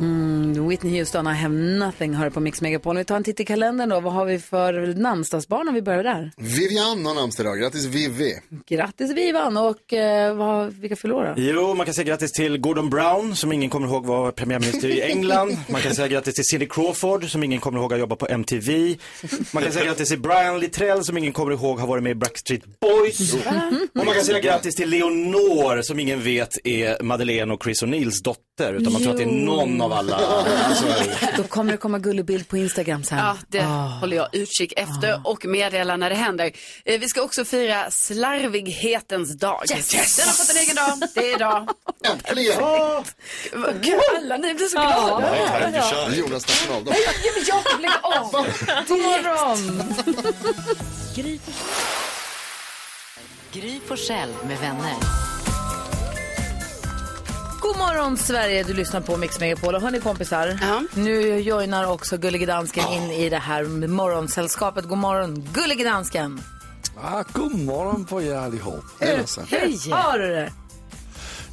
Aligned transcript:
Mm, 0.00 0.68
Whitney 0.68 0.98
Houston, 0.98 1.26
I 1.26 1.34
have 1.34 1.54
nothing, 1.54 2.14
hör 2.14 2.30
på 2.30 2.40
Mix 2.40 2.60
Megapol. 2.60 2.96
Vi 2.96 3.04
tar 3.04 3.16
en 3.16 3.24
titt 3.24 3.40
i 3.40 3.44
kalendern 3.44 3.88
då. 3.88 4.00
Vad 4.00 4.12
har 4.12 4.24
vi 4.24 4.38
för 4.38 4.94
namnsdagsbarn 4.94 5.68
om 5.68 5.74
vi 5.74 5.82
börjar 5.82 6.02
där? 6.02 6.32
Vivian 6.36 7.06
har 7.06 7.14
namnsdag 7.14 7.44
idag. 7.44 7.58
Grattis 7.58 7.84
Vivi. 7.84 8.32
Grattis 8.68 9.10
Vivan 9.10 9.56
och 9.56 9.92
eh, 9.92 10.34
vad, 10.36 10.72
vilka 10.72 10.96
förlorar? 10.96 11.34
Jo, 11.36 11.74
man 11.74 11.86
kan 11.86 11.94
säga 11.94 12.04
grattis 12.04 12.32
till 12.32 12.58
Gordon 12.58 12.90
Brown 12.90 13.36
som 13.36 13.52
ingen 13.52 13.70
kommer 13.70 13.88
ihåg 13.88 14.06
var 14.06 14.30
premiärminister 14.30 14.88
i 14.88 15.02
England. 15.02 15.56
Man 15.68 15.80
kan 15.80 15.94
säga 15.94 16.08
grattis 16.08 16.34
till 16.34 16.44
Cindy 16.44 16.66
Crawford 16.66 17.30
som 17.30 17.42
ingen 17.42 17.60
kommer 17.60 17.78
ihåg 17.78 17.92
har 17.92 17.98
jobbat 17.98 18.18
på 18.18 18.26
MTV. 18.26 18.96
Man 19.52 19.62
kan 19.62 19.72
säga 19.72 19.84
grattis 19.84 20.08
till 20.08 20.20
Brian 20.20 20.60
Littrell 20.60 21.04
som 21.04 21.18
ingen 21.18 21.32
kommer 21.32 21.52
ihåg 21.52 21.78
har 21.78 21.86
varit 21.86 22.02
med 22.02 22.10
i 22.10 22.14
Backstreet 22.14 22.62
Boys. 22.80 23.34
Och 23.34 24.04
man 24.04 24.14
kan 24.14 24.24
säga 24.24 24.40
grattis 24.40 24.74
till 24.74 24.90
Leonor 24.90 25.82
som 25.82 26.00
ingen 26.00 26.22
vet 26.22 26.66
är 26.66 27.02
Madeleine 27.02 27.54
och 27.54 27.62
Chris 27.64 27.82
O'Neills 27.82 28.22
dotter. 28.24 28.74
Utan 28.74 28.92
man 28.92 29.02
tror 29.02 29.12
att 29.12 29.18
det 29.18 29.24
är 29.24 29.44
någon 29.44 29.80
av 29.80 29.87
alla. 29.92 30.16
Alltså, 30.16 30.84
Då 31.36 31.42
kommer 31.42 31.72
det 31.72 31.78
komma 31.78 31.98
gullig 31.98 32.24
bild 32.24 32.48
på 32.48 32.56
Instagram 32.56 33.04
sen. 33.04 33.18
Ja, 33.18 33.36
det 33.48 33.62
håller 34.00 34.16
jag 34.16 34.28
utkik 34.34 34.72
efter 34.76 35.20
och 35.24 35.46
meddelar 35.46 35.96
när 35.96 36.10
det 36.10 36.16
händer. 36.16 36.50
Eh, 36.84 37.00
Vi 37.00 37.08
ska 37.08 37.22
också 37.22 37.44
fira 37.44 37.90
slarvighetens 37.90 39.36
dag. 39.38 39.62
Yes! 39.70 40.16
Den 40.16 40.26
har 40.26 40.32
fått 40.34 40.50
en 40.50 40.56
egen 40.56 40.76
dag. 40.76 41.08
Det 41.14 41.20
är 41.30 41.34
idag. 41.34 41.68
Äntligen! 42.04 42.58
Gud, 43.80 44.00
alla 44.18 44.36
ni 44.36 44.54
blir 44.54 44.66
så 44.66 44.76
glada. 44.78 45.30
Det 45.70 45.78
är 45.78 46.14
Jonas 46.14 46.48
nationaldag. 46.48 46.94
Ja, 47.24 47.30
men 47.34 47.44
Jakob, 47.46 47.80
lägg 47.80 47.90
av. 48.02 48.32
God 48.88 48.98
morgon! 49.00 49.82
Gry 53.52 53.80
Forssell 53.88 54.30
med 54.48 54.58
vänner. 54.58 54.94
God 57.60 57.76
morgon 57.76 58.16
Sverige, 58.16 58.62
du 58.62 58.74
lyssnar 58.74 59.00
på 59.00 59.16
Mix 59.16 59.40
Megapol 59.40 59.74
och 59.74 59.82
hörni 59.82 60.00
kompisar. 60.00 60.58
Ja. 60.60 60.82
Nu 60.94 61.40
joinar 61.40 61.86
också 61.92 62.18
Gullige 62.18 62.46
Dansken 62.46 62.92
in 62.92 63.10
i 63.10 63.28
det 63.28 63.38
här 63.38 63.64
morgonsällskapet. 63.88 64.84
God 64.84 64.98
morgon 64.98 65.48
Gullige 65.52 65.84
Dansken. 65.84 66.40
Ah, 67.02 67.24
god 67.32 67.54
morgon 67.60 68.04
på 68.04 68.22
er 68.22 68.34
allihop. 68.34 68.84
Hur 69.00 69.94
har 69.94 70.18
du 70.18 70.28
det? 70.28 70.52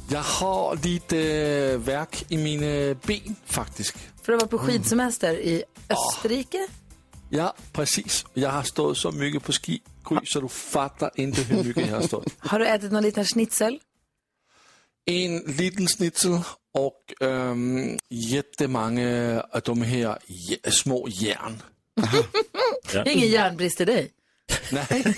Jag 0.08 0.22
har 0.22 0.78
lite 0.82 1.18
äh, 1.18 1.78
värk 1.78 2.24
i 2.28 2.36
mina 2.36 2.94
ben 3.06 3.36
faktiskt. 3.46 3.96
För 4.22 4.32
att 4.32 4.40
vara 4.40 4.48
på 4.48 4.58
skidsemester 4.58 5.34
i 5.34 5.62
Österrike. 5.88 6.68
Ja, 7.28 7.54
precis. 7.72 8.26
Jag 8.34 8.50
har 8.50 8.62
stått 8.62 8.98
så 8.98 9.10
mycket 9.10 9.44
på 9.44 9.52
ski, 9.52 9.82
Gry, 10.08 10.18
så 10.24 10.40
du 10.40 10.48
fattar 10.48 11.10
inte 11.14 11.42
hur 11.42 11.64
mycket 11.64 11.86
jag 11.86 11.94
har 11.94 12.02
stått. 12.02 12.26
Har 12.38 12.58
du 12.58 12.66
ätit 12.66 12.92
någon 12.92 13.02
liten 13.02 13.24
schnitzel? 13.24 13.78
En 15.06 15.38
liten 15.38 15.86
schnitzel 15.86 16.38
och 16.74 17.22
ähm, 17.22 17.98
jättemånga 18.10 19.40
av 19.52 19.60
de 19.64 19.82
här 19.82 20.18
små 20.70 21.08
järn. 21.08 21.62
Är 22.94 23.08
ingen 23.12 23.28
järnbrist 23.28 23.80
i 23.80 23.84
dig. 23.84 24.12
Nej, 24.72 24.86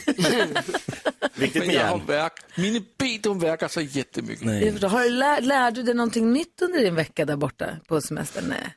Viktigt 1.35 1.67
med 1.67 1.75
jag 1.75 1.91
järn. 1.91 2.07
värk. 2.07 2.33
Mina 2.57 2.81
ben 2.99 3.21
de 3.23 3.39
verkar 3.39 3.69
så 3.69 3.81
jättemycket. 3.81 4.45
Nej. 4.47 4.79
Har 4.83 5.03
du 5.05 5.11
lär, 5.11 5.41
lär 5.41 5.71
du 5.71 5.83
dig 5.83 5.95
någonting 5.95 6.33
nytt 6.33 6.63
under 6.63 6.79
din 6.81 6.95
vecka 6.95 7.25
där 7.25 7.37
borta 7.37 7.77
på 7.89 8.01
semestern? 8.01 8.45
Nej. 8.49 8.75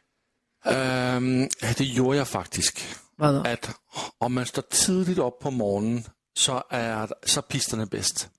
Ähm, 0.75 1.49
ja, 1.61 1.67
det 1.77 1.83
gjorde 1.85 2.17
jag 2.17 2.27
faktiskt. 2.27 2.79
Vadå? 3.17 3.39
Att 3.39 3.69
om 4.17 4.33
man 4.33 4.45
står 4.45 4.61
tidigt 4.61 5.17
upp 5.17 5.39
på 5.39 5.51
morgonen 5.51 6.03
så 6.37 6.63
är 6.69 7.09
så 7.25 7.41
pisterne 7.41 7.85
bäst. 7.85 8.29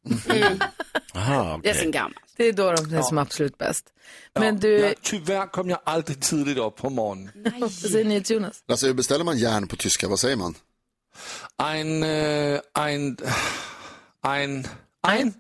Aha, 1.14 1.60
Det 1.62 1.68
är 1.68 1.72
okej. 1.72 1.74
sen 1.74 1.90
gammalt. 1.90 2.16
Det 2.42 2.48
är 2.48 2.52
då 2.52 2.72
de 2.72 2.94
är 2.96 3.02
som 3.02 3.18
absolut 3.18 3.58
bäst. 3.58 3.84
Men 4.34 4.44
Ja, 4.54 4.60
du, 4.60 4.78
ja, 4.78 4.92
tyvärr 5.02 5.46
kom 5.46 5.70
jag 5.70 5.78
aldrig 5.84 6.20
tidigt 6.20 6.58
upp 6.58 6.76
på 6.76 6.90
morgonen. 6.90 7.30
vad 7.60 7.72
säger 7.72 8.04
ni 8.04 8.22
till 8.22 8.36
Jonas? 8.36 8.64
Alltså, 8.68 8.86
hur 8.86 8.94
beställer 8.94 9.24
man 9.24 9.38
järn 9.38 9.68
på 9.68 9.76
tyska? 9.76 10.08
Vad 10.08 10.18
säger 10.20 10.36
man? 10.36 10.54
Ein, 11.56 12.02
äh, 12.02 12.60
ein, 12.74 13.16
ein, 14.22 14.66
ein, 15.02 15.34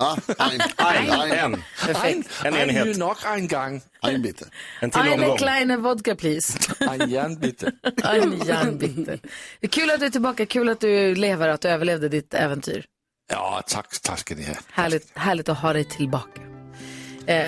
Ah, 0.00 0.16
ein, 0.38 0.60
En, 0.78 1.10
ein, 1.10 1.32
en. 1.32 1.54
ein, 2.02 2.24
En 2.44 2.54
ein, 2.54 2.68
enhet. 2.68 2.86
nu 2.86 2.94
nog 2.94 3.16
en 3.26 3.48
gång. 3.48 3.82
ein 4.02 4.22
bitte. 4.22 4.46
En 4.80 4.90
till 4.90 5.00
Eine 5.00 5.36
kleine 5.36 5.76
vodka 5.76 6.14
please. 6.16 6.58
Ein 6.90 7.10
järnbitte. 7.10 7.72
En 8.04 8.38
järnbitte. 8.46 9.18
Det 9.60 9.66
är 9.66 9.68
kul 9.68 9.90
att 9.90 10.00
du 10.00 10.06
är 10.06 10.10
tillbaka, 10.10 10.46
kul 10.46 10.68
att 10.68 10.80
du 10.80 11.14
lever, 11.14 11.48
att 11.48 11.60
du 11.60 11.68
överlevde 11.68 12.08
ditt 12.08 12.34
äventyr. 12.34 12.86
Ja, 13.30 13.62
tack, 13.66 14.00
tack 14.02 14.18
ska 14.18 14.34
ni 14.34 14.44
ha. 14.46 14.54
Härligt, 14.70 15.18
härligt 15.18 15.48
att 15.48 15.58
ha 15.58 15.72
dig 15.72 15.84
tillbaka. 15.84 16.40
Eh, 17.28 17.46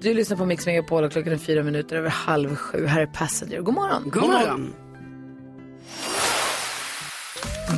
du 0.00 0.14
lyssnar 0.14 0.36
på 0.36 0.46
Mix 0.46 0.66
Megapol 0.66 1.04
och 1.04 1.12
klockan 1.12 1.32
är 1.32 1.36
fyra 1.36 1.62
minuter 1.62 1.96
över 1.96 2.10
halv 2.10 2.56
sju. 2.56 2.86
Här 2.86 3.00
är 3.00 3.06
Passenger. 3.06 3.60
God 3.60 3.74
morgon. 3.74 4.02
God 4.10 4.22
morgon. 4.22 4.74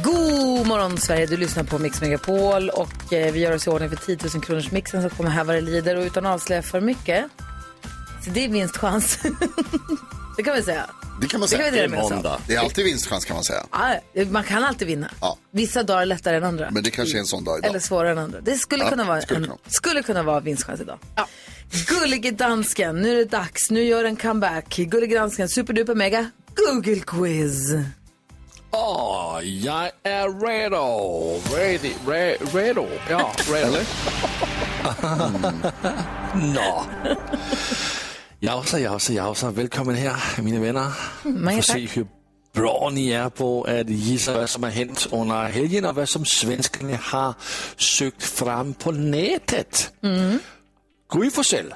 God 0.05 0.67
morgon 0.67 0.99
Sverige, 0.99 1.27
du 1.27 1.37
lyssnar 1.37 1.65
på 1.65 1.79
Mix 1.79 2.01
Megapol 2.01 2.71
och 2.71 3.13
eh, 3.13 3.33
vi 3.33 3.41
gör 3.41 3.55
oss 3.55 3.67
i 3.67 3.71
ordning 3.71 3.89
för 3.91 3.97
10 3.97 4.19
000 4.35 4.43
kronors 4.43 4.71
mixen 4.71 5.01
som 5.03 5.11
kommer 5.11 5.31
här 5.31 5.45
vad 5.45 5.57
det 5.57 5.61
lider 5.61 5.97
och 5.97 6.05
utan 6.05 6.27
att 6.27 6.35
avslöja 6.35 6.63
för 6.63 6.81
mycket. 6.81 7.25
Så 8.25 8.31
det 8.31 8.45
är 8.45 8.49
vinstchans. 8.49 9.19
det 10.37 10.43
kan 10.43 10.55
vi 10.55 10.63
säga. 10.63 10.87
Det 11.21 11.27
kan 11.29 11.41
man 11.41 11.49
Det 11.51 11.57
säga. 11.57 11.89
med 11.89 12.01
oss 12.01 12.13
av. 12.13 12.41
Det 12.47 12.55
är 12.55 12.59
alltid 12.61 12.85
vinstchans 12.85 13.25
kan 13.25 13.35
man 13.37 13.45
säga. 13.45 13.63
Ja, 13.73 13.95
man 14.31 14.45
kan 14.45 14.65
alltid 14.65 14.89
vinna. 14.89 15.11
Ja. 15.21 15.39
Vissa 15.51 15.83
dagar 15.83 16.03
är 16.03 16.07
lättare 16.07 16.37
än 16.37 16.45
andra. 16.45 16.71
Men 16.71 16.83
det 16.83 16.91
kanske 16.91 17.17
är 17.17 17.21
en 17.21 17.27
sån 17.27 17.45
dag 17.45 17.59
idag. 17.59 17.69
Eller 17.71 17.81
svårare 17.81 18.11
än 18.13 18.19
andra. 18.19 18.41
Det 18.41 18.55
skulle, 18.59 18.85
Ja, 18.85 18.91
kunna, 18.91 19.05
vara 19.05 19.21
skulle 19.23 19.39
en, 19.39 19.45
kunna. 19.45 19.57
skulle 19.67 20.03
kunna 20.03 20.23
vara 20.23 20.41
vinstchans 20.41 20.81
idag. 20.81 20.99
Gullige 21.87 22.31
dansken, 22.31 22.97
nu 23.03 23.13
är 23.13 23.17
det 23.17 23.25
dags. 23.25 23.71
Nu 23.71 23.83
gör 23.85 24.05
en 24.05 24.17
comeback. 24.17 24.77
Gullige 24.77 25.19
dansken, 25.19 25.49
superduper 25.49 25.95
mega 25.95 26.31
Google 26.55 27.01
quiz. 27.07 27.73
Åh, 28.71 29.39
jag 29.45 29.91
är 30.03 30.47
redo. 30.47 31.41
Ready, 31.57 31.91
re, 32.07 32.37
redo. 32.53 32.87
Ja, 33.11 33.33
redo. 33.53 33.77
Nå. 36.35 36.85
Jausa, 38.41 38.79
jausa, 38.79 39.13
jausa. 39.13 39.51
Välkommen 39.51 39.95
här, 39.95 40.43
mina 40.43 40.61
vänner. 40.61 40.93
Mange 41.25 41.57
Får 41.57 41.73
se 41.73 41.87
hur 41.87 42.07
bra 42.53 42.91
ni 42.93 43.11
är 43.11 43.31
på 43.31 43.65
att 43.65 43.89
gissa 43.89 44.35
vad 44.35 44.51
som 44.51 44.63
har 44.63 44.71
hänt 44.71 45.09
under 45.13 45.45
helgen 45.45 45.85
och 45.85 45.95
vad 45.95 46.09
som 46.09 46.25
svenskarna 46.25 46.97
har 46.97 47.35
sökt 47.77 48.23
fram 48.23 48.75
på 48.75 48.91
nätet. 48.93 49.93
Mm. 50.03 50.39
Gry 51.13 51.31
Forssell, 51.31 51.75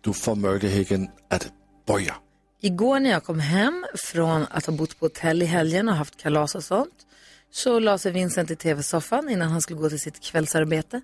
du 0.00 0.12
får 0.12 0.34
möjligheten 0.34 1.08
att 1.30 1.48
börja. 1.86 2.14
Igår 2.60 3.00
när 3.00 3.10
jag 3.10 3.24
kom 3.24 3.40
hem 3.40 3.86
från 3.94 4.46
att 4.50 4.66
ha 4.66 4.72
bott 4.72 4.98
på 4.98 5.04
hotell 5.04 5.42
i 5.42 5.46
helgen 5.46 5.88
och 5.88 5.94
haft 5.94 6.16
kalas 6.16 6.54
och 6.54 6.64
sånt 6.64 7.06
så 7.50 7.78
la 7.78 7.98
sig 7.98 8.12
Vincent 8.12 8.50
i 8.50 8.56
tv-soffan 8.56 9.28
innan 9.28 9.48
han 9.48 9.62
skulle 9.62 9.80
gå 9.80 9.88
till 9.88 10.00
sitt 10.00 10.20
kvällsarbete. 10.20 11.00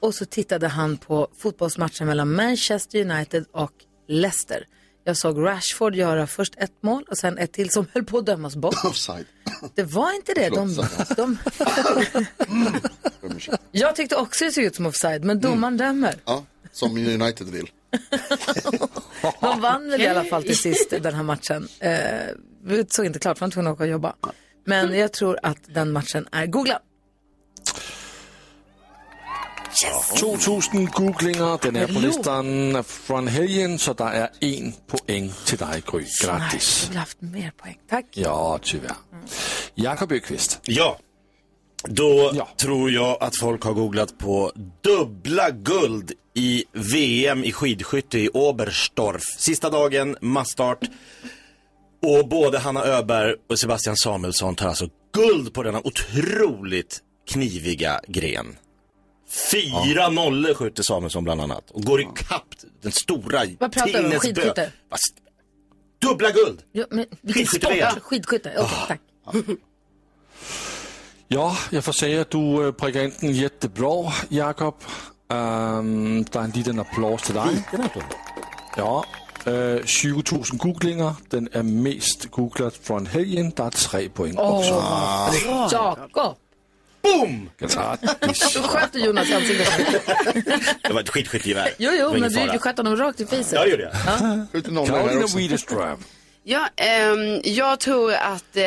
Och 0.00 0.14
så 0.14 0.24
tittade 0.24 0.68
han 0.68 0.96
på 0.96 1.28
fotbollsmatchen 1.38 2.06
mellan 2.06 2.34
Manchester 2.34 3.10
United 3.10 3.44
och 3.52 3.72
Leicester. 4.08 4.66
Jag 5.04 5.16
såg 5.16 5.44
Rashford 5.44 5.94
göra 5.94 6.26
först 6.26 6.54
ett 6.56 6.82
mål 6.82 7.04
och 7.10 7.18
sen 7.18 7.38
ett 7.38 7.52
till 7.52 7.70
som 7.70 7.86
höll 7.92 8.04
på 8.04 8.18
att 8.18 8.26
dömas 8.26 8.56
bort. 8.56 8.74
Offside. 8.84 9.26
Det 9.74 9.82
var 9.82 10.12
inte 10.12 10.34
det. 10.34 10.48
De, 10.48 10.86
de... 11.16 11.38
jag 13.72 13.96
tyckte 13.96 14.16
också 14.16 14.44
det 14.44 14.52
såg 14.52 14.64
ut 14.64 14.74
som 14.74 14.86
offside, 14.86 15.24
men 15.24 15.40
domaren 15.40 15.76
dömer. 15.76 16.14
Ja, 16.24 16.44
som 16.72 16.96
United 16.96 17.46
vill. 17.46 17.70
De 19.40 19.60
vann 19.60 19.90
väl 19.90 20.00
i 20.00 20.06
alla 20.06 20.24
fall 20.24 20.42
till 20.42 20.58
sist 20.58 20.90
den 20.90 21.14
här 21.14 21.22
matchen. 21.22 21.68
Eh, 21.78 21.90
vi 22.64 22.86
såg 22.88 23.06
inte 23.06 23.18
klart, 23.18 23.38
för 23.38 23.46
de 23.46 23.50
var 23.50 23.52
tvungna 23.52 23.70
att 23.70 23.74
åka 23.74 23.84
och 23.84 23.90
jobba. 23.90 24.14
Men 24.64 24.98
jag 24.98 25.12
tror 25.12 25.38
att 25.42 25.58
den 25.66 25.92
matchen 25.92 26.28
är 26.32 26.46
googla. 29.82 30.36
2000 30.36 30.86
googlingar, 30.86 31.58
den 31.62 31.76
är 31.76 31.86
på 31.86 32.00
listan 32.00 32.84
från 32.84 33.28
helgen 33.28 33.78
så 33.78 33.92
det 33.92 34.04
är 34.04 34.30
en 34.40 34.72
poäng 34.86 35.32
till 35.44 35.58
dig 35.58 35.82
Gry. 35.92 36.00
Nej, 36.00 36.08
Grattis. 36.24 36.82
jag 36.82 36.88
vill 36.88 36.98
haft 36.98 37.20
mer 37.20 37.52
poäng. 37.56 37.78
Tack. 37.90 38.06
Ja, 38.10 38.58
tyvärr. 38.62 38.96
Jakob 39.74 40.12
Öqvist, 40.12 40.60
Ja. 40.64 40.98
Då 41.88 42.46
tror 42.56 42.90
jag 42.90 43.16
att 43.22 43.38
folk 43.40 43.62
har 43.62 43.72
googlat 43.72 44.18
på 44.18 44.52
dubbla 44.84 45.50
guld 45.50 46.12
i 46.34 46.64
VM 46.72 47.44
i 47.44 47.52
skidskytte 47.52 48.18
i 48.18 48.28
Oberstdorf. 48.28 49.22
Sista 49.38 49.70
dagen, 49.70 50.16
massstart. 50.20 50.78
Och 52.02 52.28
både 52.28 52.58
Hanna 52.58 52.84
Öberg 52.84 53.34
och 53.50 53.58
Sebastian 53.58 53.96
Samuelsson 53.96 54.54
tar 54.56 54.68
alltså 54.68 54.88
guld 55.14 55.54
på 55.54 55.62
denna 55.62 55.80
otroligt 55.84 57.00
kniviga 57.28 58.00
gren. 58.08 58.56
Fyra 59.34 60.08
nollor 60.08 60.54
skjuter 60.54 60.82
Samuelsson 60.82 61.24
bland 61.24 61.40
annat 61.40 61.70
och 61.70 61.82
går 61.82 62.00
ikapp 62.00 62.54
den 62.82 62.92
stora 62.92 63.40
Vad 63.60 63.72
pratar 63.72 64.02
du 64.02 64.14
om? 64.14 64.20
Skidskytte? 64.20 64.72
Fast, 64.90 65.14
Dubbla 66.02 66.30
guld! 66.30 66.62
Ja, 66.72 66.84
men 66.90 67.06
vilken 67.20 67.46
Skidskytte-VM. 67.46 67.90
sport? 67.90 68.02
Skidskytte? 68.02 68.52
Okej, 68.58 68.76
tack. 68.88 69.00
Ja, 71.28 71.56
jag 71.70 71.84
får 71.84 71.92
säga 71.92 72.20
att 72.20 72.30
du 72.30 72.66
äh, 72.66 72.72
prickar 72.72 73.02
in 73.02 73.12
den 73.20 73.32
jättebra, 73.32 74.12
Jakob. 74.28 74.74
Ähm, 75.30 76.24
der 76.24 76.40
er 76.40 76.44
en 76.44 76.50
liten 76.50 76.78
applås 76.80 77.22
till 77.22 77.34
dig. 77.34 77.64
Ja, 78.76 79.04
äh, 79.46 79.84
20 79.84 80.22
000 80.32 80.42
googlinger. 80.52 81.14
Den 81.30 81.48
är 81.52 81.62
mest 81.62 82.30
googlad 82.30 82.72
från 82.82 83.06
helgen. 83.06 83.52
Der 83.56 83.64
er 83.66 83.70
tre 83.70 84.08
poäng 84.08 84.38
också. 84.38 84.82
Jakob! 85.72 86.36
Boom! 87.04 87.50
Du 87.58 87.68
sköt 88.62 88.92
du 88.92 89.04
Jonas 89.04 89.30
i 89.30 89.34
ansiktet. 89.34 89.68
Det 90.82 90.92
var 90.92 91.00
ett 91.00 91.08
skidskyttegevär. 91.08 91.70
Jo, 91.78 91.90
jo, 92.00 92.12
men 92.12 92.32
du, 92.32 92.46
du 92.52 92.58
sköt 92.58 92.76
honom 92.76 92.96
rakt 92.96 93.20
i 93.20 93.26
facet. 93.26 93.52
Ja, 93.52 93.64
det 93.64 93.70
gjorde 93.70 93.82
jag. 93.82 93.92
Skjuter 94.52 94.72
nollor 94.72 94.92
här 94.92 95.00
Karolina 95.02 95.24
också. 95.24 95.38
Widerström. 95.38 95.98
Ja, 96.44 96.68
ehm, 96.76 97.40
jag 97.44 97.80
tror 97.80 98.12
att 98.12 98.56
eh, 98.56 98.64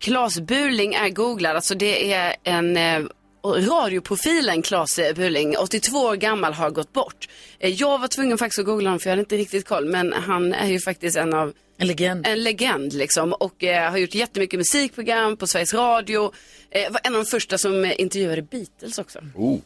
Klas 0.00 0.40
Burling 0.40 0.94
är 0.94 1.08
googlad. 1.08 1.56
Alltså 1.56 1.74
det 1.74 2.12
är 2.12 2.36
en 2.44 2.76
eh, 2.76 3.04
radioprofilen 3.44 4.62
Klas 4.62 5.00
Burling, 5.14 5.56
82 5.58 5.98
år 5.98 6.16
gammal, 6.16 6.52
har 6.52 6.70
gått 6.70 6.92
bort. 6.92 7.28
Eh, 7.58 7.70
jag 7.70 7.98
var 7.98 8.08
tvungen 8.08 8.38
faktiskt 8.38 8.58
att 8.58 8.66
googla 8.66 8.88
honom 8.88 9.00
för 9.00 9.10
jag 9.10 9.12
hade 9.12 9.20
inte 9.20 9.36
riktigt 9.36 9.68
koll. 9.68 9.84
Men 9.84 10.12
han 10.12 10.54
är 10.54 10.66
ju 10.66 10.80
faktiskt 10.80 11.16
en 11.16 11.34
av 11.34 11.52
En 11.80 11.86
legend. 11.86 12.26
en 12.26 12.42
legend 12.42 12.92
liksom 12.92 13.32
och 13.32 13.64
eh, 13.64 13.90
har 13.90 13.98
gjort 13.98 14.14
jättemycket 14.14 14.58
musikprogram 14.58 15.36
på 15.36 15.46
Sveriges 15.46 15.74
Radio. 15.74 16.32
Eh, 16.70 16.92
var 16.92 17.00
en 17.04 17.14
av 17.14 17.24
de 17.24 17.30
första 17.30 17.58
som 17.58 17.84
eh, 17.84 18.00
intervjuade 18.00 18.42
Beatles 18.42 18.98
också. 18.98 19.18
Oh. 19.34 19.58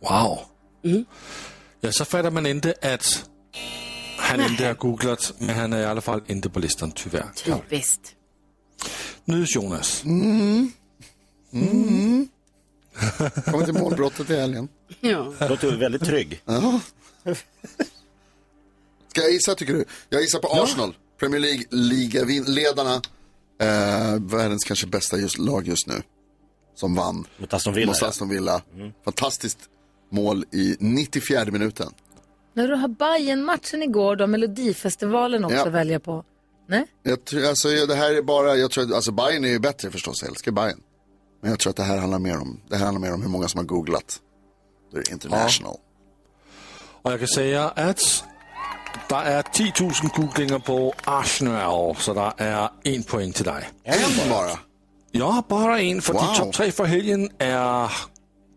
Wow. 0.00 0.38
Ja, 1.80 1.92
så 1.92 2.04
fattar 2.04 2.30
man 2.30 2.46
inte 2.46 2.74
att 2.82 3.28
han 4.18 4.40
inte 4.40 4.66
är 4.66 4.74
googlad, 4.74 5.18
men 5.38 5.54
han 5.54 5.72
är 5.72 5.80
i 5.80 5.84
alla 5.84 6.00
fall 6.00 6.22
inte 6.26 6.50
på 6.50 6.60
listan 6.60 6.92
tyvärr. 6.92 7.26
Typiskt. 7.34 8.14
Nyhets-Jonas. 9.24 10.02
Kommer 13.44 13.64
till 13.64 13.74
målbrottet 13.74 14.30
i 14.30 14.36
helgen. 14.36 14.68
Ja. 15.00 15.32
Låter 15.48 15.76
väldigt 15.76 16.04
trygg. 16.04 16.40
Ja. 16.44 16.80
Ska 19.08 19.20
jag 19.20 19.32
gissa 19.32 19.54
tycker 19.54 19.72
du? 19.74 19.84
Jag 20.08 20.20
gissar 20.22 20.38
på 20.38 20.48
Arsenal. 20.48 20.94
Premier 21.22 21.40
League, 21.40 21.64
ligaledarna. 21.70 22.94
Eh, 23.60 24.20
världens 24.20 24.64
kanske 24.64 24.86
bästa 24.86 25.16
just, 25.18 25.38
lag 25.38 25.68
just 25.68 25.86
nu. 25.86 26.02
Som 26.74 26.94
vann 26.94 27.26
Mot 27.38 27.54
Aston 27.54 27.74
Villa. 27.74 27.86
mot 27.86 27.98
ja. 28.00 28.06
Aston 28.08 28.28
Villa. 28.28 28.62
Fantastiskt 29.04 29.58
mål 30.10 30.44
i 30.52 30.76
94 30.80 31.44
minuten. 31.44 31.90
När 32.54 32.68
du 32.68 32.74
har 32.74 32.88
bayern 32.88 33.44
matchen 33.44 33.82
igår, 33.82 34.16
då 34.16 34.26
Melodifestivalen 34.26 35.44
också 35.44 35.56
Ja. 35.56 35.66
att 35.66 35.72
välja 35.72 36.00
på. 36.00 36.24
Nej? 36.68 36.86
Jag 37.02 37.24
tror, 37.24 37.44
alltså, 37.46 37.68
ja, 37.70 37.86
det 37.86 37.94
här 37.94 38.14
är 38.14 38.22
bara, 38.22 38.56
jag 38.56 38.70
tror, 38.70 38.84
att- 38.84 38.92
alltså 38.92 39.12
Bayern 39.12 39.44
är 39.44 39.48
ju 39.48 39.58
bättre 39.58 39.90
förstås, 39.90 40.22
jag 40.22 40.28
älskar 40.30 40.52
Bayern. 40.52 40.80
Men 41.40 41.50
jag 41.50 41.58
tror 41.60 41.70
att 41.70 41.76
det 41.76 41.82
här 41.82 41.98
handlar 41.98 42.18
mer 42.18 42.38
om, 42.38 42.60
det 42.68 42.76
här 42.76 42.84
handlar 42.84 43.00
mer 43.00 43.14
om 43.14 43.22
hur 43.22 43.28
många 43.28 43.48
som 43.48 43.58
har 43.58 43.64
googlat. 43.64 44.20
Det 44.92 44.98
är 44.98 45.12
international. 45.12 45.76
Och 47.02 47.12
jag 47.12 47.18
kan 47.18 47.28
säga 47.28 47.68
att 47.68 48.24
der 49.10 49.16
er 49.16 49.42
10.000 49.42 50.08
googlinger 50.08 50.58
på 50.58 50.94
Arsenal, 51.06 51.96
så 51.96 52.14
der 52.14 52.30
er 52.38 52.68
en 52.84 53.04
point 53.04 53.36
til 53.36 53.44
dig. 53.44 53.66
En 53.86 53.92
det 53.92 54.30
bara? 54.30 54.58
Ja, 55.14 55.40
bara 55.40 55.80
en, 55.80 56.02
fordi 56.02 56.18
wow. 56.18 56.34
top 56.34 56.52
3 56.52 56.72
for 56.72 56.84
helgen 56.84 57.30
er 57.38 57.88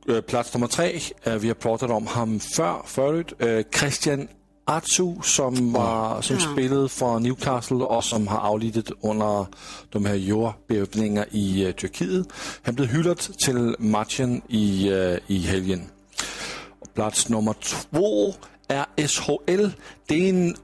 øh, 0.07 0.21
plats 0.21 0.53
nummer 0.53 0.67
tre. 0.67 1.01
Øh, 1.25 1.41
vi 1.41 1.47
har 1.47 1.53
pratat 1.53 1.91
om 1.91 2.07
ham 2.07 2.39
før, 2.39 2.83
förut. 2.85 3.33
Øh, 3.39 3.63
Christian 3.77 4.29
Atsu, 4.67 5.21
som, 5.21 5.73
var, 5.73 6.21
som 6.21 6.35
ja. 6.35 6.41
spillede 6.53 6.89
for 6.89 7.19
Newcastle 7.19 7.87
og 7.87 8.03
som 8.03 8.27
har 8.27 8.39
aflidet 8.39 8.91
under 9.01 9.45
de 9.93 10.07
her 10.07 10.15
jordbevninger 10.15 11.23
i 11.31 11.63
øh, 11.63 11.73
Tyrkiet. 11.73 12.25
Han 12.61 12.75
blev 12.75 12.87
hyldet 12.87 13.31
til 13.43 13.75
matchen 13.79 14.41
i, 14.49 14.89
øh, 14.89 15.17
i 15.27 15.37
helgen. 15.37 15.91
Plats 16.95 17.29
nummer 17.29 17.53
2 17.91 18.33
RSHL. 18.69 19.75
Det 20.09 20.25
er 20.25 20.29
en, 20.29 20.55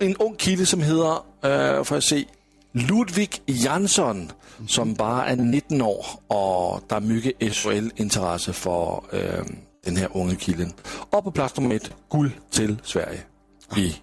en 0.00 0.16
ung 0.16 0.38
kilde, 0.38 0.66
som 0.66 0.80
hedder, 0.80 1.26
øh, 1.44 1.84
for 1.84 1.96
at 1.96 2.02
se, 2.02 2.26
Ludvig 2.72 3.30
Jansson, 3.48 4.30
som 4.68 4.94
bare 4.94 5.28
er 5.28 5.34
19 5.34 5.80
år, 5.80 6.22
og 6.28 6.82
der 6.90 6.96
er 6.96 7.00
mygge 7.00 7.32
SHL-interesse 7.52 8.52
for 8.52 9.08
øh, 9.12 9.46
den 9.84 9.96
her 9.96 10.16
unge 10.16 10.36
kilden. 10.36 10.72
Og 11.10 11.24
på 11.24 11.30
plads 11.30 11.56
nummer 11.56 11.74
et, 11.74 11.96
guld 12.08 12.30
til 12.50 12.80
Sverige 12.82 13.24
i, 13.76 13.96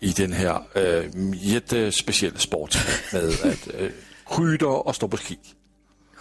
i 0.00 0.08
den 0.08 0.32
her 0.32 0.66
øh, 0.76 1.52
jette 1.52 1.86
øh, 1.86 1.92
specielle 1.92 2.40
sport 2.40 2.78
med 3.12 3.32
at 3.44 3.68
øh, 3.74 3.90
kryder 4.32 4.66
og 4.66 4.94
stå 4.94 5.06
på 5.06 5.16
ski. 5.16 5.55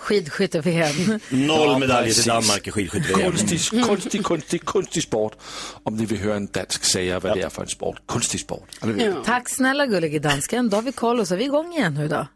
Skidskytte-VM. 0.06 1.20
Noll 1.30 1.70
Ja, 1.70 1.78
medaljer 1.80 2.14
till. 2.14 2.24
Danmark 2.24 2.68
i 2.68 2.72
skidskytte-VM. 2.72 3.32
Konstig, 3.32 3.84
konstig, 3.86 4.24
konstig, 4.24 4.66
konstig 4.66 5.04
sport. 5.04 5.38
Om 5.84 5.96
ni 5.96 6.06
vill 6.06 6.20
höra 6.20 6.36
en 6.36 6.46
dansk 6.48 6.84
säga 6.84 7.20
vad 7.20 7.38
det 7.38 7.42
är 7.42 7.50
för 7.50 7.62
en 7.62 7.68
sport. 7.68 8.02
Konstig 8.06 8.40
sport. 8.40 8.70
Ja. 8.98 9.24
Tack 9.26 9.50
snälla 9.50 9.86
gullige 9.86 10.20
dansken. 10.20 10.70
Då 10.70 10.78
har 10.78 10.82
vi 10.82 10.92
koll 10.92 11.20
och 11.20 11.28
så 11.28 11.34
är 11.34 11.38
vi 11.38 11.44
igång 11.46 11.74
igen 11.74 11.94
nu 11.94 12.08
då. 12.08 12.28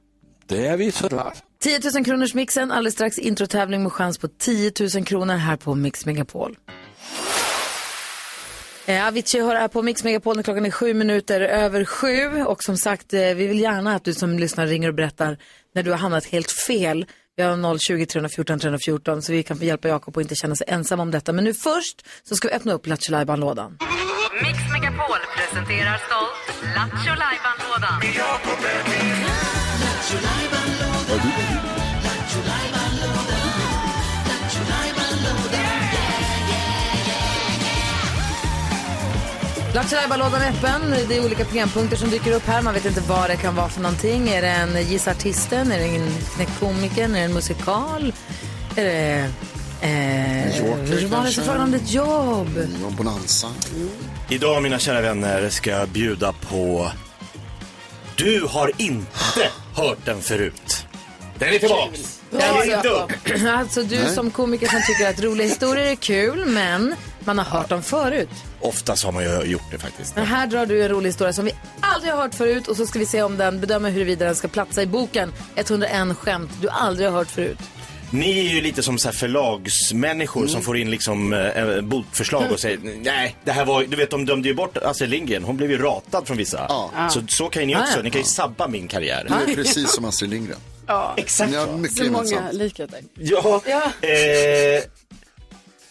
Det 0.48 0.68
är 0.68 0.78
vi 0.78 0.92
såklart. 0.92 1.36
10 1.62 1.80
000 1.94 2.06
kronors 2.06 2.34
mixen, 2.34 2.72
alldeles 2.72 2.94
strax 2.94 3.18
introtävling 3.18 3.84
med 3.84 3.92
chans 3.92 4.18
på 4.18 4.28
10 4.28 4.72
000 4.96 5.06
kronor 5.06 5.36
här 5.36 5.56
på 5.56 5.76
Mix 5.76 6.06
Megapol. 6.06 6.58
Eh, 8.86 9.08
Avicii 9.08 9.42
hör 9.42 9.56
här 9.56 9.68
på 9.68 9.82
Mix 9.82 10.04
Megapol 10.04 10.36
när 10.36 10.44
klockan 10.44 10.66
är 10.66 10.72
sju 10.72 10.94
minuter 10.94 11.42
över 11.42 11.86
sju. 11.86 12.44
Och 12.44 12.64
som 12.64 12.78
sagt, 12.78 13.14
eh, 13.14 13.20
vi 13.20 13.48
vill 13.48 13.60
gärna 13.60 13.96
att 13.96 14.04
du 14.04 14.14
som 14.14 14.40
lyssnar 14.40 14.68
ringer 14.68 14.88
och 14.88 14.96
berättar 14.96 15.38
när 15.76 15.84
du 15.84 15.92
har 15.92 15.98
hamnat 15.98 16.26
helt 16.26 16.52
fel. 16.52 17.06
Vi 17.40 17.46
har 17.46 17.78
020 17.78 18.06
314 18.06 18.60
314 18.60 19.22
så 19.22 19.32
vi 19.32 19.44
kan 19.44 19.58
få 19.58 19.64
hjälpa 19.64 19.88
Jakob 19.88 20.18
att 20.18 20.22
inte 20.22 20.36
känna 20.36 20.56
sig 20.56 20.68
ensam 20.70 21.00
om 21.00 21.12
detta. 21.12 21.34
Men 21.34 21.44
nu 21.44 21.54
först 21.54 22.06
så 22.24 22.36
ska 22.36 22.48
vi 22.48 22.54
öppna 22.54 22.74
upp 22.74 22.88
Lattjo 22.88 23.12
lådan 23.36 23.78
Mix 24.42 24.60
Megapol 24.72 25.20
presenterar 25.38 25.98
stolt 26.08 26.64
Lattjo 26.76 27.14
Lajban-lådan. 27.22 28.02
Lattjo 39.80 40.18
lådan 40.18 40.42
är 40.42 40.50
öppen. 40.50 40.96
Det 41.08 41.18
är 41.18 41.26
olika 41.26 41.46
programpunkter 41.46 41.98
som 41.98 42.10
dyker 42.10 42.32
upp 42.32 42.46
här. 42.46 42.62
Man 42.62 42.74
vet 42.74 42.86
inte 42.86 43.02
vad 43.02 43.30
det 43.30 43.36
kan 43.36 43.56
vara 43.56 43.70
för 43.70 43.82
någonting. 43.82 44.30
Är 44.30 44.42
det 44.42 44.48
en 44.48 44.88
Gissa 44.88 45.12
artisten? 45.12 45.72
Är 45.72 45.80
det 45.80 45.86
en 45.86 46.10
knäckkomikern? 46.36 47.16
Är 47.16 47.20
det 47.20 47.26
en 47.26 47.34
musikal? 47.34 48.14
Är 48.76 48.84
det... 48.84 49.30
Eh, 49.82 50.58
Joker, 50.58 50.76
vad 50.76 50.94
är 50.94 51.02
det 51.02 51.10
kanske? 51.10 51.34
så 51.34 51.42
frågan 51.42 51.62
om 51.62 51.72
ditt 51.72 51.92
jobb? 51.92 52.68
Ja, 52.84 52.90
Bonanza. 52.90 53.48
Idag 54.30 54.64
mina 54.64 54.80
kära 54.80 55.02
vänner 55.02 55.50
ska 55.50 55.70
jag 55.70 55.90
bjuda 55.90 56.34
på 56.34 56.92
Du 58.16 58.48
har 58.50 58.72
inte 58.78 59.50
hört 59.76 60.06
den 60.06 60.22
förut. 60.22 60.86
Den 61.38 61.54
är 61.54 61.60
tillbaks. 61.60 62.20
Den 62.32 62.42
är 62.42 62.76
inte 62.76 62.90
upp. 62.90 63.12
Alltså 63.48 63.84
du 63.84 64.06
som 64.16 64.32
komiker 64.32 64.68
som 64.68 64.82
tycker 64.88 65.10
att 65.10 65.22
roliga 65.24 65.48
historier 65.48 65.92
är 65.92 65.96
kul 65.96 66.46
men 66.46 66.96
man 67.26 67.38
har 67.38 67.46
hört 67.46 67.70
dem 67.70 67.84
förut. 67.84 68.30
Oftast 68.60 69.04
har 69.04 69.12
man 69.12 69.24
ju 69.24 69.42
gjort 69.44 69.72
det 69.72 69.78
faktiskt. 69.78 70.16
Men 70.16 70.26
här 70.26 70.48
drar 70.48 70.66
du 70.66 70.84
en 70.84 70.90
rolig 70.90 71.10
historia 71.10 71.34
som 71.34 71.46
vi 71.46 71.52
aldrig 71.82 72.14
har 72.14 72.22
hört 72.22 72.36
förut 72.36 72.68
och 72.68 72.78
så 72.78 72.86
ska 72.86 73.00
vi 73.00 73.06
se 73.06 73.22
om 73.22 73.38
den 73.38 73.60
bedömer 73.60 73.90
huruvida 73.92 74.26
den 74.26 74.36
ska 74.36 74.48
platsa 74.48 74.82
i 74.82 74.86
boken 74.88 75.34
101 75.56 76.18
skämt 76.18 76.52
du 76.62 76.70
aldrig 76.70 77.08
har 77.10 77.18
hört 77.18 77.32
förut. 77.32 77.58
Ni 78.12 78.40
är 78.40 78.44
ju 78.54 78.62
lite 78.62 78.84
som 78.84 78.98
så 78.98 79.08
här 79.08 79.16
förlagsmänniskor 79.16 80.48
som 80.48 80.62
får 80.62 80.78
in 80.78 80.92
liksom 80.92 81.34
eh, 81.34 81.82
bokförslag 81.82 82.52
och 82.52 82.60
säger 82.60 82.80
nej, 83.04 83.36
det 83.44 83.52
här 83.52 83.66
var, 83.66 83.84
du 83.84 83.98
vet 83.98 84.10
de 84.10 84.26
dömde 84.26 84.48
ju 84.48 84.54
bort 84.56 84.78
Astrid 84.78 85.10
Lindgren, 85.10 85.44
hon 85.44 85.58
blev 85.58 85.72
ju 85.72 85.78
ratad 85.78 86.28
från 86.28 86.38
vissa. 86.38 86.66
Ja. 86.70 87.10
Så, 87.12 87.22
så 87.28 87.50
kan 87.50 87.68
ni 87.68 87.74
Ja, 87.74 87.82
också, 87.82 87.98
ja. 87.98 88.04
ni 88.04 88.10
kan 88.10 88.22
ju 88.22 88.28
sabba 88.28 88.68
min 88.68 88.88
karriär. 88.88 89.26
Du 89.46 89.52
är 89.52 89.56
precis 89.56 89.92
som 89.92 90.06
Astrid 90.06 90.30
Lindgren. 90.30 90.58
Exakt. 91.18 91.52
Ni 91.52 91.58
har 91.58 91.78
mycket 91.78 91.98
Så 91.98 92.12
många 92.12 92.52
likheter. 92.52 93.00
Ja. 93.16 93.62
Ja. 93.66 94.08
Eh, 94.08 94.84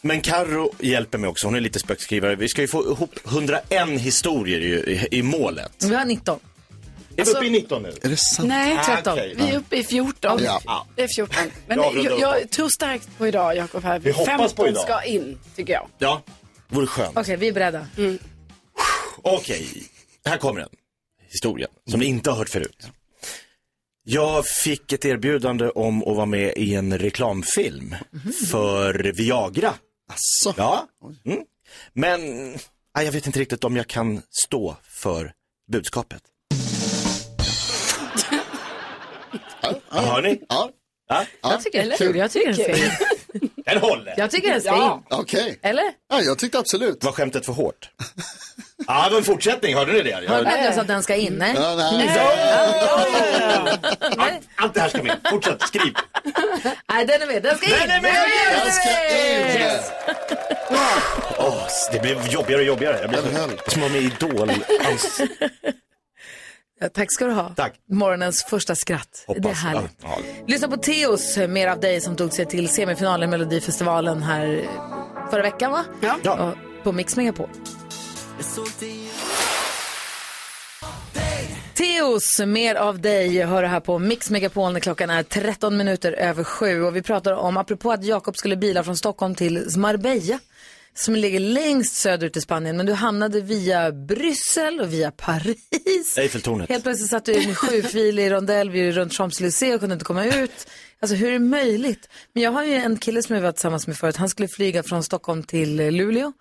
men 0.00 0.20
Karo 0.20 0.74
hjälper 0.80 1.18
mig 1.18 1.30
också, 1.30 1.46
hon 1.46 1.54
är 1.54 1.60
lite 1.60 1.78
spökskrivare. 1.78 2.36
Vi 2.36 2.48
ska 2.48 2.60
ju 2.62 2.68
få 2.68 2.82
ihop 2.82 3.10
101 3.26 3.88
historier 3.88 4.60
i, 4.60 4.92
i, 4.92 5.18
i 5.18 5.22
målet. 5.22 5.72
Vi 5.84 5.94
har 5.94 6.04
19. 6.04 6.40
Är 7.16 7.24
vi 7.24 7.30
uppe 7.30 7.46
i 7.46 7.50
19 7.50 7.82
nu? 7.82 7.92
Är 8.02 8.08
det 8.08 8.16
sant? 8.16 8.48
Nej, 8.48 8.78
Ah, 8.78 8.96
13. 8.96 9.12
okej. 9.12 9.34
Vi 9.36 9.48
är 9.50 9.56
uppe 9.58 9.76
i 9.76 9.84
14. 9.84 10.40
Ja. 10.44 10.86
Det 10.96 11.02
är 11.02 11.08
14. 11.08 11.36
Men 11.66 11.78
jag, 11.78 12.20
jag 12.20 12.50
tror 12.50 12.68
starkt 12.68 13.18
på 13.18 13.26
idag, 13.26 13.56
Jakob. 13.56 13.82
här. 13.84 13.98
Vi 13.98 14.10
hoppas 14.10 14.26
15 14.26 14.50
på 14.56 14.68
idag. 14.68 14.82
ska 14.82 15.02
in, 15.02 15.38
tycker 15.56 15.72
jag. 15.72 15.88
Ja, 15.98 16.22
vore 16.68 16.86
skönt. 16.86 17.16
Okej, 17.16 17.36
vi 17.36 17.48
är 17.48 17.52
beredda. 17.52 17.86
Okej, 19.22 19.66
här 20.24 20.36
kommer 20.36 20.60
den. 20.60 20.68
Historien, 21.30 21.70
som 21.90 22.00
ni 22.00 22.06
inte 22.06 22.30
har 22.30 22.36
hört 22.36 22.48
förut. 22.48 22.88
Jag 24.04 24.46
fick 24.46 24.92
ett 24.92 25.04
erbjudande 25.04 25.68
om 25.68 26.02
att 26.02 26.16
vara 26.16 26.26
med 26.26 26.52
i 26.56 26.74
en 26.74 26.98
reklamfilm 26.98 27.94
för 28.50 29.12
Viagra. 29.16 29.74
Asså? 30.08 30.54
Ja. 30.56 30.88
Mm. 31.26 31.40
Men 31.92 32.20
nej, 32.96 33.04
jag 33.04 33.12
vet 33.12 33.26
inte 33.26 33.38
riktigt 33.38 33.64
om 33.64 33.76
jag 33.76 33.86
kan 33.86 34.22
stå 34.44 34.76
för 35.02 35.32
budskapet. 35.72 36.22
Ja, 39.62 39.74
Hör 39.90 40.22
ni? 40.22 40.40
Ja, 40.48 40.70
Ja, 41.08 41.24
Jag 41.42 41.62
tycker 41.62 41.86
det 41.86 41.92
är 41.94 41.96
kul. 41.98 42.16
Jag 42.16 42.30
tycker 42.30 42.46
den 42.46 42.54
ska 42.56 42.76
in. 42.76 42.90
den 43.64 43.78
håller. 43.78 44.14
Jag 44.16 44.30
tycker 44.30 44.50
den 44.50 44.60
ska 44.60 44.70
Ja. 44.70 44.94
in. 45.10 45.16
okej. 45.18 45.58
Eller? 45.62 45.84
Ja, 46.08 46.20
jag 46.20 46.38
tyckte 46.38 46.58
absolut. 46.58 47.04
Var 47.04 47.12
skämtet 47.12 47.46
för 47.46 47.52
hårt? 47.52 47.90
Ja, 48.90 49.04
det 49.04 49.10
var 49.10 49.18
en 49.18 49.24
fortsättning, 49.24 49.74
hörde 49.74 49.92
ni 49.92 50.02
det? 50.02 50.12
Hörde 50.14 50.24
Jag, 50.26 50.44
du 50.44 50.50
att 50.50 50.64
jag 50.64 50.74
sa 50.74 50.80
att 50.80 50.86
den 50.86 51.02
ska 51.02 51.14
in? 51.14 51.34
Nej. 51.34 51.52
Ja, 51.56 51.74
nej. 51.92 52.10
allt, 54.18 54.48
allt 54.56 54.74
det 54.74 54.80
här 54.80 54.88
ska 54.88 55.02
med. 55.02 55.16
Fortsätt, 55.30 55.62
skriv. 55.62 55.94
Nej, 56.92 57.06
den 57.06 57.22
är 57.22 57.26
med. 57.26 57.42
Den 57.42 57.56
ska 57.58 57.66
in! 57.66 57.72
Den 57.80 57.90
är 57.90 58.00
med! 58.02 58.14
Jag 58.66 58.72
ska 58.74 58.90
in! 59.16 59.80
Åh, 61.38 61.66
det 61.92 62.00
blir 62.00 62.28
jobbigare 62.28 62.60
och 62.60 62.66
jobbigare. 62.66 62.98
Jag 63.00 63.10
blir 63.10 63.22
Den 63.22 63.36
höll. 63.36 63.48
som 63.48 63.58
att 63.66 63.76
vara 63.76 63.88
med 63.92 64.02
i 64.02 64.04
Idol. 64.04 64.52
Ja, 66.80 66.88
tack 66.88 67.12
ska 67.12 67.24
du 67.26 67.32
ha. 67.32 67.52
Tack. 67.56 67.72
Morgonens 67.90 68.44
första 68.44 68.74
skratt. 68.74 69.24
Hoppas. 69.26 69.42
Det 69.42 69.48
är 69.48 69.54
härligt. 69.54 69.90
Ja, 70.02 70.08
ja. 70.26 70.44
Lyssna 70.46 70.68
på 70.68 70.76
Teos, 70.76 71.36
mer 71.36 71.68
av 71.68 71.80
dig 71.80 72.00
som 72.00 72.16
tog 72.16 72.32
sig 72.32 72.46
till 72.46 72.68
semifinalen 72.68 73.28
i 73.28 73.30
Melodifestivalen 73.30 74.22
här 74.22 74.64
förra 75.30 75.42
veckan 75.42 75.72
va? 75.72 75.84
Ja. 76.00 76.16
Ja. 76.22 76.32
Och 76.32 76.84
På 76.84 76.92
Mix 76.92 77.16
Megapol. 77.16 77.48
Teos, 81.74 82.40
mer 82.46 82.74
av 82.74 83.00
dig, 83.00 83.44
hör 83.44 83.62
du 83.62 83.68
här 83.68 83.80
på 83.80 83.98
Mix 83.98 84.30
Megapol 84.30 84.72
när 84.72 84.80
klockan 84.80 85.10
är 85.10 85.22
13 85.22 85.76
minuter 85.76 86.12
över 86.12 86.44
sju. 86.44 86.82
Och 86.82 86.96
vi 86.96 87.02
pratar 87.02 87.32
om, 87.32 87.56
apropå 87.56 87.92
att 87.92 88.04
Jakob 88.04 88.36
skulle 88.36 88.56
bila 88.56 88.84
från 88.84 88.96
Stockholm 88.96 89.34
till 89.34 89.66
Marbella, 89.76 90.38
som 90.94 91.14
ligger 91.16 91.40
längst 91.40 91.94
söderut 91.94 92.36
i 92.36 92.40
Spanien. 92.40 92.76
Men 92.76 92.86
du 92.86 92.92
hamnade 92.92 93.40
via 93.40 93.92
Bryssel 93.92 94.80
och 94.80 94.92
via 94.92 95.10
Paris. 95.10 96.18
Eiffeltornet. 96.18 96.68
Helt 96.68 96.84
plötsligt 96.84 97.10
satt 97.10 97.24
du 97.24 97.32
i 97.32 97.44
en 97.44 97.54
sjufilig 97.54 98.32
rondell 98.32 98.70
vid 98.70 98.94
runt 98.94 99.12
Champs-Élysées 99.12 99.74
och 99.74 99.80
kunde 99.80 99.92
inte 99.92 100.04
komma 100.04 100.24
ut. 100.24 100.66
Alltså 101.00 101.16
hur 101.16 101.28
är 101.28 101.32
det 101.32 101.38
möjligt? 101.38 102.08
Men 102.32 102.42
jag 102.42 102.52
har 102.52 102.64
ju 102.64 102.74
en 102.74 102.96
kille 102.96 103.22
som 103.22 103.34
jag 103.34 103.42
var 103.42 103.52
tillsammans 103.52 103.86
med 103.86 103.96
förut. 103.96 104.16
Han 104.16 104.28
skulle 104.28 104.48
flyga 104.48 104.82
från 104.82 105.02
Stockholm 105.02 105.42
till 105.42 105.80
eh, 105.80 105.92
Luleå. 105.92 106.32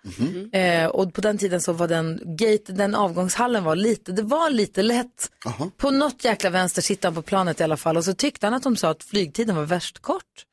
Eh, 0.52 0.86
och 0.86 1.14
på 1.14 1.20
den 1.20 1.38
tiden 1.38 1.60
så 1.60 1.72
var 1.72 1.88
den 1.88 2.20
gate, 2.24 2.72
den 2.72 2.94
avgångshallen 2.94 3.64
var 3.64 3.76
lite, 3.76 4.12
det 4.12 4.22
var 4.22 4.50
lite 4.50 4.82
lätt. 4.82 5.30
På 5.76 5.90
något 5.90 6.24
jäkla 6.24 6.50
vänster 6.50 6.82
sitter 6.82 7.08
han 7.08 7.14
på 7.14 7.22
planet 7.22 7.60
i 7.60 7.62
alla 7.62 7.76
fall. 7.76 7.96
Och 7.96 8.04
så 8.04 8.14
tyckte 8.14 8.46
han 8.46 8.54
att 8.54 8.62
de 8.62 8.76
sa 8.76 8.90
att 8.90 9.04
flygtiden 9.04 9.56
var 9.56 9.64
värst 9.64 9.98
kort. 9.98 10.44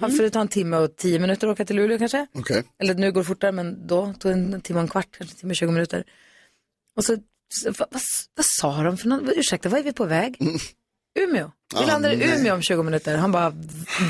Han 0.00 0.12
skulle 0.12 0.30
ta 0.30 0.40
en 0.40 0.48
timme 0.48 0.76
och 0.76 0.96
tio 0.96 1.18
minuter 1.18 1.46
att 1.48 1.52
åka 1.52 1.64
till 1.64 1.76
Luleå 1.76 1.98
kanske. 1.98 2.26
Okej. 2.34 2.64
Eller 2.78 2.94
nu 2.94 3.12
går 3.12 3.20
det 3.20 3.24
fortare, 3.26 3.52
men 3.52 3.86
då 3.86 4.14
tog 4.18 4.32
det 4.32 4.38
en 4.38 4.60
timme 4.60 4.78
och 4.78 4.82
en 4.82 4.88
kvart, 4.88 5.08
kanske 5.18 5.34
en 5.34 5.38
timme 5.38 5.50
och 5.52 5.56
20 5.56 5.72
minuter. 5.72 6.04
Och 6.96 7.04
så, 7.04 7.16
så 7.54 7.70
vad, 7.70 7.88
vad, 7.90 8.02
vad 8.34 8.46
sa 8.46 8.82
de 8.82 8.96
för 8.98 9.08
något? 9.08 9.32
Ursäkta, 9.36 9.68
vad 9.68 9.80
är 9.80 9.84
vi 9.84 9.92
på 9.92 10.04
väg? 10.04 10.36
Umeå. 11.18 11.50
Vi 11.80 11.86
landar 11.86 12.10
i 12.10 12.34
Umeå 12.34 12.54
om 12.54 12.62
20 12.62 12.82
minuter. 12.82 13.16
Han 13.16 13.32
bara, 13.32 13.52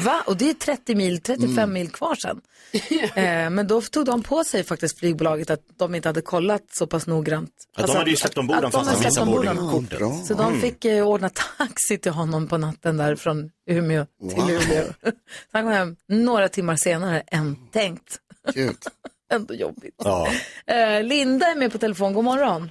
va? 0.05 0.23
Och 0.27 0.37
det 0.37 0.51
är 0.51 0.55
30 0.55 0.95
mil, 0.95 1.21
35 1.21 1.73
mil 1.73 1.91
kvar 1.91 2.15
sen. 2.23 2.41
eh, 3.15 3.51
men 3.51 3.67
då 3.67 3.81
tog 3.81 4.07
de 4.07 4.23
på 4.23 4.45
sig 4.45 4.65
faktiskt 4.65 4.99
flygbolaget 4.99 5.51
att 5.51 5.61
de 5.79 5.95
inte 5.95 6.09
hade 6.09 6.21
kollat 6.21 6.63
så 6.73 6.87
pass 6.87 7.07
noggrant. 7.07 7.51
Ja, 7.77 7.87
de 7.87 7.97
hade 7.97 8.11
ju 8.11 8.17
släppt 8.17 8.39
ombord 8.39 8.57
att 8.57 8.63
honom 8.63 8.71
de 8.73 8.79
fast 8.79 8.91
han 8.91 8.97
hade 8.97 9.09
missade 9.09 9.67
boardingkortet. 9.67 10.27
Så 10.27 10.35
de 10.35 10.61
fick 10.61 10.85
eh, 10.85 11.09
ordna 11.09 11.31
taxi 11.59 11.99
till 11.99 12.13
honom 12.13 12.49
på 12.49 12.59
natten 12.59 12.97
där 12.97 13.17
från 13.17 13.51
Umeå 13.71 14.07
till 14.31 14.41
Wow. 14.41 14.49
Luleå. 14.49 14.85
Så 15.03 15.11
han 15.53 15.63
kom 15.63 15.73
hem 15.73 15.97
några 16.09 16.49
timmar 16.49 16.77
senare 16.77 17.21
än 17.27 17.57
tänkt. 17.73 18.19
Ändå 19.33 19.55
jobbigt. 19.55 19.95
Ja. 20.05 20.29
Eh, 20.67 21.03
Linda 21.03 21.47
är 21.47 21.57
med 21.57 21.73
på 21.73 21.79
telefon. 21.79 22.13
God 22.13 22.25
morgon. 22.25 22.71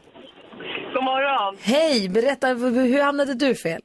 God 0.93 1.03
morgon. 1.03 1.57
Hej, 1.61 2.09
berätta, 2.09 2.47
hur 2.47 2.71
hur 2.85 3.01
hamnade 3.03 3.33
du 3.33 3.55
fel? 3.55 3.81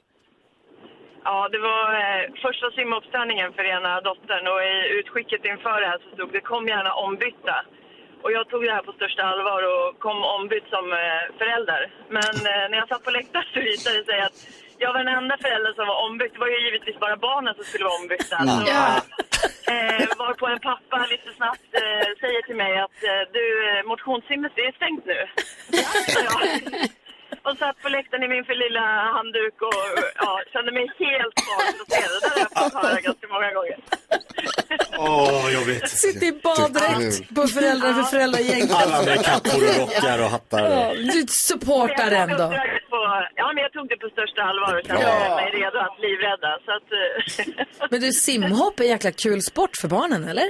Ja, 1.25 1.49
det 1.53 1.59
var 1.59 1.85
eh, 2.03 2.23
första 2.47 2.71
simuppställningen 2.71 3.53
för 3.53 3.65
ena 3.65 4.01
dottern 4.01 4.47
och 4.53 4.63
i 4.63 4.75
utskicket 4.99 5.45
inför 5.45 5.81
det 5.81 5.87
här 5.87 5.99
så 6.05 6.09
stod 6.15 6.33
det 6.33 6.41
kom 6.41 6.69
gärna 6.69 6.93
ombytta. 6.95 7.57
Och 8.23 8.33
jag 8.33 8.49
tog 8.49 8.63
det 8.65 8.73
här 8.73 8.83
på 8.83 8.93
största 8.93 9.23
allvar 9.23 9.63
och 9.73 9.99
kom 9.99 10.19
ombytt 10.25 10.69
som 10.75 10.93
eh, 10.93 11.23
förälder. 11.39 11.83
Men 12.17 12.35
eh, 12.51 12.65
när 12.71 12.79
jag 12.79 12.89
satt 12.89 13.05
på 13.05 13.11
läktaren 13.11 13.47
så 13.55 13.61
visade 13.61 13.99
det 13.99 14.05
sig 14.05 14.21
att 14.21 14.37
jag 14.79 14.93
var 14.93 15.05
den 15.05 15.15
enda 15.21 15.37
föräldern 15.45 15.75
som 15.75 15.87
var 15.87 15.99
ombytt. 16.07 16.33
Det 16.35 16.41
var 16.41 16.49
ju 16.55 16.65
givetvis 16.65 16.99
bara 17.05 17.17
barnen 17.17 17.55
som 17.55 17.65
skulle 17.65 17.85
vara 17.85 18.01
ombytta. 18.03 18.37
Så, 18.37 18.67
eh, 19.73 20.07
varpå 20.19 20.47
en 20.47 20.61
pappa 20.61 21.07
lite 21.15 21.31
snabbt 21.37 21.69
eh, 21.83 22.09
säger 22.21 22.43
till 22.43 22.57
mig 22.57 22.73
att 22.79 22.99
eh, 23.11 23.23
du, 23.37 23.45
eh, 23.69 23.85
motionssimmet 23.93 24.53
det 24.55 24.65
är 24.71 24.73
stängt 24.73 25.05
nu. 25.07 25.21
Jag, 26.27 26.39
och 27.47 27.57
satt 27.63 27.77
på 27.83 27.89
läktaren 27.97 28.23
i 28.27 28.29
min 28.35 28.45
för 28.45 28.55
lilla 28.65 28.85
handduk 29.17 29.57
och 29.69 29.81
ja, 30.25 30.31
kände 30.53 30.71
mig 30.73 30.87
helt 31.05 31.37
bakåtställd. 31.49 32.15
Det 32.23 32.29
där 32.29 32.31
har 32.35 32.41
jag 32.45 32.73
fått 32.73 32.83
höra 32.85 33.01
ganska 33.09 33.27
många 33.35 33.51
gånger. 33.57 33.77
Åh, 34.99 35.43
vad 35.43 35.53
jobbigt. 35.53 35.89
Sitter 35.89 36.27
i 36.27 36.33
baddräkt 36.33 37.35
på 37.37 37.43
föräldrar 37.57 37.93
för 37.99 38.03
föräldragänget. 38.03 38.71
Alla 38.83 39.03
med 39.03 39.25
kappor 39.25 39.61
och 39.69 39.77
rockar 39.81 40.19
och 40.25 40.31
hattar. 40.31 40.61
Ja, 40.71 40.93
Du 41.13 41.21
supportar 41.29 42.11
ändå. 42.11 42.47
ja, 43.41 43.47
men 43.55 43.63
jag 43.67 43.73
tog 43.73 43.89
det 43.89 43.97
på 43.97 44.09
största 44.09 44.43
allvar 44.43 44.73
och 44.79 44.87
kände 44.87 45.03
Ja. 45.03 45.37
mig 45.37 45.51
redo 45.61 45.79
att 45.79 45.97
livrädda. 46.07 46.51
Så 46.65 46.71
att, 46.79 46.89
eh, 46.99 47.89
Men 47.91 48.01
du, 48.01 48.13
simhopp 48.13 48.81
är 48.81 48.85
en 48.85 48.91
jäkla 48.91 49.13
kul 49.13 49.43
sport 49.43 49.71
för 49.81 49.89
barnen, 49.89 50.29
eller? 50.29 50.49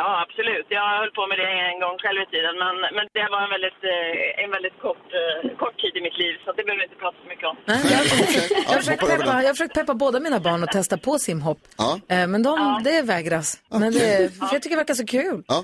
Ja, 0.00 0.08
absolut. 0.24 0.66
Jag 0.78 0.86
höll 1.00 1.12
på 1.18 1.22
med 1.30 1.38
det 1.42 1.50
en 1.70 1.78
gång 1.84 1.96
själv 2.02 2.20
i 2.26 2.28
tiden. 2.34 2.54
Men, 2.64 2.74
men 2.96 3.04
det 3.16 3.26
var 3.34 3.40
en 3.46 3.52
väldigt, 3.56 3.80
eh, 3.94 4.44
en 4.44 4.50
väldigt 4.56 4.76
kort, 4.86 5.06
eh, 5.20 5.56
kort 5.62 5.76
tid 5.82 5.94
i 5.98 6.00
mitt 6.06 6.18
liv. 6.22 6.34
Så 6.44 6.48
det 6.56 6.62
behöver 6.64 6.80
vi 6.82 6.86
inte 6.88 7.00
prata 7.04 7.16
så 7.22 7.28
mycket 7.32 7.46
om. 7.50 7.56
Nej, 7.70 7.80
jag, 7.94 8.02
jag, 8.36 8.44
Ja, 8.64 8.70
har 8.72 8.78
försökt 8.82 9.00
peppa, 9.12 9.32
jag 9.42 9.48
har 9.52 9.56
försökt 9.58 9.74
peppa 9.80 9.94
båda 10.04 10.16
mina 10.26 10.40
barn 10.46 10.60
att 10.64 10.72
testa 10.78 10.96
på 11.06 11.12
simhopp. 11.26 11.60
Ja. 11.82 11.90
Eh, 12.14 12.26
Men 12.32 12.40
de, 12.48 12.80
det 12.88 13.02
vägras. 13.14 13.46
Men 13.82 13.92
det, 13.98 14.32
för 14.38 14.46
jag 14.54 14.60
tycker 14.62 14.76
det 14.76 14.82
verkar 14.84 14.94
så 15.04 15.06
kul. 15.06 15.40
Ja. 15.48 15.58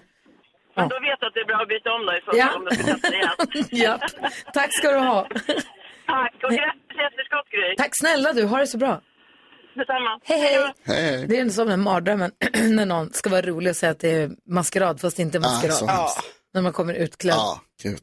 Men 0.77 0.89
då 0.89 0.97
vet 1.09 1.21
du 1.21 1.27
att 1.27 1.35
det 1.35 1.41
är 1.41 1.51
bra 1.53 1.57
att 1.65 1.69
byta 1.69 1.89
om 1.97 2.07
då 2.07 2.13
i 2.19 2.21
så 2.27 2.31
Ja. 2.43 2.49
om 2.57 2.65
du 2.65 2.71
ska 2.77 2.85
testa 2.93 3.15
igen. 3.15 3.29
ja. 3.87 3.95
Tack 4.53 4.71
ska 4.79 4.91
du 4.91 4.99
ha. 4.99 5.21
Tack 6.07 6.35
och 6.43 6.51
grattis 6.51 6.97
i 7.01 7.03
efterskott 7.09 7.49
Gry. 7.51 7.77
Tack 7.77 7.91
snälla 7.93 8.33
du, 8.33 8.45
ha 8.45 8.59
det 8.59 8.67
så 8.67 8.79
bra. 8.79 9.01
Detsamma. 9.75 10.21
Hej 10.23 10.39
hej. 10.41 10.73
Hej, 10.85 11.03
hej. 11.17 11.27
Det 11.27 11.39
är 11.39 11.49
som 11.51 11.69
en 11.69 11.81
mardrömmen 11.81 12.31
när 12.55 12.87
någon 12.87 13.13
ska 13.13 13.31
vara 13.31 13.43
rolig 13.43 13.71
och 13.71 13.77
säga 13.77 13.93
att 13.93 13.99
det 14.01 14.11
är 14.11 14.31
maskerad 14.47 15.01
fast 15.01 15.17
det 15.17 15.23
inte 15.23 15.39
är 15.39 15.41
Ah, 15.41 15.43
maskerad. 15.53 15.75
så 15.75 15.87
hemskt. 15.87 16.19
När 16.55 16.63
man 16.63 16.73
kommer 16.73 16.95
utklädd. 16.95 17.35
Ja, 17.37 17.61
gud. 17.83 18.01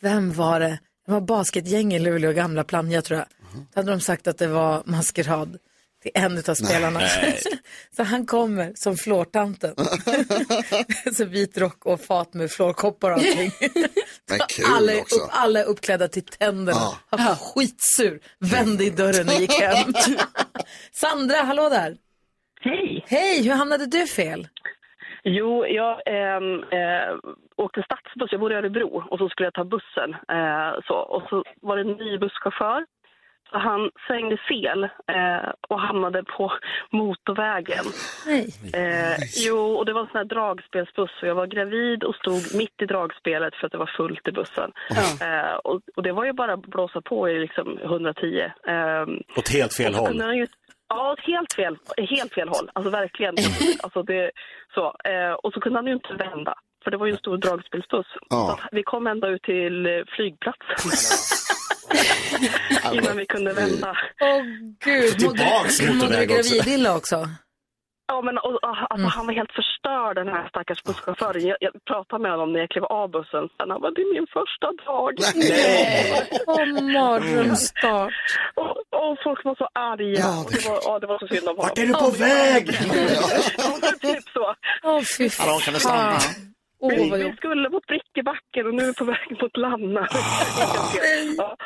Vem 0.00 0.32
var 0.32 0.60
det? 0.60 0.78
Det 1.06 1.12
var 1.12 1.20
basketgäng 1.20 1.94
i 1.94 1.98
Luleå, 1.98 2.32
gamla 2.32 2.64
Plannja 2.64 3.02
tror 3.02 3.18
jag. 3.18 3.28
Då 3.54 3.80
hade 3.80 3.90
de 3.90 4.00
sagt 4.00 4.26
att 4.26 4.38
det 4.38 4.46
var 4.46 4.82
maskerad 4.86 5.58
till 6.02 6.10
en 6.14 6.38
av 6.48 6.54
spelarna. 6.54 7.00
så 7.96 8.02
han 8.02 8.26
kommer 8.26 8.72
som 8.74 8.96
flårtanten. 8.96 9.74
så 11.12 11.24
vit 11.24 11.58
rock 11.58 11.86
och 11.86 12.00
fat 12.00 12.34
med 12.34 12.50
flårkoppar 12.50 13.10
och 13.10 13.16
allting. 13.16 13.50
Men 14.30 14.38
kul 14.48 14.64
alla, 14.76 14.92
upp, 14.92 15.06
alla 15.30 15.60
är 15.60 15.64
uppklädda 15.64 16.08
till 16.08 16.24
tänderna. 16.24 16.78
Ja. 16.78 16.94
Han 17.10 17.26
var 17.26 17.34
skitsur, 17.34 18.20
vände 18.38 18.84
i 18.84 18.90
dörren 18.90 19.28
och 19.28 19.40
gick 19.40 19.60
hem. 19.60 19.92
Sandra, 20.92 21.36
hallå 21.36 21.68
där. 21.68 21.96
Hej! 22.60 23.04
Hej, 23.08 23.42
hur 23.42 23.52
hamnade 23.52 23.86
du 23.86 24.06
fel? 24.06 24.48
Jo, 25.24 25.66
jag 25.66 25.92
eh, 26.06 26.40
åkte 27.56 27.82
stadsbuss. 27.82 28.32
Jag 28.32 28.40
bor 28.40 28.52
i 28.52 28.54
Örebro 28.54 29.04
och 29.10 29.18
så 29.18 29.28
skulle 29.28 29.46
jag 29.46 29.54
ta 29.54 29.64
bussen. 29.64 30.10
Eh, 30.14 30.72
så. 30.86 30.94
Och 30.94 31.22
så 31.28 31.44
var 31.60 31.76
det 31.76 31.82
en 31.82 31.96
ny 31.96 32.18
busschaufför. 32.18 32.86
Så 33.52 33.58
han 33.58 33.90
svängde 34.06 34.36
fel 34.36 34.84
eh, 34.84 35.50
och 35.68 35.80
hamnade 35.80 36.24
på 36.24 36.52
motorvägen. 36.90 37.84
Nej. 38.26 38.46
Eh, 38.74 39.16
jo, 39.46 39.58
och 39.58 39.86
det 39.86 39.92
var 39.92 40.00
en 40.00 40.06
sån 40.06 40.16
här 40.18 40.24
dragspelsbuss 40.24 41.10
och 41.22 41.28
jag 41.28 41.34
var 41.34 41.46
gravid 41.46 42.04
och 42.04 42.14
stod 42.14 42.54
mitt 42.54 42.82
i 42.82 42.86
dragspelet 42.86 43.54
för 43.54 43.66
att 43.66 43.72
det 43.72 43.78
var 43.78 43.90
fullt 43.96 44.28
i 44.28 44.32
bussen. 44.32 44.72
Eh, 45.20 45.54
och, 45.64 45.80
och 45.96 46.02
det 46.02 46.12
var 46.12 46.24
ju 46.24 46.32
bara 46.32 46.52
att 46.52 46.66
blåsa 46.66 47.00
på 47.00 47.28
i 47.28 47.38
liksom 47.38 47.78
110. 47.82 48.50
ehm, 48.66 49.20
Åt 49.36 49.48
helt 49.48 49.74
fel 49.74 49.94
håll. 49.94 50.22
Ja, 50.88 51.12
åt 51.12 51.20
helt 51.20 51.52
fel, 51.52 51.76
helt 51.96 52.34
fel 52.34 52.48
håll. 52.48 52.70
Alltså 52.72 52.90
verkligen. 52.90 53.34
Alltså 53.82 54.02
det, 54.02 54.30
så. 54.74 54.84
Eh, 55.04 55.32
och 55.32 55.52
så 55.52 55.60
kunde 55.60 55.78
han 55.78 55.86
ju 55.86 55.92
inte 55.92 56.14
vända. 56.14 56.54
För 56.84 56.90
det 56.90 56.96
var 56.96 57.06
ju 57.06 57.12
en 57.12 57.18
stor 57.18 57.36
dragspelsbuss. 57.36 58.06
Att 58.30 58.60
vi 58.72 58.82
kom 58.82 59.06
ända 59.06 59.28
ut 59.28 59.42
till 59.42 59.86
eh, 59.86 59.92
flygplatsen. 60.16 60.90
Innan 62.92 63.16
vi 63.16 63.26
kunde 63.26 63.52
vända. 63.52 63.96
Åh 64.20 64.42
gud, 64.84 65.18
Tillbaks 65.18 65.80
mådde, 65.80 65.92
mådde 65.92 65.92
du 65.92 65.94
motorväg 65.94 66.30
också. 66.30 66.54
gravidilla 66.54 66.96
också? 66.96 67.28
Ja, 68.06 68.22
men 68.22 68.38
och, 68.38 68.54
och, 68.54 68.76
alltså, 68.90 69.08
han 69.16 69.26
var 69.26 69.34
helt 69.34 69.52
förstörd 69.60 70.14
den 70.16 70.28
här 70.28 70.48
stackars 70.48 70.82
busschauffören. 70.82 71.46
Jag, 71.46 71.56
jag 71.60 71.72
pratade 71.90 72.22
med 72.22 72.30
honom 72.30 72.52
när 72.52 72.60
jag 72.60 72.70
klev 72.70 72.84
av 72.84 73.10
bussen. 73.10 73.44
Sen 73.56 73.70
han 73.70 73.80
bara, 73.80 73.90
det 73.96 74.02
är 74.06 74.14
min 74.18 74.28
första 74.38 74.68
dag. 74.86 75.12
Åh, 76.52 76.66
mardrömsstart. 76.94 78.12
Och, 78.54 78.70
och 79.00 79.18
folk 79.24 79.44
var 79.44 79.54
så 79.54 79.68
arga. 79.90 80.20
Ja, 80.26 80.44
och 80.44 80.52
det, 80.52 80.68
var, 80.68 80.80
ja, 80.84 80.98
det 80.98 81.06
var 81.06 81.18
så 81.18 81.26
synd 81.28 81.48
om 81.48 81.56
honom. 81.56 81.68
Vart 81.68 81.78
är 81.78 81.86
du 81.86 81.94
på 82.06 82.10
väg? 82.10 82.64
ja, 83.58 83.92
typ 84.00 84.24
så. 84.36 84.54
Åh, 84.82 85.00
fy 85.18 85.30
Hallå, 85.38 85.58
kan 85.64 85.74
du 85.74 85.80
stanna? 85.80 86.18
Åh, 86.82 86.90
vi, 86.90 87.24
vi 87.24 87.32
skulle 87.36 87.68
mot 87.68 87.86
Brickebacken 87.86 88.66
och 88.66 88.74
nu 88.74 88.82
är 88.82 88.86
vi 88.86 88.94
på 88.94 89.04
väg 89.04 89.42
mot 89.42 89.56
Lanna. 89.56 90.08
ja. 91.38 91.56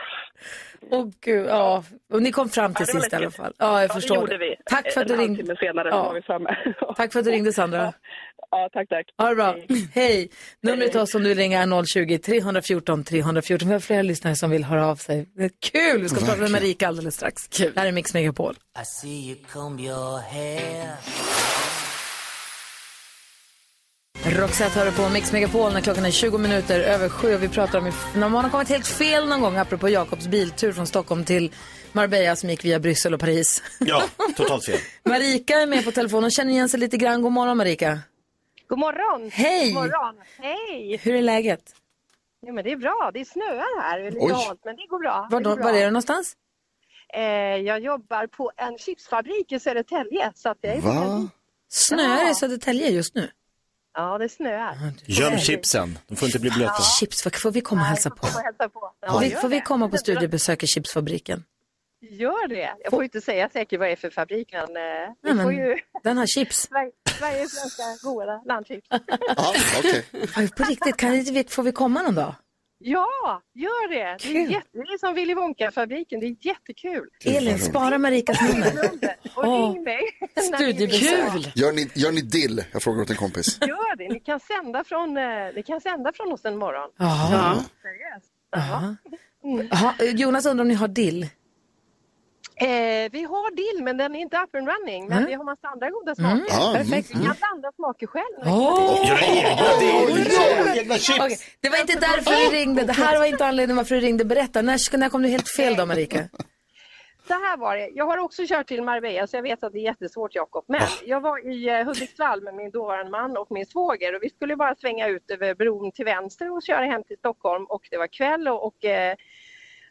Åh 0.90 1.06
gud, 1.20 1.46
ja. 1.46 1.84
Och 2.12 2.22
ni 2.22 2.32
kom 2.32 2.48
fram 2.48 2.74
till 2.74 2.86
Ja, 2.88 2.94
det 2.94 3.00
sist 3.00 3.12
i 3.12 3.16
alla 3.16 3.30
fall. 3.30 3.52
Ja, 3.58 3.80
jag 3.80 3.90
Ja, 3.90 3.94
förstår 3.94 4.14
det 4.14 4.20
gjorde 4.20 4.38
vi. 4.38 4.56
Tack 4.64 4.92
för 4.92 5.00
att 5.00 5.08
du 5.08 5.16
ringde. 5.16 5.56
senare 5.56 5.88
Ja. 5.88 6.02
var 6.04 6.14
vi 6.14 6.22
framme. 6.22 6.56
Tack 6.96 7.12
för 7.12 7.18
att 7.18 7.24
du 7.24 7.30
ringde 7.30 7.52
Sandra. 7.52 7.92
Ja, 8.50 8.68
tack, 8.72 8.88
tack. 8.88 9.06
Ha 9.18 9.28
det 9.28 9.34
bra. 9.34 9.56
Hej. 9.94 10.28
Numret 10.62 10.90
till 10.90 11.00
oss 11.00 11.14
om 11.14 11.22
du 11.22 11.34
ringa 11.34 11.62
är 11.62 11.66
020-314 11.66 13.04
314. 13.04 13.68
Vi 13.68 13.72
har 13.74 13.80
flera 13.80 14.02
lyssnare 14.02 14.34
som 14.36 14.50
vill 14.50 14.64
höra 14.64 14.86
av 14.86 14.96
sig. 14.96 15.28
Det 15.36 15.44
är 15.44 15.50
kul. 15.72 16.02
Vi 16.02 16.08
ska 16.08 16.26
prata 16.26 16.40
med. 16.40 16.50
Marika 16.50 16.88
alldeles 16.88 17.14
strax. 17.14 17.48
Kul. 17.48 17.72
Det 17.74 17.80
här 17.80 17.86
är 17.86 17.92
Mix 17.92 18.14
Megapol. 18.14 18.54
I 18.54 18.84
see 18.84 19.08
you 19.28 19.36
comb 19.52 19.80
your 19.80 20.18
hair. 20.32 20.88
Roxette 24.34 24.78
hör 24.78 24.90
på 24.90 25.08
Mix 25.08 25.32
Megapol 25.32 25.72
när 25.72 25.80
klockan 25.80 26.04
är 26.04 26.10
20 26.10 26.38
minuter 26.38 26.80
över 26.80 27.08
sju 27.08 27.34
och 27.34 27.42
vi 27.42 27.48
pratar 27.48 27.78
om 27.78 27.92
när 28.16 28.28
man 28.28 28.44
har 28.44 28.50
kommit 28.50 28.68
helt 28.68 28.86
fel 28.86 29.28
någon 29.28 29.40
gång 29.40 29.56
apropå 29.56 29.88
Jakobs 29.88 30.28
biltur 30.28 30.72
från 30.72 30.86
Stockholm 30.86 31.24
till 31.24 31.52
Marbella 31.92 32.36
som 32.36 32.50
gick 32.50 32.64
via 32.64 32.80
Bryssel 32.80 33.14
och 33.14 33.20
Paris. 33.20 33.62
Ja, 33.80 34.02
totalt 34.36 34.64
fel. 34.64 34.78
Marika 35.02 35.60
är 35.60 35.66
med 35.66 35.84
på 35.84 35.92
telefon 35.92 36.24
och 36.24 36.32
känner 36.32 36.52
igen 36.52 36.68
sig 36.68 36.80
lite 36.80 36.96
grann. 36.96 37.22
God 37.22 37.32
morgon 37.32 37.56
Marika. 37.56 37.98
God 38.68 38.78
morgon! 38.78 39.30
Hej! 39.30 39.72
God 39.72 39.82
morgon! 39.82 40.14
Hej! 40.38 41.00
Hur 41.02 41.14
är 41.14 41.22
läget? 41.22 41.74
Jo, 42.46 42.54
men 42.54 42.64
det 42.64 42.72
är 42.72 42.76
bra. 42.76 43.10
Det 43.14 43.24
snöar 43.24 43.82
här. 43.82 43.98
Det 44.00 44.06
är 44.06 44.10
lite 44.10 44.34
halt, 44.34 44.60
men 44.64 44.76
det 44.76 44.86
går 44.86 44.98
bra. 44.98 45.28
Var, 45.30 45.40
det 45.40 45.44
går 45.44 45.56
bra. 45.56 45.64
var 45.64 45.72
är 45.72 45.84
du 45.84 45.90
någonstans? 45.90 46.36
Eh, 47.14 47.22
jag 47.56 47.80
jobbar 47.80 48.26
på 48.26 48.52
en 48.56 48.78
chipsfabrik 48.78 49.52
i 49.52 49.60
Södertälje. 49.60 50.32
Så 50.34 50.48
att 50.48 50.58
jag 50.60 50.74
är 50.76 50.80
Va? 50.80 51.28
Snöar 51.68 52.24
det 52.24 52.30
i 52.30 52.34
Södertälje 52.34 52.90
just 52.90 53.14
nu? 53.14 53.30
Ja, 53.96 54.18
det 54.18 54.28
snöar. 54.28 54.76
Göm 55.06 55.38
chipsen, 55.38 55.98
de 56.08 56.16
får 56.16 56.28
inte 56.28 56.38
bli 56.38 56.50
blöta. 56.50 56.82
Chips, 56.82 57.24
vad- 57.24 57.34
får 57.34 57.50
vi 57.50 57.60
komma 57.60 57.80
och 57.80 57.86
hälsa 57.86 58.10
på? 58.10 58.26
Får 58.26 58.40
hälsa 58.42 58.68
på. 58.68 58.80
Får 58.80 58.90
Ja, 59.00 59.18
vi, 59.18 59.28
gör 59.28 59.40
får 59.40 59.48
vi 59.48 59.60
komma 59.60 59.88
på 59.88 59.96
studiebesök 59.96 60.62
i 60.62 60.66
chipsfabriken? 60.66 61.44
Gör 62.10 62.48
det. 62.48 62.74
Jag 62.82 62.90
får 62.90 62.98
ju 63.02 63.04
inte 63.04 63.20
säga 63.20 63.48
säkert 63.48 63.78
vad 63.78 63.88
det 63.88 63.92
är 63.92 63.96
för 63.96 64.10
fabrik, 64.10 64.52
men, 64.52 64.62
eh, 64.62 64.66
Nej, 64.74 65.08
vi 65.22 65.28
får 65.28 65.36
men 65.36 65.56
ju 65.56 65.76
Den 66.04 66.18
har 66.18 66.26
chips. 66.26 66.56
Sverige- 66.70 66.90
Sveriges 67.18 67.50
svenska 67.60 67.82
goda 68.02 68.42
landchips. 68.46 68.88
Oj, 70.36 70.48
På 70.56 70.64
riktigt, 70.64 70.96
kan 70.96 71.12
vi, 71.12 71.44
får 71.48 71.62
vi 71.62 71.72
komma 71.72 72.02
någon 72.02 72.14
dag? 72.14 72.34
Ja, 72.78 73.42
gör 73.54 73.88
det. 73.88 74.18
Det 74.22 74.38
är, 74.38 74.50
jätte, 74.50 74.68
det 74.72 74.78
är 74.78 74.98
som 74.98 75.14
Willy 75.14 75.34
Wonka-fabriken. 75.34 76.20
Det 76.20 76.26
är 76.26 76.36
jättekul. 76.40 77.08
Elin, 77.24 77.58
spara 77.58 77.98
Marikas 77.98 78.40
nummer. 78.40 78.90
Och 79.34 79.44
ring 79.44 79.82
mig. 79.84 80.00
Studiebesök. 80.54 81.56
Gör 81.56 81.72
ni, 81.72 81.90
gör 81.94 82.12
ni 82.12 82.20
dill? 82.20 82.64
Jag 82.72 82.82
frågar 82.82 83.02
åt 83.02 83.10
en 83.10 83.16
kompis. 83.16 83.58
Gör 83.60 83.85
det. 84.08 84.14
Ni 84.14 84.20
kan 84.20 84.40
sända 84.40 84.84
från, 84.84 85.16
eh, 85.16 85.24
ni 85.56 85.62
kan 85.66 85.80
sända 85.80 86.12
från 86.12 86.32
oss 86.32 86.44
en 86.44 86.56
morgon. 86.56 86.90
Jaha. 86.98 87.54
Seriöst. 87.82 88.32
Jaha. 88.50 88.96
Jaha, 89.70 89.94
Jonas 90.04 90.46
undrar 90.46 90.62
om 90.64 90.68
ni 90.68 90.74
har 90.74 90.88
dill? 90.88 91.22
Eh, 92.58 92.68
vi 93.12 93.22
har 93.24 93.56
dill, 93.56 93.84
men 93.84 93.96
den 93.96 94.14
är 94.16 94.20
inte 94.20 94.36
up 94.36 94.54
and 94.54 94.68
running. 94.68 95.08
Men 95.08 95.18
Mm. 95.18 95.28
vi 95.28 95.34
har 95.34 95.44
massa 95.44 95.68
andra 95.68 95.90
goda 95.90 96.14
Mm. 96.18 96.38
smaker. 96.46 96.68
Ah, 96.70 96.72
Perfekt. 96.74 97.10
Vi 97.10 97.14
kan 97.14 97.22
blanda 97.38 97.72
smaker 97.76 98.06
själv. 98.06 98.36
Egna 100.76 100.94
chips. 100.98 101.18
Okej, 101.20 101.38
det 101.60 101.68
var 101.68 101.80
inte 101.80 101.92
därför 101.94 102.50
du 102.50 102.56
ringde. 102.56 102.84
Det 102.84 102.92
här 102.92 103.18
var 103.18 103.26
inte 103.26 103.46
anledningen 103.46 103.76
varför 103.76 103.94
du 103.94 104.00
ringde. 104.00 104.24
Berätta, 104.24 104.62
när, 104.62 104.96
när 104.96 105.08
kom 105.08 105.22
du 105.22 105.28
helt 105.28 105.48
fel 105.56 105.76
då 105.76 105.86
Marika? 105.86 106.18
Så 107.28 107.34
här 107.34 107.56
var 107.56 107.76
det. 107.76 107.90
Jag 107.94 108.06
har 108.06 108.18
också 108.18 108.42
kört 108.46 108.66
till 108.66 108.82
Marbella 108.82 109.26
så 109.26 109.36
jag 109.36 109.42
vet 109.42 109.64
att 109.64 109.72
det 109.72 109.78
är 109.78 109.82
jättesvårt 109.82 110.34
Jakob. 110.34 110.64
Men 110.68 110.80
jag 111.06 111.20
var 111.20 111.48
i 111.52 111.68
eh, 111.68 111.86
Hudiksvall 111.86 112.42
med 112.42 112.54
min 112.54 112.70
dåvarande 112.70 113.10
man 113.10 113.36
och 113.36 113.50
min 113.50 113.66
svåger 113.66 114.14
och 114.14 114.22
vi 114.22 114.30
skulle 114.30 114.56
bara 114.56 114.74
svänga 114.74 115.08
ut 115.08 115.30
över 115.30 115.54
bron 115.54 115.92
till 115.92 116.04
vänster 116.04 116.50
och 116.50 116.62
köra 116.62 116.84
hem 116.84 117.04
till 117.04 117.18
Stockholm 117.18 117.64
och 117.64 117.88
det 117.90 117.96
var 117.96 118.06
kväll 118.06 118.48
och, 118.48 118.66
och 118.66 118.84
eh, 118.84 119.16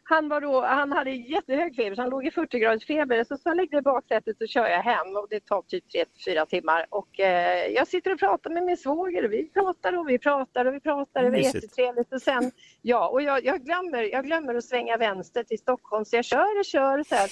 han, 0.08 0.28
var 0.28 0.40
då, 0.40 0.60
han 0.60 0.92
hade 0.92 1.10
jättehög 1.10 1.76
feber 1.76 1.94
så 1.96 2.02
han 2.02 2.10
låg 2.10 2.26
i 2.26 2.30
40 2.30 2.58
graders 2.58 2.86
feber. 2.86 3.24
Så 3.24 3.36
sa 3.36 3.54
lägg 3.54 3.70
dig 3.70 3.78
i 3.78 3.82
baksätet 3.82 4.40
och 4.42 4.48
kör 4.48 4.66
jag 4.66 4.82
hem. 4.82 5.16
Och 5.16 5.26
det 5.30 5.40
tar 5.46 5.62
typ 5.62 5.84
3-4 6.28 6.46
timmar. 6.46 6.86
Och 6.90 7.20
eh, 7.20 7.66
jag 7.66 7.88
sitter 7.88 8.12
och 8.12 8.18
pratar 8.18 8.50
med 8.50 8.62
min 8.62 8.76
svåger. 8.76 9.24
Och 9.24 9.32
vi 9.32 9.48
pratar 9.48 9.98
och 9.98 10.08
vi 10.08 10.18
pratar 10.18 10.64
och 10.64 10.74
vi 10.74 10.80
pratar. 10.80 11.24
Och 11.24 11.30
det 11.30 11.30
var 11.30 11.44
jättetrevligt. 11.54 12.12
Och 12.12 12.22
sen 12.22 12.50
ja 12.82 13.08
och 13.08 13.22
jag, 13.22 13.44
jag, 13.44 13.60
glömmer, 13.64 14.02
jag 14.02 14.24
glömmer 14.24 14.54
att 14.54 14.64
svänga 14.64 14.96
vänster 14.96 15.42
till 15.42 15.58
Stockholm. 15.58 16.04
Så 16.04 16.16
jag 16.16 16.24
kör 16.24 16.58
och 16.58 16.64
kör 16.64 17.02
så 17.02 17.14
här. 17.14 17.30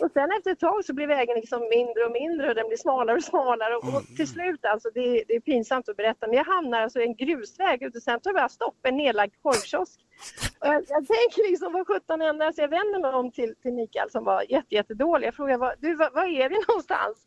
och 0.00 0.10
sen 0.12 0.30
efter 0.38 0.50
ett 0.50 0.60
tag 0.60 0.84
så 0.84 0.94
blir 0.94 1.06
vägen 1.06 1.36
liksom 1.36 1.68
mindre 1.70 2.04
och 2.04 2.12
mindre 2.12 2.48
och 2.48 2.54
den 2.54 2.68
blir 2.68 2.78
smalare 2.78 3.16
och 3.16 3.24
smalare. 3.24 3.76
Och, 3.76 3.84
och 3.84 4.02
till 4.16 4.28
slut 4.28 4.64
alltså 4.64 4.90
det, 4.94 5.00
är- 5.00 5.24
det 5.28 5.34
är 5.34 5.40
pinsamt 5.40 5.88
att 5.88 5.96
berätta. 5.96 6.26
Men 6.26 6.36
jag 6.36 6.44
hamnar 6.44 6.80
alltså 6.80 7.00
i 7.00 7.04
en 7.04 7.16
grusväg 7.16 7.90
och 7.96 8.02
sen 8.02 8.20
tar 8.20 8.32
jag 8.34 8.50
stopp 8.50 8.76
en 8.82 8.96
nedlagd 8.96 9.34
korvkiosk. 9.42 10.00
och 10.00 10.13
jag, 10.60 10.84
jag 10.88 11.06
tänker 11.06 11.50
liksom 11.50 11.72
vad 11.72 11.86
sjutton 11.86 12.20
händer? 12.20 12.52
Så 12.52 12.60
jag 12.60 12.68
vänder 12.68 13.00
mig 13.00 13.10
om 13.10 13.30
till, 13.30 13.54
till 13.62 13.72
Mikael 13.72 14.10
som 14.10 14.24
var 14.24 14.44
jätte, 14.48 14.74
jättedålig. 14.74 15.26
Jag 15.26 15.34
frågar, 15.34 15.58
vad, 15.58 15.74
du, 15.78 15.94
vad, 15.94 16.12
vad 16.12 16.24
är 16.24 16.48
vi 16.48 16.54
någonstans? 16.68 17.18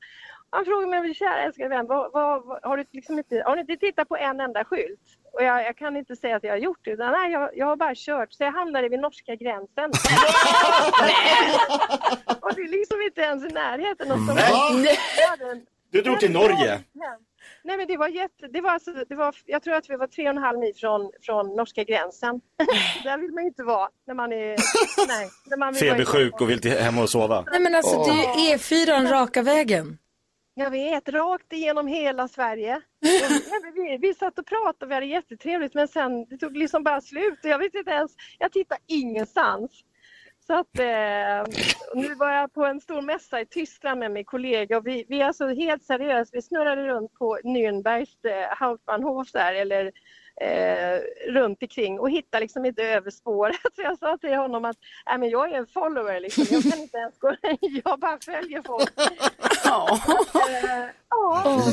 Han 0.50 0.66
frågar 0.66 0.88
mig, 0.88 1.14
kära 1.14 1.42
älskade 1.42 1.70
vän, 1.70 1.88
vad, 1.88 2.12
vad, 2.14 2.46
vad, 2.46 2.64
har, 2.64 2.78
du 2.78 2.86
liksom 2.92 3.18
inte, 3.18 3.44
har 3.46 3.56
du 3.56 3.62
inte 3.62 3.78
tittat 3.78 4.10
på 4.10 4.18
en 4.18 4.40
enda 4.40 4.66
skylt? 4.66 5.00
Och 5.34 5.44
jag, 5.44 5.64
jag 5.64 5.78
kan 5.78 5.98
inte 5.98 6.16
säga 6.16 6.36
att 6.36 6.44
jag 6.44 6.52
har 6.52 6.58
gjort 6.58 6.80
det, 6.82 6.92
utan 6.92 7.12
nej, 7.12 7.32
jag, 7.32 7.58
jag 7.58 7.66
har 7.66 7.76
bara 7.76 7.96
kört. 7.96 8.34
Så 8.34 8.44
jag 8.44 8.52
hamnade 8.52 8.90
vid 8.90 9.00
norska 9.00 9.36
gränsen. 9.36 9.86
och 12.42 12.54
det 12.56 12.62
är 12.62 12.72
liksom 12.72 13.02
inte 13.02 13.22
ens 13.22 13.44
i 13.44 13.48
närheten. 13.48 14.12
av 14.12 14.18
Du 15.92 16.02
drog 16.02 16.20
till 16.20 16.32
Norge. 16.32 16.84
Nej 17.68 17.78
men 17.78 17.88
det 17.88 17.98
var 17.98 18.08
jätte, 18.08 18.48
det 18.48 18.62
var 18.62 18.72
alltså, 18.72 18.92
det 19.10 19.16
var, 19.16 19.36
jag 19.46 19.64
tror 19.64 19.76
att 19.76 19.90
vi 19.90 19.96
var 19.96 20.08
tre 20.08 20.24
och 20.24 20.36
en 20.36 20.44
halv 20.44 20.60
mil 20.60 20.74
från, 20.76 21.12
från 21.22 21.56
norska 21.56 21.84
gränsen. 21.84 22.42
Där 23.04 23.18
vill 23.18 23.32
man 23.32 23.44
ju 23.44 23.48
inte 23.48 23.64
vara 23.64 23.90
när 24.08 24.14
man 24.14 24.34
är, 24.34 24.56
nej. 25.08 25.30
När 25.46 25.58
man 25.58 25.74
Febersjuk 25.74 26.42
och 26.42 26.50
vill 26.50 26.62
till 26.62 26.72
hem 26.72 26.98
och 26.98 27.10
sova. 27.10 27.46
Nej 27.52 27.60
men 27.60 27.76
alltså 27.76 28.04
det 28.04 28.10
är 28.10 28.50
ju 28.50 28.58
E4 28.58 29.10
raka 29.10 29.42
vägen. 29.42 29.98
Jag 30.54 30.72
vet, 30.72 31.10
rakt 31.10 31.54
igenom 31.54 31.88
hela 31.88 32.28
Sverige. 32.28 32.82
Men 33.62 33.74
vi, 33.74 33.98
vi 34.02 34.14
satt 34.14 34.40
och 34.40 34.46
pratade 34.46 34.86
och 34.86 34.92
vi 34.92 34.94
hade 34.94 35.06
jättetrevligt 35.06 35.74
men 35.74 35.88
sen 35.88 36.26
det 36.26 36.38
tog 36.38 36.58
liksom 36.58 36.84
bara 36.84 37.02
slut 37.02 37.40
och 37.44 37.50
jag 37.50 37.60
vet 37.60 37.76
inte 37.76 37.92
ens, 37.92 38.12
jag 38.40 38.52
tittar 38.52 38.78
ingenstans. 38.88 39.72
Så 40.48 40.54
att 40.54 40.80
eh, 40.80 41.64
nu 41.94 42.16
var 42.16 42.32
jag 42.32 42.54
på 42.54 42.66
en 42.66 42.82
stor 42.82 43.02
mässa 43.02 43.42
i 43.42 43.46
Tyskland 43.46 44.00
med 44.00 44.12
min 44.12 44.26
kollega 44.26 44.78
och 44.78 44.88
vi, 44.88 45.06
vi 45.10 45.22
är 45.22 45.26
alltså 45.26 45.48
helt 45.48 45.84
seriöst, 45.84 46.34
vi 46.34 46.42
snurrade 46.42 46.88
runt 46.88 47.14
på 47.14 47.40
Nürnbergs 47.44 48.26
eh, 48.26 48.58
Hauptbahnhof 48.60 49.32
där 49.32 49.54
eller 49.54 49.92
eh, 50.42 51.02
runt 51.32 51.64
omkring 51.64 52.00
och 52.00 52.10
hittade 52.10 52.42
liksom 52.42 52.66
inte 52.66 52.84
över 52.84 53.12
spåret. 53.12 53.56
Så 53.76 53.82
jag 53.82 53.98
sa 53.98 54.18
till 54.18 54.36
honom 54.36 54.66
att 54.66 54.78
äh, 55.12 55.18
men 55.18 55.30
jag 55.30 55.52
är 55.52 55.58
en 55.58 55.68
follower 55.68 56.20
liksom, 56.20 56.46
jag 56.50 56.64
kan 56.64 56.80
inte 56.80 56.98
ens 56.98 57.20
gå, 57.20 57.36
jag 57.86 58.00
bara 58.00 58.20
följer 58.26 58.62
folk. 58.66 58.94
Ja, 59.64 60.00
Åh, 61.36 61.70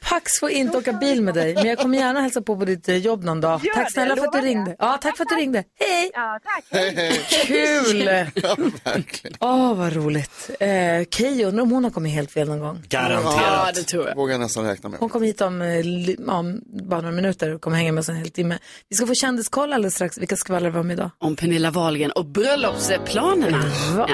Pax 0.00 0.40
får 0.40 0.50
inte 0.50 0.78
åka 0.78 0.92
bil 0.92 1.22
med 1.22 1.34
dig, 1.34 1.54
men 1.54 1.64
jag 1.66 1.78
kommer 1.78 1.98
gärna 1.98 2.20
hälsa 2.20 2.42
på 2.42 2.56
på 2.56 2.64
ditt 2.64 2.88
eh, 2.88 2.96
jobb 2.96 3.24
någon 3.24 3.40
dag. 3.40 3.60
Gör 3.64 3.74
tack 3.74 3.86
det, 3.86 3.92
snälla 3.92 4.16
för 4.16 4.24
att 4.24 4.32
du 4.32 4.40
det. 4.40 4.46
ringde. 4.46 4.76
Ja, 4.78 4.98
tack 5.02 5.16
för 5.16 5.24
att 5.24 5.28
du 5.28 5.34
ringde. 5.34 5.64
Hej! 5.78 6.10
Ja, 6.14 6.38
tack. 6.44 6.64
Hej, 6.70 6.94
hej. 6.96 7.20
Kul! 7.46 8.02
Ja, 8.34 8.56
verkligen. 8.84 9.36
Åh, 9.40 9.74
vad 9.74 9.92
roligt. 9.92 10.50
Eh, 10.60 10.68
Keyyo, 11.10 11.48
undrar 11.48 11.62
om 11.62 11.70
hon 11.70 11.84
har 11.84 11.90
kommit 11.90 12.12
helt 12.12 12.30
fel 12.30 12.48
någon 12.48 12.58
gång? 12.60 12.82
Ja, 12.88 13.70
det 13.74 13.82
tror 13.82 14.08
jag. 14.08 14.14
Vågar 14.16 14.32
jag 14.34 14.40
nästan 14.40 14.64
räkna 14.64 14.88
med. 14.88 15.00
Hon 15.00 15.08
kommer 15.08 15.26
hit 15.26 15.40
om, 15.40 15.62
eh, 15.62 15.80
ja, 16.26 16.38
om 16.38 16.60
bara 16.88 17.00
några 17.00 17.14
minuter 17.14 17.54
och 17.54 17.60
kommer 17.60 17.76
hänga 17.76 17.92
med 17.92 18.00
oss 18.00 18.08
en 18.08 18.16
hel 18.16 18.30
timme. 18.30 18.58
Vi 18.88 18.96
ska 18.96 19.06
få 19.06 19.14
kändiskoll 19.14 19.72
alldeles 19.72 19.94
strax. 19.94 20.18
Vilka 20.18 20.36
skvallrar 20.36 20.70
vi 20.70 20.78
om 20.78 20.90
idag? 20.90 21.10
Om 21.18 21.36
Pernilla 21.36 21.70
Wahlgren 21.70 22.10
och 22.10 22.24
bröllopsplanerna. 22.24 23.64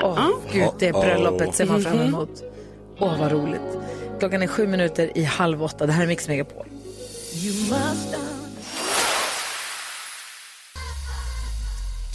Åh, 0.03 0.29
gud, 0.53 0.69
det 0.79 0.93
bröllopet 0.93 1.55
ser 1.55 1.67
man 1.67 1.83
fram 1.83 2.01
emot. 2.01 2.54
Åh, 2.99 3.19
vad 3.21 3.33
roligt. 3.33 3.79
Klockan 4.19 4.43
är 4.43 4.47
sju 4.47 4.67
minuter 4.67 5.19
i 5.19 5.25
halv 5.25 5.63
åtta. 5.63 5.87
Det 5.87 5.93
här 5.93 6.03
är 6.03 6.07
Mix 6.07 6.29
Megapol. 6.29 6.67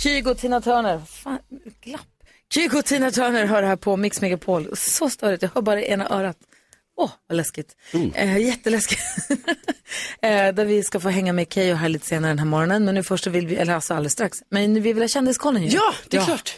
Kygo 0.04 0.36
Tina 0.36 0.62
Turner. 0.62 1.02
Fan, 1.08 1.40
glapp. 1.82 2.02
Kygo 2.54 2.82
Tina 2.82 3.12
Turner 3.12 3.46
hör 3.46 3.64
här 3.64 3.76
på 3.76 3.98
Mix 3.98 4.22
Megapol. 4.22 4.70
Så 4.78 5.10
störigt, 5.10 5.42
jag 5.42 5.50
hör 5.56 5.62
bara 5.62 5.82
i 5.82 5.92
ena 5.92 6.10
örat. 6.10 6.38
Åh, 6.98 7.12
vad 7.28 7.38
läskigt. 7.38 7.76
Mm. 7.94 8.12
Eh, 8.14 8.38
jätteläskigt. 8.38 9.02
eh, 10.22 10.54
där 10.54 10.66
vi 10.66 10.84
ska 10.84 11.00
få 11.00 11.10
hänga 11.10 11.34
med 11.34 11.54
Keyyo 11.54 11.76
här 11.76 11.90
lite 11.90 12.06
senare 12.06 12.32
den 12.32 12.40
här 12.40 12.46
morgonen. 12.46 12.86
Men 12.86 12.96
nu 12.96 13.04
först 13.04 13.24
så 13.24 13.30
vill 13.30 13.48
vi, 13.48 13.56
eller 13.56 13.76
alltså 13.76 13.94
alldeles 13.94 14.14
strax. 14.14 14.38
Men 14.50 14.74
nu 14.74 14.80
vill 14.80 14.96
vi 14.96 15.02
ha 15.02 15.08
kändiskollen 15.08 15.64
ju. 15.64 15.70
Ja, 15.70 15.94
det 16.10 16.18
är 16.18 16.26
klart. 16.26 16.56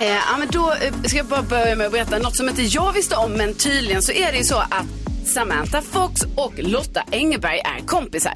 Eh, 0.00 0.06
ja, 0.06 0.36
men 0.38 0.48
då 0.50 0.72
eh, 0.72 0.92
ska 1.04 1.16
jag 1.16 1.26
bara 1.26 1.42
börja 1.42 1.76
med 1.76 1.86
att 1.86 1.92
berätta 1.92 2.18
något 2.18 2.36
som 2.36 2.48
inte 2.48 2.62
jag 2.62 2.92
visste 2.92 3.16
om, 3.16 3.32
men 3.32 3.54
tydligen 3.54 4.02
så 4.02 4.12
är 4.12 4.32
det 4.32 4.38
ju 4.38 4.44
så 4.44 4.56
att 4.56 5.03
Samantha 5.26 5.82
Fox 5.82 6.20
och 6.36 6.52
Lotta 6.56 7.02
Engberg 7.12 7.58
är 7.58 7.86
kompisar. 7.86 8.32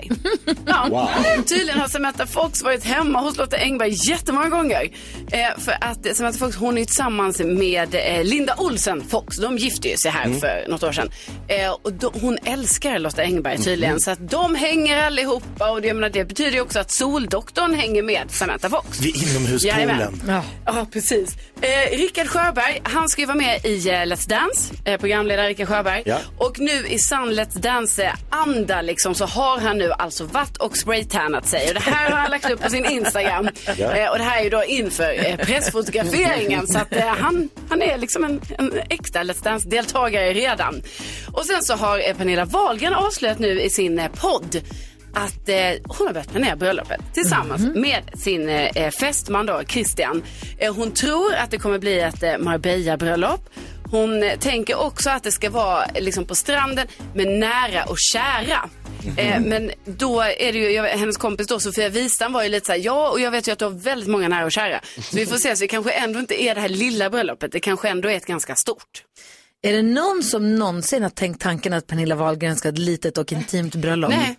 Ja, 0.67 0.87
Wow. 0.91 1.43
Tydligen 1.45 1.81
har 1.81 1.89
Samantha 1.89 2.27
Fox 2.27 2.63
varit 2.63 2.85
hemma 2.85 3.21
hos 3.21 3.37
Lotta 3.37 3.57
Engberg 3.57 3.97
jättemånga 4.11 4.49
gånger. 4.49 4.91
Eh, 5.33 5.59
för 5.59 5.73
att 5.81 6.17
Samantha 6.17 6.39
Fox 6.39 6.57
hon 6.57 6.79
är 6.79 6.85
tillsammans 6.85 7.39
med 7.41 7.95
eh, 7.95 8.25
Linda 8.25 8.55
Olsen 8.59 9.05
Fox. 9.09 9.37
De 9.37 9.59
gifte 9.59 9.89
ju 9.89 9.97
sig 9.97 10.11
här 10.11 10.25
Mm. 10.25 10.41
för 10.41 10.65
något 10.69 10.83
år 10.83 10.93
sedan. 10.93 11.11
Eh, 11.49 11.71
och 11.83 11.93
då, 11.93 12.13
hon 12.21 12.39
älskar 12.45 12.99
Lotta 12.99 13.23
Engberg 13.23 13.59
tydligen. 13.59 14.01
Så 14.01 14.11
att 14.11 14.31
de 14.31 14.55
hänger 14.55 14.97
allihopa 15.03 15.71
och 15.71 15.83
det, 15.83 15.95
menar, 15.95 16.09
det 16.09 16.25
betyder 16.25 16.51
ju 16.53 16.61
också 16.61 16.79
att 16.79 16.91
Soldoktorn 16.91 17.75
hänger 17.75 18.03
med 18.03 18.31
Samantha 18.31 18.69
Fox. 18.71 19.01
Vid 19.01 19.17
inomhuspoolen. 19.17 20.23
Ja. 20.29 20.43
ja, 20.67 20.87
precis. 20.93 21.37
Eh, 21.61 21.97
Rickard 21.97 22.27
Sjöberg, 22.29 22.81
han 22.85 23.09
ska 23.09 23.23
ju 23.23 23.27
vara 23.27 23.37
med 23.37 23.65
i 23.65 23.89
eh, 23.89 23.93
Let's 23.93 24.29
Dance, 24.29 24.75
eh, 24.85 25.01
programledare 25.01 25.49
Rickard 25.49 25.69
Sjöberg. 25.69 26.03
Ja. 26.07 26.19
Och 26.39 26.61
nu 26.61 26.87
i 26.87 26.99
sann 26.99 27.33
Let's 27.33 27.59
Dance-anda 27.59 28.83
liksom, 28.83 29.15
så 29.15 29.27
har 29.27 29.59
han 29.59 29.79
nu 29.79 29.93
alltså 29.93 30.25
varit 30.25 30.57
och 30.57 30.77
spraytannat 30.77 31.47
sig. 31.47 31.69
Och 31.69 31.75
det 31.75 31.81
här 31.81 32.11
har 32.11 32.19
han 32.19 32.31
lagt 32.31 32.51
upp 32.51 32.63
på 32.63 32.71
sin 32.71 32.85
Instagram. 32.85 33.49
Ja. 33.77 33.97
Eh, 33.97 34.11
och 34.11 34.19
det 34.19 34.25
här 34.25 34.39
är 34.41 34.45
ju 34.45 34.51
då 34.51 34.65
inför 34.65 35.27
eh, 35.27 35.37
pressfotograferingen. 35.37 36.67
så 36.67 36.79
att 36.79 36.97
eh, 36.97 37.07
han, 37.07 37.49
han 37.69 37.83
är 37.83 37.99
liksom 37.99 38.25
en, 38.25 38.41
en 38.59 38.73
äkta 38.91 39.23
Let's 39.23 39.45
Dance-deltagare 39.45 40.33
redan. 40.33 40.83
Och 41.33 41.45
sen 41.45 41.63
så 41.63 41.75
har 41.75 42.09
eh, 42.09 42.17
Pernilla 42.17 42.45
Wahlgren 42.45 42.95
avslöjat 42.95 43.39
nu 43.39 43.61
i 43.61 43.71
sin 43.71 44.03
podd 44.21 44.61
att 45.15 45.49
eh, 45.49 45.57
hon 45.85 46.07
har 46.07 46.15
börjat 46.15 46.31
planera 46.31 46.57
bröllopet 46.57 47.01
tillsammans 47.15 47.63
med 47.75 48.03
sin 48.15 48.49
eh, 48.49 48.91
fästman 48.91 49.47
då, 49.47 49.63
Christian. 49.69 50.23
Eh, 50.59 50.75
hon 50.75 50.91
tror 50.91 51.35
att 51.35 51.51
det 51.51 51.59
kommer 51.59 51.79
bli 51.79 52.01
ett 52.01 52.23
eh, 52.23 52.39
Marbella-bröllop. 52.39 53.51
Hon 53.91 54.23
eh, 54.23 54.39
tänker 54.39 54.81
också 54.81 55.11
att 55.11 55.23
det 55.23 55.33
ska 55.33 55.51
vara 55.51 55.85
eh, 55.85 56.03
liksom 56.03 56.25
på 56.25 56.35
stranden, 56.35 56.87
men 57.15 57.41
nära 57.41 57.85
och 57.85 57.97
kära. 57.99 58.71
Eh, 59.17 59.41
men 59.41 59.71
då 59.85 60.21
är 60.21 60.53
det 60.53 60.59
ju, 60.59 60.71
jag, 60.71 60.85
hennes 60.85 61.17
kompis 61.17 61.47
då, 61.47 61.61
Sofia 61.61 61.89
Wistam 61.89 62.33
var 62.33 62.43
ju 62.43 62.49
lite 62.49 62.67
så 62.67 62.73
här, 62.73 62.79
ja 62.79 63.11
och 63.11 63.21
jag 63.21 63.31
vet 63.31 63.49
ju 63.49 63.53
att 63.53 63.59
du 63.59 63.65
har 63.65 63.73
väldigt 63.73 64.09
många 64.09 64.29
nära 64.29 64.45
och 64.45 64.53
kära. 64.53 64.81
Så 64.97 65.17
vi 65.17 65.27
får 65.27 65.37
se, 65.37 65.57
så 65.57 65.61
det 65.61 65.69
kanske 65.69 65.91
ändå 65.93 66.19
inte 66.21 66.43
är 66.43 66.55
det 66.55 66.61
här 66.61 66.69
lilla 66.69 67.11
bröllopet, 67.11 67.53
det 67.53 67.61
kanske 67.61 67.89
ändå 67.89 68.11
är 68.11 68.17
ett 68.17 68.27
ganska 68.27 68.55
stort. 68.55 69.05
Är 69.63 69.73
det 69.73 69.83
någon 69.83 70.23
som 70.23 70.57
någonsin 70.57 71.03
har 71.03 71.11
tänkt 71.11 71.43
tanken 71.43 71.73
att 71.73 71.87
Pernilla 71.87 72.15
Wahlgren 72.15 72.57
ska 72.57 72.69
ha 72.69 72.73
ett 72.73 72.79
litet 72.79 73.19
och 73.19 73.33
intimt 73.33 73.75
bröllop? 73.75 74.11
Nej. 74.11 74.37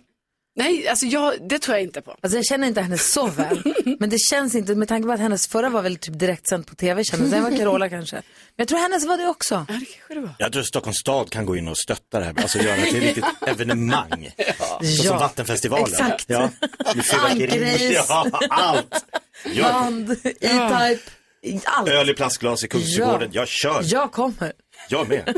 Nej, 0.56 0.88
alltså 0.88 1.06
jag, 1.06 1.48
det 1.48 1.58
tror 1.58 1.76
jag 1.76 1.84
inte 1.84 2.00
på. 2.00 2.16
Alltså 2.20 2.38
jag 2.38 2.46
känner 2.46 2.68
inte 2.68 2.80
henne 2.80 2.98
så 2.98 3.26
väl. 3.26 3.62
men 3.98 4.10
det 4.10 4.18
känns 4.18 4.54
inte, 4.54 4.74
med 4.74 4.88
tanke 4.88 5.06
på 5.06 5.12
att 5.12 5.20
hennes 5.20 5.46
förra 5.48 5.68
var 5.68 5.82
väl 5.82 5.96
typ 5.96 6.18
direktsänd 6.18 6.66
på 6.66 6.74
tv, 6.74 7.04
kändes 7.04 7.30
det 7.30 7.40
var 7.40 7.56
Carola 7.56 7.88
kanske. 7.88 8.16
Men 8.16 8.22
jag 8.56 8.68
tror 8.68 8.78
hennes 8.78 9.06
var 9.06 9.16
det 9.16 9.26
också. 9.26 9.66
Jag 10.38 10.52
tror 10.52 10.62
Stockholms 10.62 10.98
stad 10.98 11.30
kan 11.30 11.46
gå 11.46 11.56
in 11.56 11.68
och 11.68 11.78
stötta 11.78 12.18
det 12.18 12.24
här, 12.24 12.34
alltså 12.42 12.58
göra 12.58 12.76
det 12.76 12.82
till 12.82 12.96
ett 12.96 13.02
riktigt 13.02 13.24
evenemang. 13.46 14.30
Så 14.96 15.02
som 15.02 15.18
Vattenfestivalen. 15.18 15.86
exakt. 15.88 16.24
Ja. 16.28 16.50
Angrejs. 17.30 18.06
Ja, 18.08 18.30
allt. 18.50 19.04
Band, 19.62 20.10
E-Type, 20.24 21.00
allt. 21.64 21.88
öl 21.88 22.10
i 22.10 22.14
plastglas 22.14 22.64
i 22.64 22.68
Kungsträdgården, 22.68 23.30
jag 23.32 23.48
kör. 23.48 23.82
Jag 23.84 24.12
kommer. 24.12 24.52
Jag 24.90 25.08
med. 25.08 25.34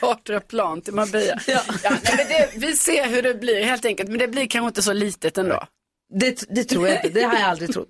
Chartra 0.00 0.40
plan 0.40 0.80
till 0.80 0.94
Marbella. 0.94 1.40
ja. 1.46 1.60
nej, 1.84 2.00
men 2.04 2.28
det, 2.28 2.50
vi 2.56 2.76
ser 2.76 3.06
hur 3.08 3.22
det 3.22 3.34
blir 3.34 3.64
helt 3.64 3.84
enkelt, 3.84 4.08
men 4.08 4.18
det 4.18 4.28
blir 4.28 4.46
kanske 4.46 4.68
inte 4.68 4.82
så 4.82 4.92
litet 4.92 5.38
ändå. 5.38 5.64
Det, 6.08 6.44
det 6.48 6.64
tror 6.64 6.88
jag 6.88 6.96
inte, 6.96 7.08
det 7.08 7.22
har 7.22 7.34
jag 7.34 7.42
aldrig 7.42 7.72
trott. 7.72 7.88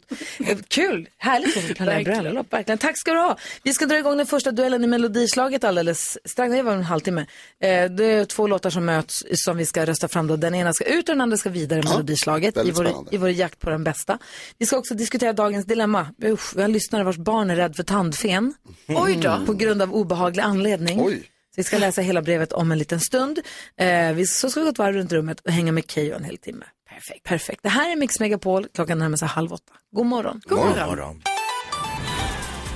Kul, 0.69 1.09
härligt 1.19 1.57
att 1.57 1.63
få 1.63 1.75
planera 1.75 2.21
bröllop, 2.23 2.53
verkligen. 2.53 2.79
Tack 2.79 2.99
ska 2.99 3.13
du 3.13 3.19
ha. 3.19 3.37
Vi 3.63 3.73
ska 3.75 3.87
dra 3.87 3.99
igång 3.99 4.17
den 4.17 4.27
första 4.27 4.51
duellen 4.51 4.85
i 4.85 4.87
Melodislaget 4.87 5.65
alldeles 5.65 6.19
strax, 6.25 6.53
det 6.53 6.63
var 6.63 6.73
en 6.73 6.83
halvtimme. 6.83 7.21
Eh, 7.61 7.91
Det 7.91 8.05
är 8.05 8.25
två 8.25 8.47
låtar 8.47 8.71
som 8.71 8.85
möts 8.85 9.25
som 9.35 9.57
vi 9.57 9.67
ska 9.67 9.87
rösta 9.87 10.09
fram 10.09 10.27
då. 10.27 10.37
Den 10.37 10.55
ena 10.55 10.73
ska 10.73 10.85
ut 10.85 11.09
och 11.09 11.15
den 11.15 11.21
andra 11.21 11.37
ska 11.37 11.51
vidare 11.51 11.81
i 11.81 11.83
Melodislaget 11.83 12.57
i 12.57 12.71
vår, 12.71 12.89
i 13.11 13.17
vår 13.17 13.31
jakt 13.31 13.59
på 13.61 13.71
den 13.71 13.85
bästa. 13.85 14.19
Vi 14.59 14.67
ska 14.67 14.77
också 14.77 14.95
diskutera 14.95 15.33
dagens 15.33 15.67
dilemma. 15.67 16.09
Usch, 16.25 16.57
vi 16.57 16.61
har 16.61 16.65
en 16.69 16.73
lyssnare 16.73 17.05
vars 17.05 17.17
barn 17.17 17.51
är 17.51 17.57
rädd 17.57 17.77
för 17.77 17.83
tandfen. 17.83 18.55
Oj 18.89 19.17
då. 19.23 19.41
På 19.47 19.53
grund 19.53 19.83
av 19.83 19.95
obehaglig 19.95 20.43
anledning. 20.43 21.01
Oj. 21.05 21.23
Vi 21.57 21.65
ska 21.65 21.79
läsa 21.79 22.01
hela 22.03 22.23
brevet 22.23 22.53
om 22.53 22.73
en 22.73 22.79
liten 22.79 23.01
stund. 23.01 23.39
Eh, 23.81 24.13
vi, 24.13 24.27
så 24.27 24.51
ska 24.51 24.61
vi 24.61 24.65
gå 24.65 24.71
ett 24.71 24.79
varv 24.79 24.95
runt 24.95 25.13
rummet 25.13 25.41
och 25.41 25.53
hänga 25.53 25.73
med 25.73 25.91
Keyyo 25.91 26.15
en 26.17 26.25
hel 26.25 26.37
timme. 26.39 26.65
Perfekt. 26.97 27.23
Perfekt. 27.25 27.63
Det 27.63 27.69
här 27.69 27.93
är 27.93 27.97
Mix 27.97 28.21
Megapol. 28.21 28.67
Klockan 28.75 28.99
närmar 28.99 29.17
sig 29.17 29.29
halv 29.29 29.53
åtta. 29.53 29.73
God 29.91 30.07
morgon. 30.07 30.41
God 30.45 30.59
morgon. 30.59 30.89
morgon. 30.89 31.23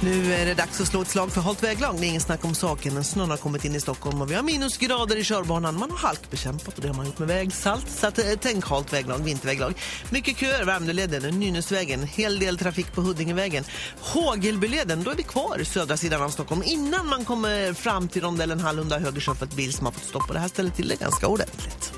Nu 0.03 0.35
är 0.35 0.47
det 0.47 0.55
dags 0.55 0.81
att 0.81 0.87
slå 0.87 1.03
ett 1.03 1.09
slag 1.09 1.33
för 1.33 1.41
halt 1.41 1.63
väglag. 1.63 1.97
Det 2.01 2.07
är 2.07 2.09
ingen 2.09 2.21
snack 2.21 2.45
om 2.45 2.55
saken. 2.55 3.05
Snön 3.05 3.31
har 3.31 3.37
kommit 3.37 3.65
in 3.65 3.75
i 3.75 3.81
Stockholm 3.81 4.23
och 4.23 4.31
vi 4.31 4.35
har 4.35 4.43
minusgrader 4.43 5.17
i 5.17 5.25
körbanan. 5.25 5.79
Man 5.79 5.91
har 5.91 5.99
halkbekämpat 5.99 6.75
och 6.77 6.83
det 6.83 6.89
har 6.89 6.95
man 6.95 7.07
gjort 7.07 7.19
med 7.19 7.29
vägsalt. 7.29 7.91
Så 7.91 8.07
att, 8.07 8.19
eh, 8.19 8.25
tänk 8.41 8.65
halt 8.65 8.93
väglag, 8.93 9.19
vinterväglag. 9.19 9.75
Mycket 10.11 10.37
köer, 10.37 10.65
Värmdöleden, 10.65 11.41
Nynäsvägen, 11.41 12.03
hel 12.03 12.39
del 12.39 12.59
trafik 12.59 12.93
på 12.95 13.01
Huddingevägen. 13.01 13.65
Hågelbyleden, 14.01 15.03
då 15.03 15.11
är 15.11 15.17
vi 15.17 15.23
kvar 15.23 15.65
södra 15.65 15.97
sidan 15.97 16.23
av 16.23 16.29
Stockholm 16.29 16.63
innan 16.65 17.09
man 17.09 17.25
kommer 17.25 17.73
fram 17.73 18.09
till 18.09 18.23
rondellen 18.23 18.61
Hallunda 18.61 18.99
höger 18.99 19.35
för 19.35 19.47
ett 19.47 19.57
bil 19.57 19.73
som 19.73 19.87
har 19.87 19.93
fått 19.93 20.05
stopp. 20.05 20.29
Och 20.29 20.35
det 20.35 20.41
här 20.41 20.49
ställer 20.49 20.71
till 20.71 20.89
det 20.89 21.01
ganska 21.01 21.27
ordentligt. 21.27 21.93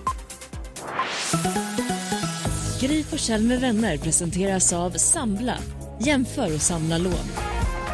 Gry 2.82 3.02
Forssell 3.02 3.42
med 3.42 3.60
vänner 3.60 3.96
presenteras 3.96 4.72
av 4.72 4.90
Sambla. 4.90 5.54
Jämför 6.00 6.54
och 6.54 6.60
samla 6.60 6.98
lån. 6.98 7.12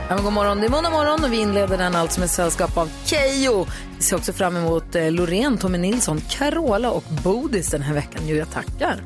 Ja, 0.09 0.15
men 0.15 0.25
god 0.25 0.33
morgon. 0.33 0.61
Det 0.61 0.67
är 0.67 0.71
måndag 0.71 0.91
morgon 0.91 1.25
och 1.25 1.33
vi 1.33 1.37
inleder 1.37 1.79
den 1.79 1.95
allt 1.95 2.13
som 2.13 2.29
sällskap 2.29 2.77
av 2.77 2.91
Keyyo. 3.05 3.67
Vi 3.97 4.03
ser 4.03 4.17
också 4.17 4.33
fram 4.33 4.57
emot 4.57 4.95
eh, 4.95 5.13
Loreen, 5.13 5.59
Tommy 5.59 5.79
Nilsson, 5.79 6.21
Carola 6.31 6.91
och 6.91 7.05
Bodis 7.25 7.71
den 7.71 7.83
här 7.83 7.95
veckan. 7.95 8.23
Jo, 8.27 8.37
jag 8.37 8.51
tackar. 8.51 9.01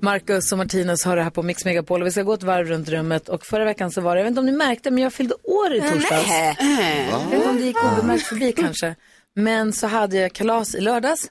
Marcus 0.00 0.52
och 0.52 0.58
Martinez 0.58 1.04
har 1.04 1.16
det 1.16 1.22
här 1.22 1.30
på 1.30 1.42
Mix 1.42 1.64
Megapol 1.64 2.00
och 2.00 2.06
vi 2.06 2.10
ska 2.10 2.22
gå 2.22 2.32
ett 2.32 2.42
varv 2.42 2.66
runt 2.66 2.88
rummet 2.88 3.28
och 3.28 3.46
förra 3.46 3.64
veckan 3.64 3.90
så 3.90 4.00
var 4.00 4.14
det, 4.14 4.20
jag 4.20 4.24
vet 4.24 4.30
inte 4.30 4.40
om 4.40 4.46
ni 4.46 4.52
märkte, 4.52 4.90
men 4.90 5.02
jag 5.02 5.12
fyllde 5.12 5.34
år 5.34 5.74
i 5.74 5.80
torsdags. 5.80 6.28
Nej. 6.28 7.08
Jag 7.10 7.18
vet 7.18 7.34
inte 7.34 7.48
om 7.48 7.56
det 7.56 7.62
gick 7.62 7.84
obemärkt 7.84 8.26
förbi 8.26 8.52
kanske. 8.52 8.94
Men 9.36 9.72
så 9.72 9.86
hade 9.86 10.16
jag 10.16 10.32
kalas 10.32 10.74
i 10.74 10.80
lördags 10.80 11.30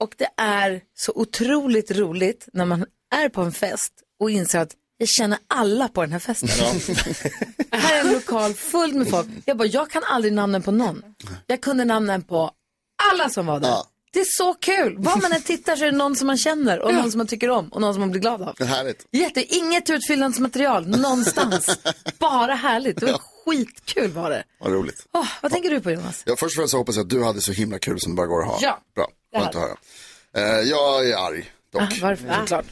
och 0.00 0.14
det 0.16 0.28
är 0.36 0.80
så 0.94 1.12
otroligt 1.14 1.90
roligt 1.90 2.48
när 2.52 2.64
man 2.64 2.86
är 3.14 3.28
på 3.28 3.40
en 3.40 3.52
fest 3.52 3.92
och 4.20 4.30
inser 4.30 4.58
att 4.58 4.76
jag 4.98 5.08
känner 5.08 5.38
alla 5.48 5.88
på 5.88 6.00
den 6.02 6.12
här 6.12 6.18
festen. 6.18 6.48
här 7.70 7.96
är 7.96 8.00
en 8.00 8.12
lokal 8.12 8.54
full 8.54 8.94
med 8.94 9.08
folk. 9.08 9.26
Jag 9.44 9.56
bara, 9.56 9.68
jag 9.68 9.90
kan 9.90 10.02
aldrig 10.04 10.32
namnen 10.32 10.62
på 10.62 10.70
någon. 10.70 11.02
Jag 11.46 11.60
kunde 11.60 11.84
namnen 11.84 12.22
på 12.22 12.50
alla 13.12 13.28
som 13.28 13.46
var 13.46 13.60
där. 13.60 13.68
Ja. 13.68 13.86
Det 14.12 14.20
är 14.20 14.26
så 14.28 14.54
kul. 14.54 14.96
Var 14.98 15.22
man 15.22 15.32
än 15.32 15.42
tittar 15.42 15.76
så 15.76 15.84
är 15.84 15.90
det 15.90 15.96
någon 15.96 16.16
som 16.16 16.26
man 16.26 16.36
känner 16.36 16.80
och 16.80 16.94
någon 16.94 17.10
som 17.10 17.18
man 17.18 17.26
tycker 17.26 17.50
om 17.50 17.68
och 17.68 17.80
någon 17.80 17.94
som 17.94 18.00
man 18.00 18.10
blir 18.10 18.20
glad 18.20 18.42
av. 18.42 18.54
Det 18.58 18.64
är 18.64 18.68
härligt. 18.68 19.06
Jätte, 19.10 19.54
inget 19.56 19.90
utfyllnadsmaterial 19.90 20.88
någonstans. 20.88 21.78
Bara 22.18 22.54
härligt. 22.54 23.00
Det 23.00 23.06
var 23.06 23.20
skitkul 23.50 24.10
var 24.10 24.30
det. 24.30 24.44
Vad 24.60 24.72
roligt. 24.72 25.06
Åh, 25.12 25.26
vad 25.42 25.52
tänker 25.52 25.70
du 25.70 25.80
på 25.80 25.90
Jonas? 25.90 26.22
Ja, 26.26 26.34
först 26.38 26.52
och 26.52 26.60
främst 26.60 26.70
så 26.70 26.76
hoppas 26.78 26.96
jag 26.96 27.02
att 27.04 27.10
du 27.10 27.24
hade 27.24 27.40
så 27.40 27.52
himla 27.52 27.78
kul 27.78 28.00
som 28.00 28.12
det 28.12 28.16
bara 28.16 28.26
går 28.26 28.42
att 28.42 28.48
ha. 28.48 28.58
Ja, 28.60 28.80
Bra, 28.94 29.08
det 29.32 29.38
skönt 29.38 29.48
att 29.48 29.54
hade 29.54 29.74
höra. 30.34 30.58
Eh, 30.60 30.68
jag 30.68 31.08
är 31.08 31.16
arg, 31.16 31.52
dock. 31.72 31.82
Ah, 31.82 31.88
varför? 32.02 32.34
Såklart. 32.40 32.66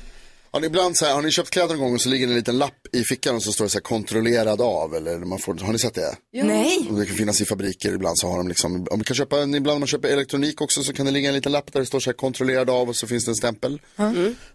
Har 0.51 0.61
ni 0.61 0.67
ibland 0.67 0.97
så 0.97 1.05
här, 1.05 1.15
har 1.15 1.23
ni 1.23 1.31
köpt 1.31 1.51
kläder 1.51 1.69
någon 1.69 1.79
gång 1.85 1.95
och 1.95 2.01
så 2.01 2.09
ligger 2.09 2.27
det 2.27 2.33
en 2.33 2.37
liten 2.37 2.59
lapp 2.59 2.87
i 2.93 3.03
fickan 3.05 3.35
och 3.37 3.43
så 3.43 3.53
står 3.53 3.65
det 3.65 3.69
så 3.69 3.79
här 3.79 3.83
kontrollerad 3.83 4.61
av 4.61 4.95
eller 4.95 5.19
man 5.19 5.39
får, 5.39 5.55
har 5.55 5.73
ni 5.73 5.79
sett 5.79 5.95
det? 5.95 6.17
Nej. 6.33 6.89
Det 6.91 7.07
kan 7.07 7.17
finnas 7.17 7.41
i 7.41 7.45
fabriker 7.45 7.93
ibland 7.95 8.19
så 8.19 8.29
har 8.29 8.37
de 8.37 8.49
liksom, 8.49 8.75
om 8.75 8.87
man 8.91 9.05
kan 9.05 9.17
köpa, 9.17 9.43
ibland 9.43 9.71
om 9.71 9.81
man 9.81 9.87
köper 9.87 10.09
elektronik 10.09 10.61
också 10.61 10.83
så 10.83 10.93
kan 10.93 11.07
det 11.07 11.13
ligga 11.13 11.29
en 11.29 11.35
liten 11.35 11.53
lapp 11.53 11.73
där 11.73 11.81
det 11.81 11.87
står 11.87 12.01
så 12.01 12.11
här 12.11 12.15
kontrollerad 12.15 12.71
av 12.71 12.89
och 12.89 12.97
så 12.97 13.07
finns 13.07 13.25
det 13.25 13.31
en 13.31 13.35
stämpel. 13.37 13.81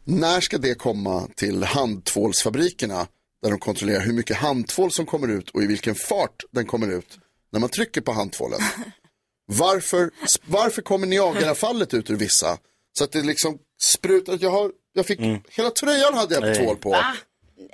När 0.03 0.41
ska 0.41 0.57
det 0.57 0.75
komma 0.75 1.27
till 1.35 1.63
handtvålsfabrikerna 1.63 3.07
där 3.43 3.49
de 3.49 3.59
kontrollerar 3.59 4.01
hur 4.01 4.13
mycket 4.13 4.37
handtvål 4.37 4.91
som 4.91 5.05
kommer 5.05 5.27
ut 5.27 5.49
och 5.49 5.63
i 5.63 5.67
vilken 5.67 5.95
fart 5.95 6.43
den 6.51 6.65
kommer 6.65 6.87
ut 6.91 7.19
när 7.51 7.59
man 7.59 7.69
trycker 7.69 8.01
på 8.01 8.11
handtvålen? 8.11 8.59
Varför, 9.45 10.11
varför 10.45 10.81
kommer 10.81 11.07
Niagarafallet 11.07 11.93
ut 11.93 12.09
ur 12.09 12.15
vissa? 12.15 12.57
Så 12.97 13.03
att 13.03 13.11
det 13.11 13.21
liksom 13.21 13.57
sprutar, 13.81 14.37
jag, 14.41 14.49
har, 14.49 14.71
jag 14.93 15.05
fick, 15.05 15.19
hela 15.49 15.69
tröjan 15.69 16.13
hade 16.13 16.35
jag 16.35 16.55
tvål 16.55 16.77
på. 16.77 16.97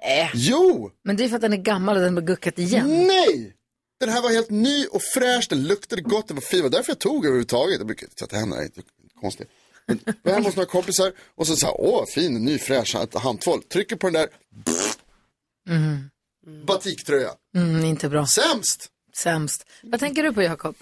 Nej. 0.02 0.32
Jo! 0.34 0.92
Men 1.04 1.18
det 1.18 1.24
är 1.24 1.30
för 1.30 1.36
att 1.36 1.42
den 1.42 1.54
är 1.54 1.58
gammal 1.58 1.96
och 1.98 2.02
den 2.04 2.16
har 2.16 2.22
guckat 2.24 2.60
igen. 2.60 3.08
Nej! 3.08 3.54
Den 4.00 4.10
här 4.10 4.22
var 4.22 4.30
helt 4.30 4.50
ny 4.50 4.86
och 4.86 5.02
fräsch, 5.02 5.48
den 5.50 5.64
luktade 5.68 6.02
gott, 6.02 6.28
den 6.28 6.36
var 6.36 6.42
fin. 6.42 6.58
Det 6.60 6.64
var 6.64 6.70
därför 6.70 6.92
jag 6.92 7.00
tog 7.00 7.26
överhuvudtaget. 7.26 7.78
Jag 7.78 7.88
brukar 7.88 8.08
tvätta 8.08 8.38
händerna, 8.38 8.62
det 8.62 8.66
är 8.66 8.66
inte 8.66 8.82
konstigt. 9.22 9.48
Men 9.86 10.00
Jag 10.06 10.14
var 10.24 10.32
hemma 10.34 10.48
hos 10.48 10.56
några 10.56 10.70
kompisar 10.70 11.14
och 11.36 11.48
så 11.48 11.56
sa 11.56 11.72
åh 11.80 12.06
fin, 12.16 12.46
ny 12.46 12.58
fräsch 12.58 12.96
hand- 12.96 13.16
handtvål. 13.16 13.64
Trycker 13.64 13.96
på 13.96 14.08
den 14.10 14.14
där, 14.14 14.30
Mm. 15.70 16.10
batiktröja. 16.68 17.30
Mm, 17.56 17.86
inte 17.86 18.10
bbra. 18.10 18.26
Sämst! 18.26 18.88
Sämst. 19.16 19.66
Vad 19.84 20.00
tänker 20.00 20.24
du 20.24 20.34
på 20.34 20.42
Jakob? 20.42 20.76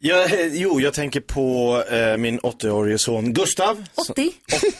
Jag, 0.00 0.32
eh, 0.32 0.46
jo, 0.52 0.80
jag 0.80 0.94
tänker 0.94 1.20
på 1.20 1.82
eh, 1.90 2.16
min 2.16 2.40
80-årige 2.40 2.98
son 2.98 3.32
Gustav. 3.32 3.84
80? 4.10 4.30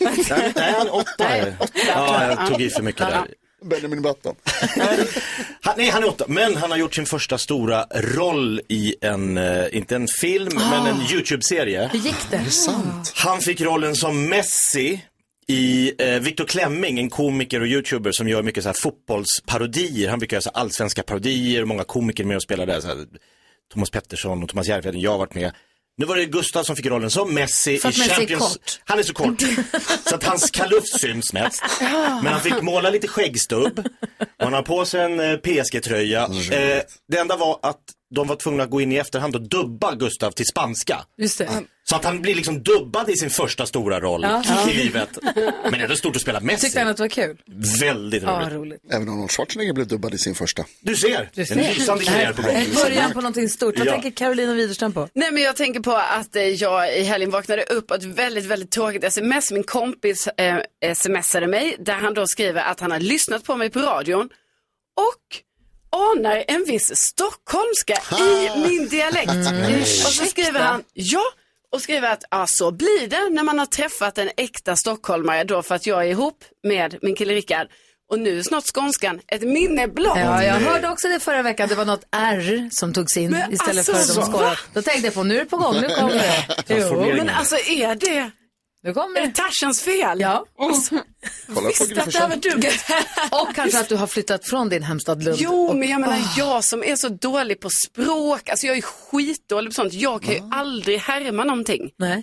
Nej, 0.01 0.53
nej, 0.57 0.73
han 0.79 0.87
är 0.87 0.94
åtta. 0.94 1.49
Ja, 1.87 2.25
jag 2.29 2.49
tog 2.49 2.62
i 2.62 2.71
för 2.71 2.83
mycket 2.83 3.07
där. 3.07 3.27
Benjamin 3.64 4.03
Button. 4.03 4.35
Han, 5.62 5.75
nej, 5.77 5.88
han 5.90 6.03
är 6.03 6.09
åtta, 6.09 6.25
men 6.29 6.57
han 6.57 6.71
har 6.71 6.79
gjort 6.79 6.94
sin 6.94 7.07
första 7.07 7.38
stora 7.38 7.85
roll 7.94 8.61
i 8.68 8.94
en, 9.01 9.38
eh, 9.38 9.77
inte 9.77 9.97
en 9.97 10.09
film, 10.21 10.49
men 10.55 10.87
en 10.87 11.01
YouTube-serie. 11.12 11.88
Hur 11.92 11.99
gick 11.99 12.31
det? 12.31 12.51
sant? 12.51 13.12
Han 13.16 13.40
fick 13.40 13.61
rollen 13.61 13.97
som 13.97 14.29
Messi 14.29 15.01
i 15.48 15.92
eh, 15.98 16.20
Viktor 16.20 16.44
Klemming, 16.44 16.98
en 16.98 17.11
komiker 17.11 17.61
och 17.61 17.66
YouTuber 17.66 18.12
som 18.12 18.28
gör 18.28 18.42
mycket 18.42 18.62
så 18.62 18.68
här 18.68 18.74
fotbollsparodier. 18.74 20.11
Han 20.11 20.18
brukar 20.18 20.34
göra 20.34 20.42
så 20.42 20.50
här 20.54 20.61
allsvenska 20.61 21.02
parodier 21.02 21.62
och 21.62 21.68
många 21.68 21.84
komiker 21.84 22.24
är 22.24 22.28
med 22.28 22.37
och 22.37 22.42
spelar 22.42 22.66
där. 22.66 22.80
Så 22.80 22.88
här, 22.88 23.06
Thomas 23.72 23.90
Pettersson 23.90 24.42
och 24.42 24.48
Thomas 24.48 24.68
Järvheden, 24.68 25.00
jag 25.00 25.11
har 25.11 25.18
varit 25.18 25.34
med. 25.34 25.52
Nu 25.96 26.06
var 26.06 26.16
det 26.16 26.24
Gustav 26.24 26.62
som 26.64 26.76
fick 26.76 26.87
rollen 26.87 27.11
som 27.11 27.34
Messi 27.34 27.78
För 27.78 27.88
i 27.88 27.98
Messi 27.98 28.11
är 28.11 28.14
Champions... 28.14 28.42
kort. 28.42 28.80
Han 28.84 28.98
är 28.98 29.02
så 29.02 29.14
kort. 29.14 29.42
så 30.08 30.14
att 30.14 30.24
hans 30.24 30.50
kalufs 30.50 31.00
syns 31.00 31.32
mest. 31.32 31.62
Men 32.22 32.26
han 32.26 32.40
fick 32.40 32.62
måla 32.62 32.90
lite 32.90 33.08
skäggstubb. 33.08 33.78
Och 34.18 34.44
han 34.44 34.52
har 34.52 34.62
på 34.62 34.84
sig 34.84 35.00
en 35.00 35.20
eh, 35.20 35.37
PSG-tröja. 35.37 36.22
Eh, 36.24 36.82
det 37.08 37.18
enda 37.18 37.37
var 37.37 37.58
att 37.62 37.80
de 38.14 38.26
var 38.26 38.37
tvungna 38.37 38.62
att 38.62 38.70
gå 38.70 38.80
in 38.80 38.92
i 38.92 38.96
efterhand 38.96 39.34
och 39.34 39.48
dubba 39.48 39.94
Gustav 39.94 40.30
till 40.30 40.46
spanska. 40.46 41.04
Just 41.16 41.38
det. 41.38 41.48
Så 41.90 41.96
att 41.96 42.05
han 42.05 42.22
blir 42.22 42.35
liksom 42.35 42.62
dubbad 42.62 43.11
i 43.11 43.16
sin 43.16 43.31
första 43.31 43.66
stora 43.66 44.01
roll 44.01 44.22
Ja. 44.22 44.42
Ja. 44.48 44.70
i 44.70 44.74
livet. 44.74 45.09
Men 45.70 45.81
ändå 45.81 45.96
stort 45.96 46.16
att 46.16 46.22
spela 46.22 46.40
Messi. 46.40 46.61
Tyckte 46.66 46.79
han 46.79 46.88
att 46.88 46.96
det 46.96 47.03
var 47.03 47.09
kul? 47.09 47.37
Väldigt 47.81 48.22
Ja, 48.22 48.40
roligt. 48.40 48.53
roligt. 48.53 48.81
Även 48.90 49.09
Arnold 49.09 49.31
Schwarzenegger 49.31 49.72
blev 49.72 49.87
dubbad 49.87 50.14
i 50.14 50.18
sin 50.18 50.35
första. 50.35 50.64
Du 50.81 50.96
ser, 50.96 51.31
Du 51.35 51.40
en 51.40 51.46
ser. 51.46 51.55
lysande 51.74 52.05
karriär 52.05 52.33
på 52.33 52.42
gång. 52.42 52.55
En 52.55 52.74
början 52.74 53.12
på 53.12 53.20
någonting 53.20 53.48
stort. 53.48 53.79
Vad 53.79 53.87
Ja. 53.87 53.92
tänker 53.92 54.11
Carolina 54.11 54.53
Widerström 54.55 54.92
på? 54.92 55.09
Nej 55.14 55.33
men 55.33 55.42
jag 55.42 55.57
tänker 55.57 55.81
på 55.81 55.92
att 55.92 56.37
eh, 56.37 56.42
jag 56.42 56.96
i 56.98 57.03
helgen 57.03 57.31
vaknade 57.31 57.62
upp 57.62 57.90
och 57.90 57.96
ett 57.96 58.05
väldigt, 58.05 58.44
väldigt 58.44 58.70
tråkigt 58.70 59.05
sms. 59.05 59.51
Min 59.53 59.64
kompis 59.64 60.27
eh, 60.29 60.94
smsade 60.94 61.46
mig 61.46 61.77
där 61.79 61.94
han 61.94 62.14
då 62.14 62.27
skriver 62.27 62.62
att 62.62 62.81
han 62.81 62.90
har 62.90 63.01
lyssnat 63.01 63.44
på 63.44 63.57
mig 63.57 63.70
på 63.70 63.79
radion 63.81 64.29
och 64.96 65.37
anar 65.90 66.44
en 66.48 66.64
viss 66.64 66.96
stockholmska 66.96 67.94
i 68.20 68.51
min 68.68 68.88
dialekt. 68.88 69.31
Mm. 69.33 69.81
Och 69.81 69.87
så 69.88 70.24
skriver 70.24 70.61
han, 70.61 70.83
ja, 70.92 71.22
och 71.72 71.81
skriver 71.83 72.12
att 72.12 72.24
ja, 72.31 72.46
så 72.48 72.70
blir 72.72 73.09
det 73.09 73.31
när 73.31 73.42
man 73.42 73.59
har 73.59 73.66
träffat 73.66 74.18
en 74.18 74.31
äkta 74.37 74.76
stockholmare 74.76 75.44
då 75.44 75.62
för 75.62 75.74
att 75.74 75.87
jag 75.87 76.04
är 76.07 76.11
ihop 76.11 76.44
med 76.62 76.98
min 77.02 77.14
kille 77.14 77.35
Rickard. 77.35 77.66
Och 78.11 78.18
nu 78.18 78.38
är 78.38 78.42
snart 78.42 78.64
skånskan 78.64 79.20
ett 79.26 79.42
minne 79.42 79.88
blott. 79.88 80.18
Ja, 80.18 80.44
jag 80.44 80.54
hörde 80.54 80.88
också 80.88 81.09
det 81.09 81.20
förra 81.20 81.42
veckan. 81.42 81.68
Det 81.68 81.74
var 81.74 81.85
något 81.85 82.04
R 82.16 82.68
som 82.72 82.92
togs 82.92 83.16
in 83.16 83.31
Men 83.31 83.52
istället 83.52 83.88
alltså, 83.88 84.14
för 84.14 84.20
de 84.20 84.33
skålar. 84.33 84.61
Då 84.74 84.83
tänkte 84.83 85.07
jag 85.07 85.14
på, 85.14 85.24
nu 85.24 85.35
är 85.35 85.38
det 85.38 85.44
på 85.44 85.57
gång, 85.57 85.74
nu 85.81 85.88
kommer 85.88 86.14
det. 86.14 86.64
Jo, 86.90 87.14
Men 87.16 87.28
alltså 87.28 87.57
är 87.57 87.94
det, 87.94 88.31
nu 88.83 88.95
kommer 88.95 89.21
är 89.21 89.27
det 89.27 89.33
Tarzans 89.33 89.83
fel? 89.83 90.21
Ja. 90.21 90.45
Kolla 90.57 90.75
på 91.55 91.67
Visst 91.67 91.81
att 91.81 92.41
det 92.41 92.51
dumt. 92.51 92.62
Och 93.31 93.55
kanske 93.55 93.81
att 93.81 93.88
du 93.88 93.97
har 93.97 94.07
flyttat 94.07 94.49
från 94.49 94.69
din 94.69 94.83
hemstad 94.83 95.23
Lund. 95.23 95.37
Jo, 95.41 95.67
och, 95.67 95.77
men 95.77 95.88
jag 95.88 96.01
menar 96.01 96.17
Ah. 96.17 96.35
jag 96.38 96.64
som 96.64 96.85
är 96.85 96.97
så 96.97 97.09
dålig 97.09 97.61
på 97.61 97.71
språk, 97.87 98.49
alltså 98.49 98.67
jag 98.67 98.77
är 98.77 98.83
skitdålig 98.83 99.71
på 99.71 99.75
sånt. 99.75 99.93
Jag 99.93 100.23
kan 100.23 100.35
ju 100.35 100.41
aldrig 100.53 100.99
härma 100.99 101.45
någonting. 101.45 101.91
Nej. 101.97 102.23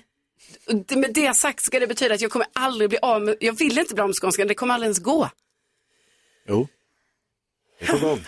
Med 0.95 1.13
det 1.13 1.35
sagt 1.35 1.65
ska 1.65 1.79
det 1.79 1.87
betyda 1.87 2.15
att 2.15 2.21
jag 2.21 2.31
kommer 2.31 2.47
aldrig 2.53 2.89
bli 2.89 2.99
av 3.01 3.21
med, 3.21 3.35
jag 3.39 3.53
vill 3.53 3.79
inte 3.79 3.93
bli 3.93 4.01
av 4.01 4.07
med 4.07 4.15
skånskan, 4.15 4.47
det 4.47 4.53
kommer 4.53 4.73
aldrig 4.73 4.85
ens 4.87 4.99
gå. 4.99 5.29
Jo. 6.47 6.57
Det 6.57 6.57
är 6.57 6.63
på 6.63 6.63
gång. 6.63 7.64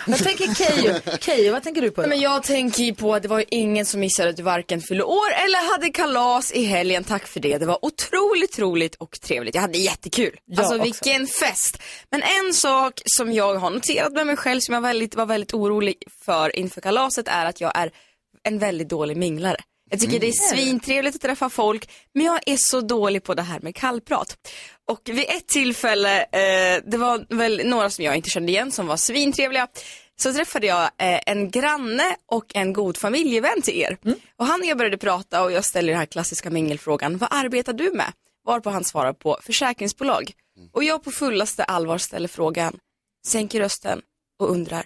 Vad 0.07 0.23
tänker 0.23 0.53
Keyyo? 0.55 1.17
Keyyo, 1.19 1.51
vad 1.51 1.63
tänker 1.63 1.81
du 1.81 1.91
på? 1.91 2.01
Men 2.01 2.19
jag 2.19 2.43
tänker 2.43 2.83
ju 2.83 2.95
på 2.95 3.13
att 3.13 3.21
det 3.21 3.27
var 3.27 3.39
ju 3.39 3.45
ingen 3.49 3.85
som 3.85 3.99
missade 3.99 4.29
att 4.29 4.37
du 4.37 4.43
varken 4.43 4.81
fyllde 4.81 5.03
år 5.03 5.31
eller 5.45 5.71
hade 5.71 5.89
kalas 5.89 6.51
i 6.51 6.63
helgen. 6.63 7.03
Tack 7.03 7.27
för 7.27 7.39
det. 7.39 7.57
Det 7.57 7.65
var 7.65 7.85
otroligt 7.85 8.59
roligt 8.59 8.95
och 8.95 9.21
trevligt. 9.21 9.55
Jag 9.55 9.61
hade 9.61 9.77
jättekul. 9.77 10.39
Jag 10.45 10.59
alltså 10.59 10.75
också. 10.75 10.83
vilken 10.83 11.27
fest. 11.27 11.81
Men 12.09 12.21
en 12.23 12.53
sak 12.53 13.01
som 13.05 13.33
jag 13.33 13.55
har 13.55 13.69
noterat 13.69 14.13
med 14.13 14.27
mig 14.27 14.35
själv 14.35 14.59
som 14.59 14.73
jag 14.73 14.81
väldigt, 14.81 15.15
var 15.15 15.25
väldigt 15.25 15.53
orolig 15.53 15.95
för 16.25 16.55
inför 16.55 16.81
kalaset 16.81 17.27
är 17.27 17.45
att 17.45 17.61
jag 17.61 17.71
är 17.75 17.91
en 18.43 18.59
väldigt 18.59 18.89
dålig 18.89 19.17
minglare. 19.17 19.57
Jag 19.89 19.99
tycker 19.99 20.19
det 20.19 20.27
är 20.27 20.55
svintrevligt 20.55 21.15
att 21.15 21.21
träffa 21.21 21.49
folk, 21.49 21.89
men 22.13 22.25
jag 22.25 22.39
är 22.45 22.57
så 22.59 22.81
dålig 22.81 23.23
på 23.23 23.33
det 23.33 23.41
här 23.41 23.59
med 23.59 23.75
kallprat. 23.75 24.37
Och 24.85 25.01
vid 25.05 25.25
ett 25.29 25.47
tillfälle, 25.47 26.21
eh, 26.21 26.83
det 26.85 26.97
var 26.97 27.35
väl 27.35 27.61
några 27.65 27.89
som 27.89 28.05
jag 28.05 28.15
inte 28.15 28.29
kände 28.29 28.51
igen 28.51 28.71
som 28.71 28.87
var 28.87 28.97
svintrevliga, 28.97 29.67
så 30.19 30.33
träffade 30.33 30.67
jag 30.67 30.83
eh, 30.83 31.19
en 31.25 31.51
granne 31.51 32.15
och 32.25 32.55
en 32.55 32.73
god 32.73 32.97
familjevän 32.97 33.61
till 33.61 33.77
er. 33.79 33.97
Och 34.37 34.45
han 34.45 34.61
och 34.61 34.67
jag 34.67 34.77
började 34.77 34.97
prata 34.97 35.43
och 35.43 35.51
jag 35.51 35.65
ställer 35.65 35.89
den 35.89 35.99
här 35.99 36.05
klassiska 36.05 36.49
mingelfrågan, 36.49 37.17
vad 37.17 37.29
arbetar 37.31 37.73
du 37.73 37.91
med? 37.91 38.13
Varpå 38.45 38.69
han 38.69 38.83
svarar 38.83 39.13
på 39.13 39.37
försäkringsbolag. 39.43 40.31
Och 40.73 40.83
jag 40.83 41.03
på 41.03 41.11
fullaste 41.11 41.63
allvar 41.63 41.97
ställer 41.97 42.27
frågan, 42.27 42.79
sänker 43.27 43.59
rösten 43.59 44.01
och 44.39 44.51
undrar, 44.51 44.85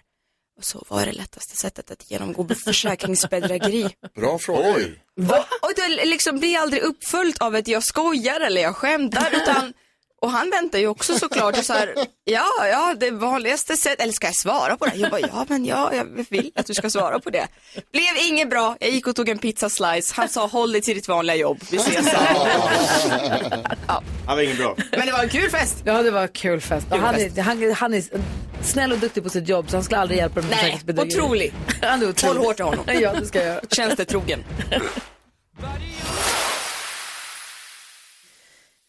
och 0.62 0.65
så 0.65 0.86
vad 0.88 1.02
är 1.02 1.06
det 1.06 1.12
lättaste 1.12 1.58
sättet 1.58 1.91
att 1.91 2.12
genomgå 2.12 2.47
försäkringsbedrägeri? 2.65 3.89
Bra 4.15 4.39
fråga. 4.39 4.74
Oj. 4.76 5.04
Va? 5.15 5.45
Och 5.62 5.71
det 5.76 6.06
liksom 6.06 6.39
blir 6.39 6.58
aldrig 6.58 6.82
uppföljt 6.82 7.41
av 7.41 7.56
ett 7.56 7.67
jag 7.67 7.84
skojar 7.84 8.39
eller 8.41 8.62
jag 8.62 8.76
skämtar 8.76 9.30
utan 9.41 9.74
och 10.22 10.32
han 10.32 10.50
väntar 10.50 10.80
ju 10.80 10.88
också 10.88 11.20
såklart 11.20 11.58
och 11.58 11.66
så 11.66 11.74
här, 11.74 11.94
ja, 12.24 12.68
ja, 12.72 12.96
det 13.00 13.12
vanligaste 13.12 13.78
sättet, 13.78 14.02
eller 14.02 14.14
ska 14.14 14.28
jag 14.28 14.36
svara 14.36 14.78
på 14.78 14.86
det? 14.86 14.96
Jag 14.96 15.12
bara, 15.12 15.22
ja, 15.22 15.46
men 15.50 15.66
ja, 15.66 15.94
jag 15.96 16.26
vill 16.30 16.52
att 16.56 16.66
du 16.66 16.74
ska 16.74 16.90
svara 16.90 17.20
på 17.20 17.30
det. 17.30 17.48
Blev 17.92 18.30
inget 18.30 18.50
bra, 18.50 18.76
jag 18.80 18.90
gick 18.90 19.08
och 19.08 19.16
tog 19.16 19.30
en 19.30 19.38
pizzaslice, 19.38 20.14
han 20.16 20.30
sa 20.30 20.48
håll 20.48 20.72
dig 20.72 20.82
till 20.82 20.96
ditt 20.96 21.08
vanliga 21.08 21.36
jobb, 21.36 21.58
vi 21.72 21.78
ses 21.78 22.06
sen. 22.06 22.14
Det 24.28 24.36
var 24.36 24.42
inget 24.42 24.58
bra. 24.58 24.76
Men 24.92 25.06
det 25.06 25.12
var 25.12 25.24
en 25.24 25.30
kul 25.30 25.50
fest. 25.50 25.76
Ja, 25.86 26.04
det 26.04 26.12
var 26.12 26.28
kul 26.28 26.62
fest. 26.62 26.88
Kul 26.92 27.00
han, 27.00 27.16
fest. 27.16 27.38
Är, 27.38 27.42
han, 27.42 27.74
han 27.74 27.94
är 27.94 28.04
snäll 28.64 28.92
och 28.92 29.00
duktig 29.00 29.24
på 29.24 29.30
sitt 29.30 29.48
jobb 29.50 29.70
så 29.70 29.76
han 29.76 29.84
skulle 29.84 30.00
aldrig 30.00 30.20
hjälpa 30.20 30.40
dem 30.42 30.50
med 30.50 30.58
Nej, 30.58 30.60
försäkringsbedrägeri. 30.60 31.22
otrolig. 31.22 31.54
Han 31.82 32.02
är 32.02 32.10
otrolig. 32.10 32.38
Håll 32.38 32.46
hårt 32.46 32.60
i 32.60 32.64
honom. 32.64 32.86
Ja, 32.88 33.14
det 33.14 33.26
ska 33.26 33.40
jag 33.40 33.48
göra. 33.48 33.62
Tjänstetrogen. 33.70 34.44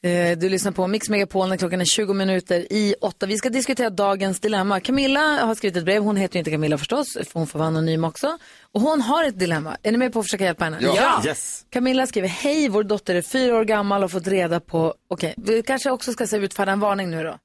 Eh, 0.05 0.39
Du 0.39 0.49
lyssnar 0.49 0.73
på 0.73 0.87
Mix 0.87 1.09
Megapol 1.09 1.49
när 1.49 1.57
klockan 1.57 1.81
är 1.81 1.85
20 1.85 2.15
minuter 2.15 2.73
i 2.73 2.95
åtta. 3.01 3.27
Vi 3.27 3.37
ska 3.37 3.49
diskutera 3.51 3.91
dagens 3.91 4.41
dilemma. 4.41 4.81
Camilla 4.81 5.21
har 5.21 5.55
skrivit 5.55 5.77
ett 5.77 5.85
brev. 5.85 6.03
Hon 6.03 6.17
heter 6.17 6.37
ju 6.37 6.39
inte 6.39 6.51
Camilla 6.51 6.79
förstås, 6.79 7.13
för 7.13 7.33
hon 7.39 7.47
får 7.47 7.59
vara 7.59 7.69
anonym 7.69 8.05
också. 8.05 8.39
Och 8.73 8.81
hon 8.81 9.01
har 9.01 9.25
ett 9.25 9.39
dilemma. 9.39 9.77
Är 9.83 9.93
ni 9.93 9.99
med 9.99 10.13
på 10.13 10.19
att 10.19 10.25
försöka 10.27 10.45
hjälpa 10.45 10.65
henne? 10.65 10.79
Ja. 10.81 11.23
Yes. 11.27 11.67
Camilla 11.71 12.07
skriver, 12.07 12.29
hej, 12.29 12.69
vår 12.69 12.83
dotter 12.83 13.15
är 13.15 13.23
fyra 13.23 13.57
år 13.57 13.65
gammal 13.65 14.05
och 14.05 14.11
har 14.11 14.21
fått 14.21 14.27
reda 14.29 14.61
på, 14.61 14.95
okej, 15.09 15.35
vi 15.37 15.63
kanske 15.63 15.91
också 15.91 16.13
ska 16.13 16.27
se 16.27 16.37
utfärda 16.37 16.73
en 16.73 16.81
varning 16.81 17.11
nu 17.11 17.23
då. 17.23 17.39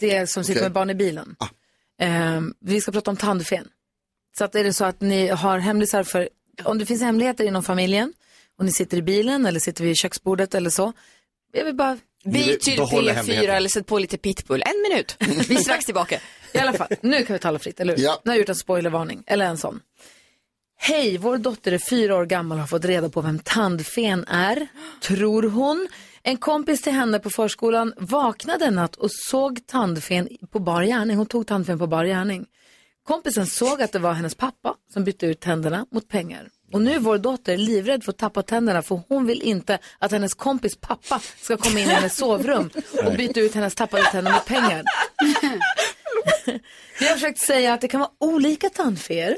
Det 0.00 0.30
som 0.30 0.44
sitter 0.44 0.60
Okej. 0.60 0.64
med 0.64 0.72
barn 0.72 0.90
i 0.90 0.94
bilen. 0.94 1.36
Ehm, 2.00 2.54
vi 2.60 2.80
ska 2.80 2.92
prata 2.92 3.10
om 3.10 3.16
tandfen. 3.16 3.68
Så 4.38 4.44
att 4.44 4.54
är 4.54 4.64
det 4.64 4.72
så 4.72 4.84
att 4.84 5.00
ni 5.00 5.28
har 5.28 5.58
hemlisar 5.58 6.02
för, 6.02 6.28
om 6.64 6.78
det 6.78 6.86
finns 6.86 7.02
hemligheter 7.02 7.44
inom 7.44 7.62
familjen 7.62 8.12
och 8.58 8.64
ni 8.64 8.72
sitter 8.72 8.96
i 8.96 9.02
bilen 9.02 9.46
eller 9.46 9.60
sitter 9.60 9.84
vid 9.84 9.96
köksbordet 9.96 10.54
eller 10.54 10.70
så. 10.70 10.92
Jag 11.52 11.64
vill 11.64 11.74
bara, 11.74 11.98
Byt 12.24 12.60
till 12.60 12.76
Behålla 12.76 13.12
P4 13.12 13.14
hemligheten. 13.14 13.54
eller 13.54 13.68
sätt 13.68 13.86
på 13.86 13.98
lite 13.98 14.18
pitbull. 14.18 14.62
En 14.66 14.82
minut. 14.90 15.16
Vi 15.48 15.54
är 15.54 15.60
strax 15.60 15.84
tillbaka. 15.84 16.20
i 16.52 16.58
alla 16.58 16.72
fall, 16.72 16.88
nu 17.00 17.22
kan 17.24 17.34
vi 17.34 17.40
tala 17.40 17.58
fritt, 17.58 17.80
eller 17.80 17.96
hur? 17.96 18.04
Ja. 18.04 18.20
Nu 18.24 18.30
har 18.30 18.34
jag 18.34 18.40
gjort 18.40 18.48
en 18.48 18.54
spoilervarning, 18.54 19.22
eller 19.26 19.46
en 19.46 19.58
sån. 19.58 19.80
Hej, 20.80 21.18
vår 21.18 21.38
dotter 21.38 21.72
är 21.72 21.78
fyra 21.78 22.16
år 22.16 22.26
gammal 22.26 22.56
och 22.56 22.60
har 22.60 22.68
fått 22.68 22.84
reda 22.84 23.08
på 23.08 23.20
vem 23.20 23.38
tandfen 23.38 24.24
är, 24.28 24.66
tror 25.02 25.42
hon. 25.42 25.88
En 26.22 26.36
kompis 26.36 26.82
till 26.82 26.92
henne 26.92 27.18
på 27.18 27.30
förskolan 27.30 27.94
vaknade 27.96 28.64
en 28.64 28.74
natt 28.74 28.96
och 28.96 29.10
såg 29.12 29.66
tandfen 29.66 30.28
på 30.52 30.58
bar 30.58 30.82
gärning. 30.82 31.16
Hon 31.16 31.26
tog 31.26 31.46
tandfen 31.46 31.78
på 31.78 31.86
bar 31.86 32.04
gärning. 32.04 32.46
Kompisen 33.04 33.46
såg 33.46 33.82
att 33.82 33.92
det 33.92 33.98
var 33.98 34.12
hennes 34.12 34.34
pappa 34.34 34.74
som 34.92 35.04
bytte 35.04 35.26
ut 35.26 35.40
tänderna 35.40 35.86
mot 35.90 36.08
pengar. 36.08 36.48
Och 36.72 36.82
nu 36.82 36.92
är 36.92 36.98
vår 36.98 37.18
dotter 37.18 37.56
livrädd 37.56 38.04
för 38.04 38.12
att 38.12 38.18
tappa 38.18 38.42
tänderna 38.42 38.82
för 38.82 39.00
hon 39.08 39.26
vill 39.26 39.42
inte 39.42 39.78
att 39.98 40.12
hennes 40.12 40.34
kompis 40.34 40.76
pappa 40.80 41.20
ska 41.40 41.56
komma 41.56 41.80
in 41.80 41.86
i 41.86 41.90
hennes 41.90 42.16
sovrum 42.16 42.70
och 43.04 43.12
byta 43.12 43.40
ut 43.40 43.54
hennes 43.54 43.74
tappade 43.74 44.02
tänder 44.02 44.32
mot 44.32 44.46
pengar. 44.46 44.82
Vi 47.00 47.06
har 47.08 47.14
försökt 47.14 47.38
säga 47.38 47.74
att 47.74 47.80
det 47.80 47.88
kan 47.88 48.00
vara 48.00 48.10
olika 48.20 48.70
tandfer. 48.70 49.36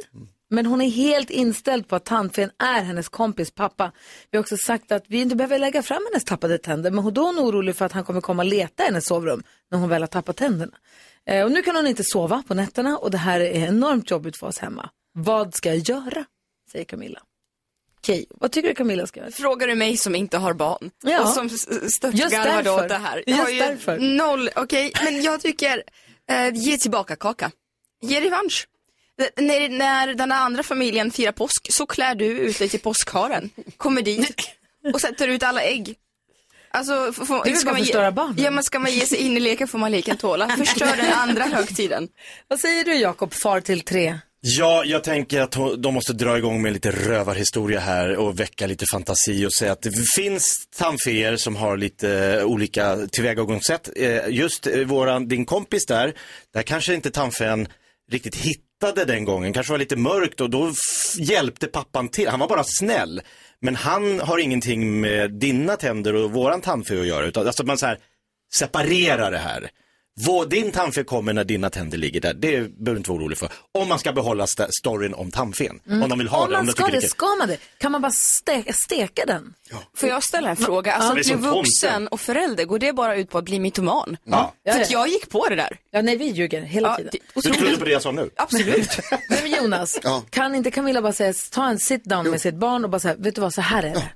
Men 0.53 0.67
hon 0.67 0.81
är 0.81 0.91
helt 0.91 1.31
inställd 1.31 1.89
på 1.89 1.97
att 1.97 2.05
tandfen 2.05 2.51
är 2.59 2.83
hennes 2.83 3.09
kompis 3.09 3.51
pappa. 3.51 3.93
Vi 4.31 4.39
har 4.39 4.41
också 4.41 4.57
sagt 4.57 4.93
att 4.93 5.05
vi 5.07 5.21
inte 5.21 5.37
behöver 5.37 5.59
lägga 5.59 5.83
fram 5.83 6.07
hennes 6.11 6.25
tappade 6.25 6.59
tänder. 6.59 6.91
Men 6.91 7.15
då 7.15 7.21
är 7.21 7.27
hon 7.27 7.39
orolig 7.39 7.77
för 7.77 7.85
att 7.85 7.93
han 7.93 8.05
kommer 8.05 8.21
komma 8.21 8.43
och 8.43 8.49
leta 8.49 8.83
i 8.83 8.87
hennes 8.87 9.07
sovrum 9.07 9.43
när 9.71 9.79
hon 9.79 9.89
väl 9.89 10.03
har 10.03 10.07
tappat 10.07 10.37
tänderna. 10.37 10.73
Eh, 11.27 11.45
och 11.45 11.53
nu 11.53 11.63
kan 11.63 11.77
hon 11.77 11.87
inte 11.87 12.05
sova 12.05 12.43
på 12.49 12.55
nätterna 12.55 12.99
och 12.99 13.11
det 13.11 13.19
här 13.19 13.41
är 13.41 13.67
enormt 13.67 14.11
jobbigt 14.11 14.37
för 14.37 14.47
oss 14.47 14.59
hemma. 14.59 14.91
Vad 15.15 15.55
ska 15.55 15.69
jag 15.69 15.79
göra? 15.79 16.25
Säger 16.73 16.85
Camilla. 16.85 17.21
Okej, 17.99 18.27
vad 18.31 18.53
tycker 18.53 18.69
du 18.69 18.75
Camilla 18.75 19.07
ska 19.07 19.21
göra? 19.21 19.31
Frågar 19.31 19.67
du 19.67 19.75
mig 19.75 19.97
som 19.97 20.15
inte 20.15 20.39
har 20.39 20.53
barn 20.55 20.91
Ja. 21.03 21.23
och 21.23 21.29
som 21.29 21.47
s- 21.47 21.69
Just 21.71 21.97
störtgarvade 21.97 22.53
därför. 22.63 22.83
åt 22.83 22.89
det 22.89 22.95
här. 22.99 23.25
Just 23.27 23.41
har 23.43 23.49
ju 23.49 23.59
därför. 23.59 23.99
Noll, 23.99 24.51
okej, 24.57 24.93
men 25.05 25.23
jag 25.23 25.41
tycker, 25.41 25.83
eh, 26.31 26.55
ge 26.55 26.77
tillbaka 26.79 27.17
kaka. 27.17 27.51
Ge 28.03 28.21
revansch. 28.21 28.69
När, 29.37 29.69
när 29.69 30.15
den 30.15 30.33
andra 30.33 30.63
familjen 30.63 31.11
firar 31.11 31.33
påsk 31.33 31.73
så 31.73 31.87
klär 31.87 32.15
du 32.15 32.25
ut 32.27 32.59
dig 32.59 32.69
till 32.69 32.81
påskharen, 32.81 33.51
kommer 33.77 34.03
dit 34.03 34.37
och 34.95 35.01
sätter 35.01 35.29
ut 35.29 35.43
alla 35.43 35.63
ägg. 35.63 35.97
Alltså, 36.71 37.13
får- 37.13 37.45
Du 37.45 37.65
bara 37.65 37.73
man 37.73 37.77
förstöra 37.81 38.13
barnen. 38.13 38.37
Ja, 38.39 38.51
men 38.51 38.65
ska 38.65 38.79
man 38.79 38.91
ge 38.93 39.07
sig 39.07 39.19
in 39.19 39.37
i 39.37 39.41
leken 39.41 39.69
får 39.69 39.79
man 39.79 39.91
leken 39.93 40.17
tåla. 40.17 40.49
Förstör 40.59 40.97
den 40.97 41.13
andra 41.13 41.45
högtiden. 41.45 42.09
Vad 42.49 42.61
säger 42.61 42.85
du 42.85 42.95
Jakob, 42.95 43.35
far 43.35 43.61
till 43.61 43.81
tre? 43.81 44.19
Ja, 44.43 44.85
jag 44.85 45.05
tänker 45.05 45.41
att 45.41 45.57
de 45.79 45.95
måste 45.95 46.13
dra 46.13 46.39
igång 46.39 46.63
med 46.63 46.73
lite 46.73 46.91
rövarhistoria 46.91 47.81
här 47.81 48.17
och 48.17 48.41
väcka 48.41 48.67
lite 48.67 48.85
fantasi 48.93 49.47
och 49.47 49.53
säga 49.53 49.73
att 49.73 49.83
det 49.83 49.93
finns 50.17 50.69
tandféer 50.79 51.37
som 51.37 51.57
har 51.57 51.77
lite 51.77 52.11
eh, 52.11 52.45
olika 52.45 52.97
tillvägagångssätt. 52.97 53.91
Eh, 53.97 54.29
just 54.29 54.67
eh, 54.67 54.81
våran, 54.81 55.29
din 55.29 55.47
kompis 55.47 55.87
där, 55.87 56.15
där 56.53 56.63
kanske 56.63 56.95
inte 56.95 57.11
tandfén 57.11 57.69
riktigt 58.11 58.37
hittade 58.37 59.05
den 59.05 59.25
gången, 59.25 59.53
kanske 59.53 59.73
var 59.73 59.79
lite 59.79 59.97
mörkt 59.97 60.41
och 60.41 60.51
då 60.51 60.73
hjälpte 61.19 61.67
pappan 61.67 62.09
till. 62.09 62.29
Han 62.29 62.41
var 62.41 62.49
bara 62.49 62.65
snäll. 62.65 63.23
Men 63.61 63.77
han 63.77 64.21
har 64.21 64.39
ingenting 64.39 65.01
med 65.01 65.33
dina 65.33 65.77
tänder 65.77 66.15
och 66.15 66.33
våran 66.33 66.61
tandfe 66.61 67.01
att 67.01 67.07
göra, 67.07 67.27
utan 67.27 67.47
alltså 67.47 67.63
att 67.63 67.67
man 67.67 67.79
så 67.79 67.87
här 67.87 67.99
separerar 68.53 69.31
det 69.31 69.39
här. 69.39 69.71
Vår, 70.21 70.47
din 70.47 70.73
tandfé 70.73 71.05
kommer 71.05 71.33
när 71.33 71.45
dina 71.45 71.71
tänder 71.71 71.99
ligger 71.99 72.21
där. 72.21 72.35
Det 72.35 72.49
behöver 72.51 72.71
du 72.93 72.97
inte 72.97 73.11
vara 73.11 73.21
orolig 73.23 73.39
för. 73.39 73.49
Om 73.79 73.89
man 73.89 73.99
ska 73.99 74.13
behålla 74.13 74.45
st- 74.45 74.67
storyn 74.81 75.15
om 75.15 75.31
tandfen. 75.31 75.81
Om 75.91 76.09
de 76.09 76.19
vill 76.19 76.29
ha 76.29 76.45
Om 76.45 76.51
det. 76.51 76.57
man 76.57 76.67
de 76.67 76.73
ska 76.73 76.87
det, 76.87 77.01
det 77.01 77.09
ska 77.09 77.27
man 77.27 77.49
det? 77.49 77.57
Kan 77.79 77.93
man 77.93 78.03
bara 78.03 78.13
ste 78.13 78.65
steka 78.73 79.27
den? 79.27 79.55
Får 79.97 80.09
jag 80.09 80.23
ställa 80.25 80.51
en 80.51 80.57
fråga? 80.57 80.93
Alltså 80.95 81.33
att 81.33 81.41
bli 81.41 81.49
vuxen 81.51 82.09
och 82.09 82.21
förälder, 82.21 82.65
går 82.65 82.79
det 82.79 82.93
bara 82.93 83.17
ut 83.17 83.31
på 83.31 83.39
att 83.39 83.45
bli 83.45 83.61
mytoman? 83.61 84.17
Ja. 84.25 84.55
För 84.73 84.81
att 84.81 84.91
jag 84.91 85.09
gick 85.09 85.31
på 85.31 85.49
det 85.49 85.57
där. 85.57 85.77
Ja, 85.91 86.03
nej, 86.03 86.17
vi 86.17 86.25
ljuger 86.25 86.61
hela 86.63 86.89
Ja, 86.89 86.97
tiden. 86.97 87.11
det- 87.35 87.41
Du 87.51 87.55
trodde 87.55 87.77
på 87.77 87.85
det 87.85 87.91
jag 87.93 88.03
sa 88.03 88.11
nu? 88.13 88.31
Absolut. 88.37 88.89
Nej, 89.29 89.41
men 89.43 89.51
Jonas, 89.51 89.99
Ja. 90.03 90.23
kan 90.31 90.55
inte 90.55 90.71
Camilla 90.71 91.03
bara 91.03 91.13
säga, 91.13 91.35
ta 91.51 91.69
en 91.69 91.79
sit 91.79 92.05
down 92.05 92.31
med 92.31 92.41
sitt 92.41 92.55
barn 92.55 92.85
och 92.85 92.91
bara 92.91 93.01
säga, 93.01 93.15
vet 93.19 93.35
du 93.35 93.41
vad, 93.41 93.55
så 93.55 93.61
här 93.61 93.83
är 93.83 93.95
det. 93.95 94.09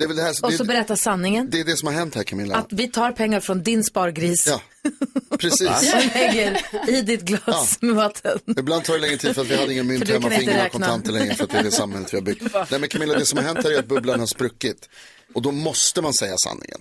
Det 0.00 0.04
är 0.04 0.08
väl 0.08 0.16
det 0.16 0.22
här, 0.22 0.30
Och 0.42 0.52
så 0.52 0.62
det, 0.62 0.64
berätta 0.64 0.96
sanningen. 0.96 1.50
det 1.50 1.60
är 1.60 1.64
det 1.64 1.76
som 1.76 1.86
har 1.86 1.94
hänt 1.94 2.14
här 2.14 2.22
Camilla. 2.22 2.56
Att 2.56 2.72
vi 2.72 2.88
tar 2.88 3.12
pengar 3.12 3.40
från 3.40 3.62
din 3.62 3.84
spargris 3.84 4.46
Ja, 4.46 4.62
precis. 5.38 5.68
och 5.94 6.14
lägger 6.14 6.60
i 6.88 7.02
ditt 7.02 7.22
glas 7.22 7.78
med 7.82 7.94
vatten. 7.94 8.38
Ibland 8.58 8.84
tar 8.84 8.94
det 8.94 9.00
längre 9.00 9.16
tid 9.16 9.34
för 9.34 9.42
att 9.42 9.48
vi 9.48 9.56
hade 9.56 9.72
ingen 9.72 9.86
mynt 9.86 10.08
hemma, 10.08 10.30
för 10.30 10.40
räkna. 10.40 10.68
kontanter 10.68 11.12
längre 11.12 11.34
för 11.34 11.44
att 11.44 11.50
det 11.50 11.58
är 11.58 11.62
det 11.62 11.70
samhället 11.70 12.12
vi 12.12 12.16
har 12.16 12.22
byggt. 12.22 12.42
Nej 12.70 12.80
men 12.80 12.88
Camilla, 12.88 13.18
det 13.18 13.26
som 13.26 13.38
har 13.38 13.44
hänt 13.44 13.64
här 13.64 13.72
är 13.72 13.78
att 13.78 13.88
bubblan 13.88 14.20
har 14.20 14.26
spruckit. 14.26 14.88
Och 15.34 15.42
då 15.42 15.52
måste 15.52 16.02
man 16.02 16.14
säga 16.14 16.36
sanningen. 16.36 16.80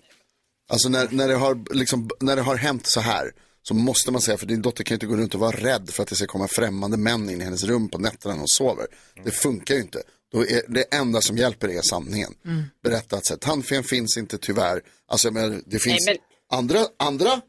Alltså 0.71 0.89
när, 0.89 1.08
när, 1.12 1.27
det 1.27 1.36
har, 1.36 1.75
liksom, 1.75 2.10
när 2.19 2.36
det 2.36 2.41
har 2.41 2.55
hänt 2.55 2.88
så 2.88 2.99
här 2.99 3.32
så 3.67 3.73
måste 3.73 4.12
man 4.12 4.21
säga, 4.21 4.38
för 4.38 4.45
din 4.45 4.62
dotter 4.62 4.84
kan 4.84 4.93
ju 4.93 4.95
inte 4.95 5.05
gå 5.05 5.15
runt 5.15 5.34
och 5.34 5.39
vara 5.39 5.55
rädd 5.55 5.89
för 5.89 6.03
att 6.03 6.10
det 6.10 6.15
ska 6.15 6.27
komma 6.27 6.47
främmande 6.47 6.97
män 6.97 7.29
in 7.29 7.41
i 7.41 7.43
hennes 7.43 7.63
rum 7.63 7.89
på 7.89 7.97
nätterna 7.97 8.34
när 8.34 8.39
hon 8.39 8.47
sover. 8.47 8.88
Det 9.23 9.32
funkar 9.32 9.75
ju 9.75 9.82
inte. 9.82 10.01
Då 10.32 10.46
är 10.46 10.62
det 10.68 10.84
enda 10.84 11.22
som 11.22 11.38
hjälper 11.38 11.68
är 11.70 11.82
sanningen. 11.82 12.34
Mm. 12.46 12.63
Berätta 12.84 13.15
att 13.15 13.26
så 13.26 13.34
här, 13.34 13.39
tandfen 13.39 13.84
finns 13.84 14.18
inte 14.18 14.38
tyvärr. 14.38 14.82
Alltså 15.08 15.32
menar, 15.32 15.62
det 15.65 15.80
finns 15.80 16.06
Nej, 16.06 16.18
andra, 16.52 16.80
andra 17.00 17.42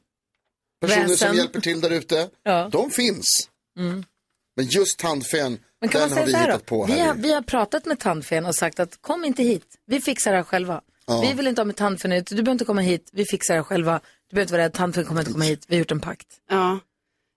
personer 0.81 1.03
Väsen. 1.09 1.17
som 1.29 1.37
hjälper 1.37 1.61
till 1.61 1.81
där 1.81 1.91
ute. 1.91 2.29
Ja. 2.43 2.69
De 2.73 2.91
finns. 2.91 3.49
Mm. 3.79 4.05
Men 4.57 4.67
just 4.67 4.99
tandfen, 4.99 5.59
Men 5.81 5.89
kan 5.89 6.01
den 6.01 6.11
man 6.11 6.19
har 6.19 6.27
säga 6.27 6.27
vi 6.27 6.33
så 6.33 6.39
här 6.39 6.47
hittat 6.47 6.61
då? 6.61 6.77
på 6.77 6.87
Vi 6.87 6.93
här. 6.93 7.07
har, 7.07 7.15
vi 7.15 7.33
har 7.33 7.43
pratat 7.43 7.87
med 7.87 7.99
tandfen 8.01 8.47
och 8.47 8.55
sagt 8.55 8.81
att 8.81 9.03
kom 9.03 9.25
inte 9.25 9.43
hit, 9.43 9.65
vi 9.87 10.01
fixar 10.01 10.31
det 10.31 10.37
här 10.37 10.45
själva. 10.45 10.81
Ja. 11.07 11.21
Vi 11.21 11.33
vill 11.33 11.47
inte 11.47 11.61
ha 11.61 11.65
med 11.67 11.77
tandfen 11.77 12.13
ut, 12.13 12.27
du 12.27 12.35
behöver 12.35 12.53
inte 12.53 12.65
komma 12.65 12.81
hit, 12.81 13.09
vi 13.13 13.25
fixar 13.25 13.55
det 13.55 13.59
här 13.61 13.65
själva. 13.65 14.01
Du 14.31 14.35
behöver 14.35 14.43
inte 14.43 14.53
vara 14.53 14.63
rädd, 14.63 14.73
tandfen 14.73 15.05
kommer 15.05 15.21
inte 15.21 15.33
komma 15.33 15.45
hit, 15.45 15.65
vi 15.69 15.75
har 15.75 15.79
gjort 15.79 15.91
en 15.91 16.01
pakt. 16.01 16.27
Ja. 16.51 16.79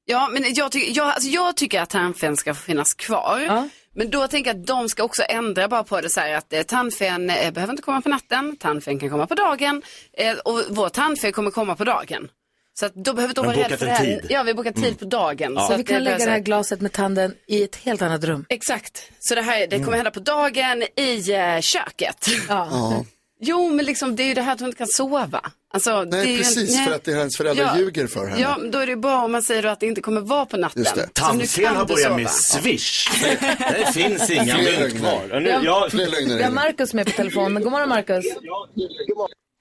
Ja, 0.05 0.29
men 0.33 0.53
jag, 0.53 0.71
tycker, 0.71 0.97
jag, 0.97 1.07
alltså 1.07 1.29
jag 1.29 1.57
tycker 1.57 1.81
att 1.81 1.89
tandfen 1.89 2.37
ska 2.37 2.53
få 2.53 2.61
finnas 2.61 2.93
kvar. 2.93 3.69
Men 3.95 4.09
då 4.09 4.27
tänker 4.27 4.49
jag 4.53 4.59
att 4.59 4.67
de 4.67 4.89
ska 4.89 5.03
också 5.03 5.23
ändra 5.29 5.67
bara 5.67 5.83
på 5.83 6.01
det 6.01 6.09
så 6.09 6.19
här 6.19 6.33
att 6.33 6.53
eh, 6.53 6.61
tandfen 6.63 7.29
eh, 7.29 7.51
behöver 7.51 7.73
inte 7.73 7.83
komma 7.83 8.01
på 8.01 8.09
natten, 8.09 8.57
tandfen 8.59 8.99
kan 8.99 9.09
komma 9.09 9.27
på 9.27 9.35
dagen 9.35 9.81
eh, 10.17 10.37
och 10.37 10.61
vår 10.69 10.89
tandfen 10.89 11.31
kommer 11.31 11.51
komma 11.51 11.75
på 11.75 11.83
dagen. 11.83 12.29
Så 12.73 12.85
att 12.85 12.95
då 12.95 13.13
behöver 13.13 13.33
de 13.33 13.45
vara 13.45 13.57
rädda 13.57 13.77
för 13.77 13.85
det 13.85 13.91
här. 13.91 14.05
tid. 14.05 14.25
Ja, 14.29 14.43
vi 14.43 14.49
har 14.49 14.55
bokat 14.55 14.75
tid 14.75 14.99
på 14.99 15.05
dagen. 15.05 15.55
Så 15.55 15.73
att 15.73 15.79
vi 15.79 15.83
kan 15.83 15.95
det 15.95 15.99
lägga 16.03 16.25
det 16.25 16.31
här 16.31 16.39
glaset 16.39 16.81
med 16.81 16.91
tanden 16.91 17.35
i 17.47 17.63
ett 17.63 17.75
helt 17.75 18.01
annat 18.01 18.23
rum. 18.23 18.45
Exakt. 18.49 19.11
Så 19.19 19.35
det 19.35 19.41
här 19.41 19.67
det 19.67 19.79
kommer 19.79 19.97
hända 19.97 20.11
på 20.11 20.19
dagen 20.19 20.83
i 20.95 21.31
eh, 21.31 21.59
köket. 21.61 22.27
Ja. 22.49 23.03
Jo, 23.45 23.69
men 23.69 23.85
liksom, 23.85 24.15
det 24.15 24.23
är 24.23 24.27
ju 24.27 24.33
det 24.33 24.41
här 24.41 24.53
att 24.53 24.59
hon 24.59 24.67
inte 24.69 24.77
kan 24.77 24.87
sova. 24.87 25.51
Alltså, 25.73 26.05
det 26.05 26.17
är 26.17 26.21
ju 26.21 26.25
Nej, 26.27 26.33
en- 26.37 26.37
precis, 26.43 26.75
nej. 26.75 26.85
för 26.87 26.95
att 26.95 27.03
det 27.03 27.11
är 27.11 27.15
hennes 27.15 27.37
föräldrar 27.37 27.77
ljuger 27.77 28.07
för 28.07 28.25
henne. 28.27 28.41
Ja, 28.41 28.57
då 28.71 28.79
är 28.79 28.87
det 28.87 28.95
bra 28.95 29.23
om 29.25 29.31
man 29.31 29.43
säger 29.43 29.65
att 29.65 29.79
det 29.79 29.85
inte 29.85 30.01
kommer 30.01 30.21
vara 30.21 30.45
på 30.45 30.57
natten. 30.57 30.81
Just 30.83 30.95
det. 30.95 31.09
Tandfen 31.13 31.75
har 31.75 31.85
börjat 31.85 32.15
med 32.15 32.29
swish. 32.29 33.09
Det 33.59 33.93
finns 33.93 34.29
inga 34.29 34.57
mynt 34.57 34.97
kvar. 34.99 35.39
Nu, 35.39 35.49
Ja. 35.49 35.61
jag, 35.63 35.91
Fler 35.91 36.07
lögner 36.07 36.27
Vi 36.27 36.31
har 36.33 36.39
är 36.39 36.43
det. 36.43 36.49
Markus 36.55 36.93
med 36.93 37.05
på 37.05 37.11
telefonen. 37.11 37.63
God 37.63 37.71
morgon 37.71 37.89
Markus. 37.89 38.25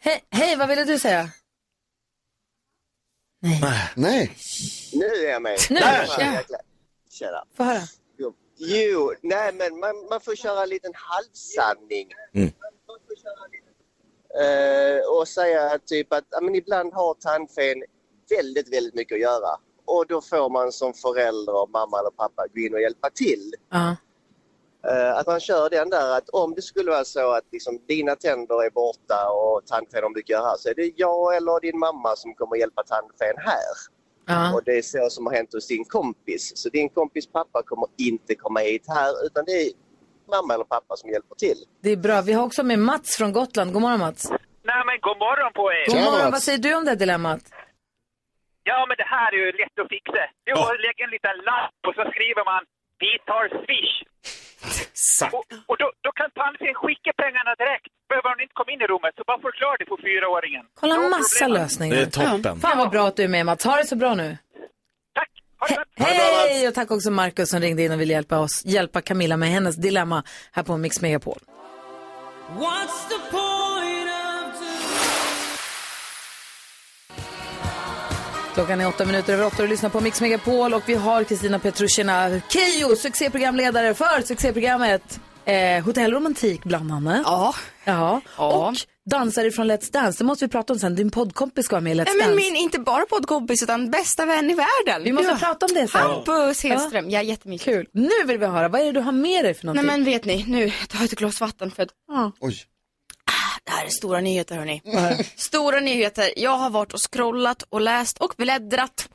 Hej, 0.00 0.24
hej, 0.30 0.56
vad 0.56 0.68
ville 0.68 0.84
du 0.84 0.98
säga? 0.98 1.28
Nej. 3.94 4.36
Nu 4.92 5.04
är 5.06 5.30
jag 5.30 5.42
med. 5.42 5.58
Nu, 5.70 5.80
Fan, 5.80 6.06
ja. 6.18 6.58
Tjena. 7.10 7.44
Få 7.56 7.62
höra. 7.64 7.80
Jo, 8.18 8.34
Jo, 8.58 9.12
nej 9.22 9.52
men 9.52 9.80
man, 9.80 10.06
man 10.10 10.20
får 10.20 10.36
köra 10.36 10.62
en 10.62 10.68
liten 10.68 10.92
halvsanning. 10.94 12.08
Mm. 12.34 12.52
Eh, 14.40 15.18
och 15.18 15.28
säga 15.28 15.78
typ 15.86 16.12
att 16.12 16.24
ja, 16.30 16.40
men 16.40 16.54
ibland 16.54 16.92
har 16.92 17.14
tandfen 17.14 17.82
väldigt, 18.36 18.72
väldigt 18.72 18.94
mycket 18.94 19.14
att 19.14 19.20
göra. 19.20 19.56
Och 19.84 20.06
då 20.06 20.20
får 20.20 20.50
man 20.50 20.72
som 20.72 20.94
förälder, 20.94 21.70
mamma 21.72 21.98
eller 21.98 22.10
pappa, 22.10 22.46
gå 22.54 22.60
in 22.60 22.74
och 22.74 22.80
hjälpa 22.80 23.10
till. 23.10 23.52
Ja. 23.70 23.96
Eh, 24.88 25.18
att 25.18 25.26
man 25.26 25.40
kör 25.40 25.70
den 25.70 25.90
där 25.90 26.16
att 26.16 26.28
om 26.28 26.54
det 26.54 26.62
skulle 26.62 26.90
vara 26.90 27.04
så 27.04 27.32
att 27.32 27.44
liksom, 27.52 27.78
dina 27.88 28.16
tänder 28.16 28.64
är 28.64 28.70
borta 28.70 29.30
och 29.30 29.66
tandfen 29.66 30.02
har 30.02 30.10
mycket 30.10 30.36
att 30.36 30.42
göra 30.42 30.56
så 30.56 30.68
är 30.68 30.74
det 30.74 30.92
jag 30.96 31.36
eller 31.36 31.60
din 31.60 31.78
mamma 31.78 32.16
som 32.16 32.34
kommer 32.34 32.56
hjälpa 32.56 32.82
tandfen 32.82 33.34
här. 33.38 33.74
Ja. 34.26 34.54
Och 34.54 34.64
det 34.64 34.78
är 34.78 34.82
så 34.82 35.10
som 35.10 35.26
har 35.26 35.34
hänt 35.34 35.52
hos 35.52 35.66
din 35.66 35.84
kompis. 35.84 36.52
Så 36.54 36.68
din 36.68 36.88
kompis 36.88 37.26
pappa 37.26 37.62
kommer 37.62 37.88
inte 37.98 38.34
komma 38.34 38.60
hit 38.60 38.84
här 38.88 39.26
utan 39.26 39.44
det 39.44 39.52
är 39.52 39.70
mamma 40.36 40.50
eller 40.54 40.64
pappa 40.76 40.92
som 41.00 41.10
hjälper 41.14 41.34
till. 41.44 41.58
Det 41.82 41.90
är 41.96 41.96
bra. 42.06 42.16
Vi 42.28 42.32
har 42.32 42.44
också 42.48 42.62
med 42.70 42.78
Mats 42.78 43.08
från 43.18 43.32
Gotland. 43.38 43.68
God 43.72 43.82
morgon 43.82 44.00
Mats. 44.06 44.22
Nej 44.70 44.82
men 44.88 44.96
god 45.08 45.18
morgon 45.26 45.50
på 45.58 45.64
er! 45.76 45.84
God 45.92 46.02
morgon. 46.10 46.30
Vad 46.36 46.42
säger 46.46 46.58
du 46.66 46.70
om 46.78 46.84
det 46.84 46.90
här 46.94 47.00
dilemmat? 47.04 47.42
Ja 48.70 48.78
men 48.88 48.96
det 49.02 49.08
här 49.16 49.28
är 49.34 49.40
ju 49.46 49.50
lätt 49.62 49.76
att 49.82 49.88
fixa. 49.96 50.22
Det 50.44 50.50
är 50.50 50.54
att 50.74 50.84
lägga 50.88 51.02
en 51.06 51.12
liten 51.16 51.36
lapp 51.50 51.78
och 51.88 51.94
så 51.98 52.02
skriver 52.14 52.42
man 52.52 52.60
Vi 53.02 53.12
tar 53.30 53.44
Swish. 53.64 53.94
Och, 55.36 55.44
och 55.70 55.76
då, 55.82 55.86
då 56.06 56.10
kan 56.12 56.30
tandfen 56.40 56.74
skicka 56.82 57.12
pengarna 57.22 57.52
direkt. 57.62 57.90
Behöver 58.08 58.28
hon 58.32 58.40
inte 58.44 58.54
komma 58.58 58.70
in 58.74 58.80
i 58.80 58.86
rummet 58.92 59.12
så 59.18 59.22
bara 59.26 59.40
förklara 59.48 59.76
det 59.80 59.86
för 59.92 59.98
fyraåringen. 60.06 60.64
Kolla 60.80 60.94
massa 61.16 61.44
problem. 61.44 61.62
lösningar. 61.62 61.96
Det 61.96 62.02
är 62.02 62.10
toppen. 62.20 62.60
Fan 62.60 62.78
vad 62.78 62.90
bra 62.90 63.04
att 63.08 63.16
du 63.16 63.22
är 63.28 63.28
med 63.36 63.46
Mats. 63.46 63.64
Ha 63.64 63.76
det 63.76 63.86
så 63.86 63.96
bra 63.96 64.14
nu. 64.14 64.36
He- 65.68 65.84
Hej! 65.96 66.68
Och 66.68 66.74
tack 66.74 66.90
också 66.90 67.10
Markus 67.10 67.50
som 67.50 67.60
ringde 67.60 67.82
in 67.82 67.92
och 67.92 68.00
ville 68.00 68.12
hjälpa 68.12 68.38
oss, 68.38 68.62
hjälpa 68.64 69.00
Camilla 69.00 69.36
med 69.36 69.48
hennes 69.48 69.76
dilemma 69.76 70.22
här 70.52 70.62
på 70.62 70.76
Mix 70.76 71.00
Megapol. 71.00 71.38
What's 72.58 73.08
the 73.08 73.30
point 73.30 74.08
of 74.08 74.12
Klockan 78.54 78.80
är 78.80 78.88
åtta 78.88 79.04
minuter 79.04 79.32
över 79.32 79.46
åtta 79.46 79.56
och 79.56 79.62
du 79.62 79.68
lyssnar 79.68 79.90
på 79.90 80.00
Mix 80.00 80.20
Megapol 80.20 80.74
och 80.74 80.82
vi 80.86 80.94
har 80.94 81.24
Kristina 81.24 81.58
Petrushina 81.58 82.40
Keyyo, 82.48 82.96
succéprogramledare 82.96 83.94
för 83.94 84.22
succéprogrammet 84.26 85.20
eh, 85.44 85.84
Hotell 85.84 86.12
Romantik 86.12 86.64
bland 86.64 86.92
annat. 86.92 87.22
Ja. 87.24 87.54
ja. 87.84 88.20
Och 88.36 88.74
dansare 89.10 89.50
från 89.50 89.70
Let's 89.70 89.92
Dance, 89.92 90.18
det 90.18 90.24
måste 90.24 90.44
vi 90.44 90.48
prata 90.50 90.72
om 90.72 90.78
sen. 90.78 90.94
Din 90.94 91.10
poddkompis 91.10 91.64
ska 91.66 91.74
vara 91.76 91.80
med 91.80 91.92
i 91.96 92.00
Let's 92.00 92.04
Nej, 92.04 92.14
men 92.18 92.26
Dance. 92.28 92.36
min, 92.36 92.56
inte 92.56 92.78
bara 92.78 93.06
poddkompis 93.06 93.62
utan 93.62 93.90
bästa 93.90 94.26
vän 94.26 94.50
i 94.50 94.54
världen. 94.54 95.04
Vi 95.04 95.12
måste 95.12 95.36
prata 95.36 95.66
om 95.66 95.74
det 95.74 95.88
sen. 95.88 96.00
Hampus 96.00 96.62
Hedström, 96.62 97.10
ja, 97.10 97.22
jättemycket. 97.22 97.64
Kul. 97.64 97.86
Nu 97.92 98.10
vill 98.26 98.38
vi 98.38 98.46
höra, 98.46 98.68
vad 98.68 98.80
är 98.80 98.84
det 98.84 98.92
du 98.92 99.00
har 99.00 99.12
med 99.12 99.44
dig 99.44 99.54
för 99.54 99.66
Nej 99.66 99.74
någonting? 99.74 99.86
men 99.86 100.04
vet 100.04 100.24
ni, 100.24 100.44
nu 100.48 100.70
tar 100.88 100.98
jag 100.98 101.04
ett 101.04 101.18
glas 101.18 101.40
vatten 101.40 101.70
för 101.70 101.82
att 101.82 101.88
Oj. 102.40 102.56
det 103.64 103.70
här 103.70 103.84
är 103.86 103.90
stora 103.90 104.20
nyheter 104.20 104.56
hörni. 104.56 104.82
Stora 105.36 105.80
nyheter. 105.80 106.30
Jag 106.36 106.56
har 106.56 106.70
varit 106.70 106.92
och 106.92 107.12
scrollat 107.12 107.62
och 107.68 107.80
läst 107.80 108.18
och 108.18 108.34
bläddrat 108.36 109.08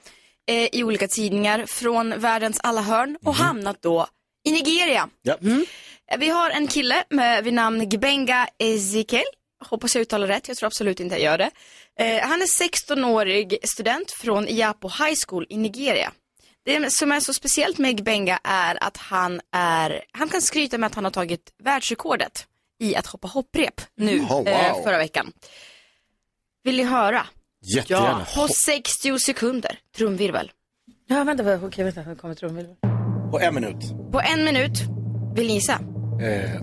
eh, 0.49 0.75
i 0.75 0.83
olika 0.83 1.07
tidningar 1.07 1.65
från 1.67 2.19
världens 2.19 2.59
alla 2.63 2.81
hörn 2.81 3.17
och 3.25 3.35
hamnat 3.35 3.81
då 3.81 4.07
i 4.47 4.51
Nigeria. 4.51 5.09
Mm. 5.41 5.65
Eh, 6.11 6.17
Vi 6.19 6.29
har 6.29 6.49
en 6.49 6.67
kille 6.67 7.03
med, 7.09 7.43
vid 7.43 7.53
namn 7.53 7.89
Gbenga 7.89 8.47
Ezekiel. 8.59 9.23
Hoppas 9.65 9.95
jag 9.95 10.01
uttalar 10.01 10.27
rätt, 10.27 10.47
jag 10.47 10.57
tror 10.57 10.67
absolut 10.67 10.99
inte 10.99 11.15
jag 11.15 11.23
gör 11.23 11.37
det. 11.37 11.51
Eh, 11.99 12.27
han 12.27 12.41
är 12.41 12.45
16-årig 12.45 13.57
student 13.63 14.11
från 14.11 14.47
Iapo 14.47 14.87
High 14.87 15.15
School 15.27 15.45
i 15.49 15.57
Nigeria. 15.57 16.11
Det 16.65 16.93
som 16.93 17.11
är 17.11 17.19
så 17.19 17.33
speciellt 17.33 17.77
med 17.77 17.97
Gbenga 17.97 18.39
är 18.43 18.83
att 18.83 18.97
han, 18.97 19.41
är, 19.51 20.03
han 20.11 20.29
kan 20.29 20.41
skryta 20.41 20.77
med 20.77 20.87
att 20.87 20.95
han 20.95 21.03
har 21.03 21.11
tagit 21.11 21.41
världsrekordet 21.63 22.45
i 22.79 22.95
att 22.95 23.05
hoppa 23.07 23.27
hopprep 23.27 23.81
nu 23.97 24.19
Oh, 24.19 24.27
wow. 24.29 24.47
eh, 24.47 24.83
förra 24.83 24.97
veckan. 24.97 25.31
Vill 26.63 26.77
ni 26.77 26.83
höra? 26.83 27.25
Jättegärna. 27.75 28.25
På 28.35 28.47
60 28.47 29.19
sekunder, 29.19 29.79
trumvirvel. 29.97 30.51
Ja, 31.07 31.23
vänta, 31.23 31.43
vad- 31.43 31.63
okej, 31.63 31.83
vänta, 31.83 32.03
jag 32.07 32.17
kommer 32.17 32.35
dem. 32.63 32.75
På 33.31 33.39
en 33.39 33.55
minut. 33.55 34.11
På 34.11 34.21
en 34.21 34.43
minut, 34.43 34.73
vill 35.35 35.47
ni 35.47 35.53
gissa? 35.53 35.73
Eh, 36.21 36.61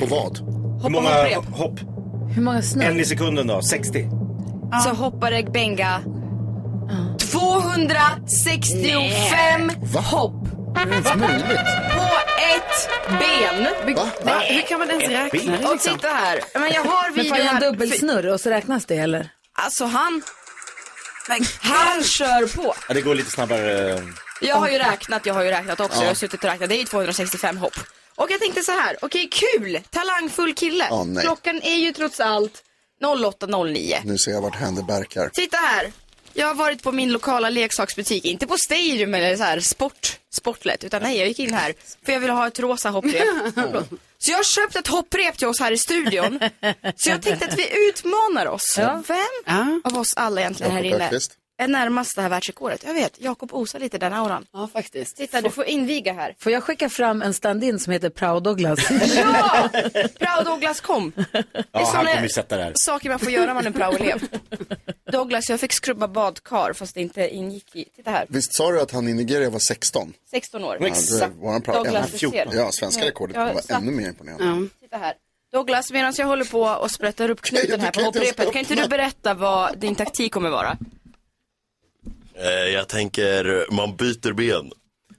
på 0.00 0.06
vad? 0.06 0.38
Hur 0.82 0.88
många 0.88 1.08
hopprep. 1.08 1.44
hopp? 1.44 1.80
Hur 2.34 2.42
många 2.42 2.62
snö? 2.62 2.84
En 2.84 3.00
i 3.00 3.04
sekunden 3.04 3.46
då? 3.46 3.62
60? 3.62 4.08
Så 4.84 4.90
hoppade 4.90 5.42
Benga 5.42 6.00
265 7.32 9.70
hopp. 9.94 10.32
På 10.74 10.80
ett 12.54 12.88
ben. 13.08 13.66
Va? 14.24 14.40
Hur 14.48 14.62
kan 14.62 14.78
man 14.78 14.90
ens 14.90 15.08
räkna 15.08 15.56
det 15.56 15.64
Och 15.66 15.72
liksom? 15.72 15.94
titta 15.94 16.08
här. 16.08 16.40
Men 16.58 16.72
jag 16.72 16.84
har 16.84 17.04
Men 17.10 17.14
video 17.14 17.30
får 17.34 17.38
jag 17.38 17.46
en 17.48 17.54
här. 17.54 17.60
dubbelsnurr 17.70 18.26
och 18.26 18.40
så 18.40 18.50
räknas 18.50 18.86
det 18.86 18.96
eller? 18.96 19.28
Alltså 19.54 19.84
han, 19.84 20.22
han 21.60 22.02
kör 22.04 22.56
på. 22.56 22.74
Ja, 22.88 22.94
det 22.94 23.00
går 23.00 23.14
lite 23.14 23.30
snabbare. 23.30 24.02
Jag 24.40 24.56
har 24.56 24.68
ju 24.68 24.78
räknat, 24.78 25.26
jag 25.26 25.34
har 25.34 25.42
ju 25.44 25.50
räknat 25.50 25.80
också. 25.80 25.96
Ja. 25.98 26.02
Jag 26.02 26.10
har 26.10 26.14
suttit 26.14 26.44
och 26.44 26.50
räknat. 26.50 26.68
Det 26.68 26.74
är 26.74 26.78
ju 26.78 26.84
265 26.84 27.56
hopp. 27.56 27.74
Och 28.16 28.30
jag 28.30 28.40
tänkte 28.40 28.62
så 28.62 28.72
här, 28.72 28.96
okej 29.02 29.28
kul, 29.32 29.80
talangfull 29.90 30.54
kille. 30.54 31.04
Nej. 31.04 31.24
Klockan 31.24 31.62
är 31.62 31.76
ju 31.76 31.92
trots 31.92 32.20
allt 32.20 32.62
08.09. 33.04 33.96
Nu 34.04 34.18
ser 34.18 34.30
jag 34.30 34.42
vart 34.42 34.54
händer 34.56 34.82
barkar. 34.82 35.28
Titta 35.28 35.56
här. 35.56 35.92
Jag 36.32 36.46
har 36.46 36.54
varit 36.54 36.82
på 36.82 36.92
min 36.92 37.12
lokala 37.12 37.50
leksaksbutik, 37.50 38.24
inte 38.24 38.46
på 38.46 38.56
Stadium 38.58 39.14
eller 39.14 39.36
så 39.36 39.42
här 39.42 39.60
sport, 39.60 40.18
sportlet, 40.36 40.84
utan 40.84 41.02
nej 41.02 41.18
jag 41.18 41.28
gick 41.28 41.38
in 41.38 41.54
här 41.54 41.74
för 42.04 42.12
jag 42.12 42.20
ville 42.20 42.32
ha 42.32 42.46
ett 42.46 42.58
rosa 42.58 42.90
hopprep. 42.90 43.24
Så 44.18 44.30
jag 44.30 44.38
har 44.38 44.44
köpt 44.44 44.76
ett 44.76 44.86
hopprep 44.86 45.38
till 45.38 45.46
oss 45.46 45.60
här 45.60 45.72
i 45.72 45.78
studion. 45.78 46.40
Så 46.96 47.10
jag 47.10 47.22
tänkte 47.22 47.46
att 47.46 47.58
vi 47.58 47.88
utmanar 47.88 48.46
oss. 48.46 48.74
Ja. 48.78 49.02
Vem 49.08 49.80
av 49.84 49.98
oss 49.98 50.14
alla 50.16 50.40
egentligen 50.40 50.72
här 50.72 50.84
Jakob 50.84 50.94
inne 50.96 51.06
Öqvist. 51.06 51.32
Är 51.58 51.68
närmast 51.68 52.16
det 52.16 52.22
här 52.22 52.28
världsrekordet? 52.28 52.84
Jag 52.86 52.94
vet, 52.94 53.20
Jakob 53.20 53.54
osar 53.54 53.78
lite 53.78 53.98
den 53.98 54.12
auran. 54.12 54.46
Ja, 54.52 54.68
faktiskt. 54.72 55.16
Titta, 55.16 55.40
du 55.40 55.50
får 55.50 55.64
inviga 55.64 56.12
här. 56.12 56.34
Får 56.38 56.52
jag 56.52 56.62
skicka 56.62 56.88
fram 56.88 57.22
en 57.22 57.34
stand-in 57.34 57.78
som 57.78 57.92
heter 57.92 58.10
Prao 58.10 58.40
Douglas? 58.40 58.78
Ja! 59.16 59.68
Prao 60.18 60.42
Douglas 60.44 60.80
kom. 60.80 61.12
Det 61.16 61.44
är 61.52 61.64
Ja, 61.72 61.90
han 61.94 62.06
kommer 62.06 62.28
sätta 62.28 62.56
det 62.56 62.62
här. 62.62 62.72
saker 62.74 63.08
man 63.10 63.18
får 63.18 63.30
göra 63.30 63.46
när 63.46 63.54
man 63.54 63.66
är 63.66 63.70
prao-elev. 63.70 64.28
Douglas, 65.12 65.50
jag 65.50 65.60
fick 65.60 65.72
skrubba 65.72 66.08
badkar 66.08 66.72
fast 66.72 66.94
det 66.94 67.00
inte 67.00 67.28
ingick 67.28 67.76
i. 67.76 67.84
Titta 67.96 68.10
här, 68.10 68.26
Visst 68.28 68.54
sa 68.54 68.70
du 68.72 68.80
att 68.80 68.90
han 68.90 69.08
i 69.08 69.14
Nigeria 69.14 69.50
var 69.50 69.58
16? 69.58 70.12
16 70.30 70.64
år. 70.64 70.78
Ja, 70.80 71.28
våran 71.40 71.62
pra- 71.62 71.72
Douglas, 71.72 72.22
ja, 72.22 72.28
du 72.30 72.48
ser. 72.50 72.56
Ja, 72.58 72.72
svenska 72.72 73.04
rekordet 73.04 73.36
Ja, 73.36 73.44
var 73.52 73.60
satt- 73.60 73.70
ännu 73.82 73.92
mer 73.92 74.08
imponerande. 74.08 74.68
Titta 74.80 74.96
här. 74.96 75.14
Douglas, 75.52 75.92
medan 75.92 76.12
jag 76.16 76.26
håller 76.26 76.44
på 76.44 76.60
och 76.62 76.90
sprättar 76.90 77.30
upp 77.30 77.42
knuten 77.42 77.80
här 77.80 77.90
på 77.90 78.00
hopprepet, 78.00 78.52
kan 78.52 78.58
inte 78.60 78.74
du 78.74 78.88
berätta 78.88 79.34
vad 79.34 79.78
din 79.78 79.94
taktik 79.94 80.32
kommer 80.32 80.50
vara? 80.50 80.76
Eh, 82.38 82.72
jag 82.74 82.88
tänker, 82.88 83.72
man 83.72 83.96
byter 83.96 84.32
ben. 84.32 84.70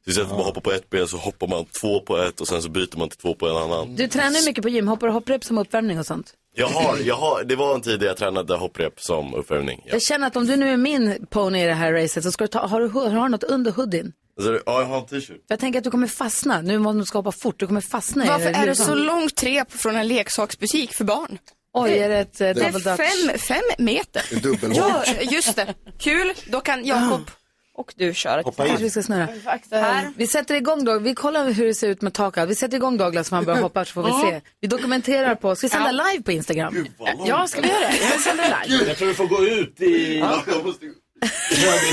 Så 0.04 0.10
istället 0.10 0.30
för 0.30 0.36
att 0.36 0.40
man 0.40 0.46
hoppar 0.46 0.62
på 0.62 0.72
ett 0.72 0.90
ben 0.90 1.08
så 1.08 1.18
hoppar 1.18 1.48
man 1.48 1.66
två 1.82 2.00
på 2.00 2.18
ett 2.18 2.42
och 2.42 2.48
sen 2.48 2.62
så 2.62 2.70
byter 2.70 2.98
man 2.98 3.10
till 3.10 3.20
två 3.20 3.34
på 3.34 3.48
en 3.48 3.56
annan. 3.56 3.96
Du 3.96 4.08
tränar 4.08 4.40
ju 4.40 4.46
mycket 4.46 4.62
på 4.62 4.70
gym, 4.70 4.88
hoppar 4.88 5.08
och 5.08 5.14
hopprep 5.14 5.44
som 5.44 5.58
uppvärmning 5.58 6.00
och 6.00 6.06
sånt. 6.06 6.34
Jag 6.56 6.68
har, 6.68 6.98
jag 6.98 7.16
har, 7.16 7.44
det 7.44 7.56
var 7.56 7.76
en 7.76 7.82
tid 7.82 8.00
där 8.00 8.08
jag 8.08 8.18
tränade 8.18 8.56
hopprep 8.56 8.94
som 9.02 9.34
uppvärmning. 9.34 9.82
Ja. 9.86 9.92
Jag 9.94 10.02
känner 10.02 10.28
att 10.28 10.36
om 10.36 10.48
du 10.48 10.56
nu 10.56 10.70
är 10.70 10.78
min 10.78 11.26
pony 11.30 11.64
i 11.64 11.66
det 11.66 11.74
här 11.74 11.94
racet 11.94 12.24
så 12.24 12.32
ska 12.32 12.44
du 12.44 12.48
ta, 12.48 12.68
har 12.68 12.82
du, 12.82 12.88
har 12.88 13.24
du 13.24 13.30
något 13.30 13.44
under 13.44 13.72
hoodien? 13.72 14.14
Alltså, 14.38 14.60
ja, 14.66 14.80
jag 14.82 14.88
har 14.88 14.98
en 14.98 15.06
t-shirt. 15.06 15.42
Jag 15.48 15.60
tänker 15.60 15.80
att 15.80 15.84
du 15.84 15.92
kommer 15.92 16.08
fastna, 16.08 16.62
nu 16.62 16.80
måste 16.80 17.00
du 17.00 17.06
ska 17.06 17.18
hoppa 17.18 17.32
fort, 17.32 17.60
du 17.60 17.68
kommer 17.68 17.82
fastna 17.82 18.26
i 18.26 18.28
Varför 18.28 18.50
är 18.50 18.66
det 18.66 18.76
så 18.76 18.96
långt 18.96 19.44
rep 19.44 19.72
från 19.72 19.96
en 19.96 20.08
leksaksbutik 20.08 20.94
för 20.94 21.04
barn? 21.04 21.38
Oj, 21.84 21.92
är 21.98 22.10
det 22.10 22.18
ett 22.18 22.42
eh, 22.42 22.48
Det 22.48 22.54
double 22.54 22.68
är 22.92 22.98
dutch? 22.98 23.28
fem, 23.28 23.40
fem 23.40 23.64
meter. 23.86 24.22
En 24.34 24.40
dubbelhopp. 24.42 24.78
Ja, 25.08 25.14
just 25.22 25.56
det. 25.56 25.74
Kul, 26.00 26.34
då 26.46 26.60
kan 26.60 26.86
Jakob 26.86 27.32
och 27.76 27.94
du 27.98 28.14
köra. 28.14 28.44
Kanske 28.44 28.78
vi 28.84 28.90
ska 28.90 29.04
snurra. 29.04 29.28
Här. 29.72 30.12
Vi 30.18 30.28
sätter 30.28 30.56
igång 30.56 30.84
då, 30.86 31.00
vi 31.00 31.16
kollar 31.16 31.52
hur 31.52 31.66
det 31.66 31.74
ser 31.74 31.88
ut 31.88 32.02
med 32.02 32.14
taket. 32.14 32.50
Vi 32.50 32.56
sätter 32.56 32.78
igång 32.78 32.98
Douglas 32.98 33.28
så 33.28 33.36
han 33.36 33.46
börjar 33.46 33.62
hoppa 33.62 33.86
så 33.86 33.94
får 33.94 34.04
vi 34.04 34.10
Ja. 34.10 34.28
se. 34.30 34.42
Vi 34.62 34.68
dokumenterar 34.68 35.36
på, 35.36 35.56
ska 35.56 35.68
vi 35.68 35.72
sända 35.72 35.92
live 35.92 36.24
på 36.24 36.32
Instagram? 36.32 36.88
Ja, 37.26 37.48
ska 37.48 37.62
vi 37.62 37.68
göra 37.68 37.80
det? 37.80 37.98
Jag 38.12 38.20
sänder 38.22 38.56
live. 38.68 38.86
Jag 38.88 38.98
tror 38.98 39.08
du 39.08 39.14
får 39.14 39.28
gå 39.28 39.46
ut 39.46 39.82
i... 39.82 40.24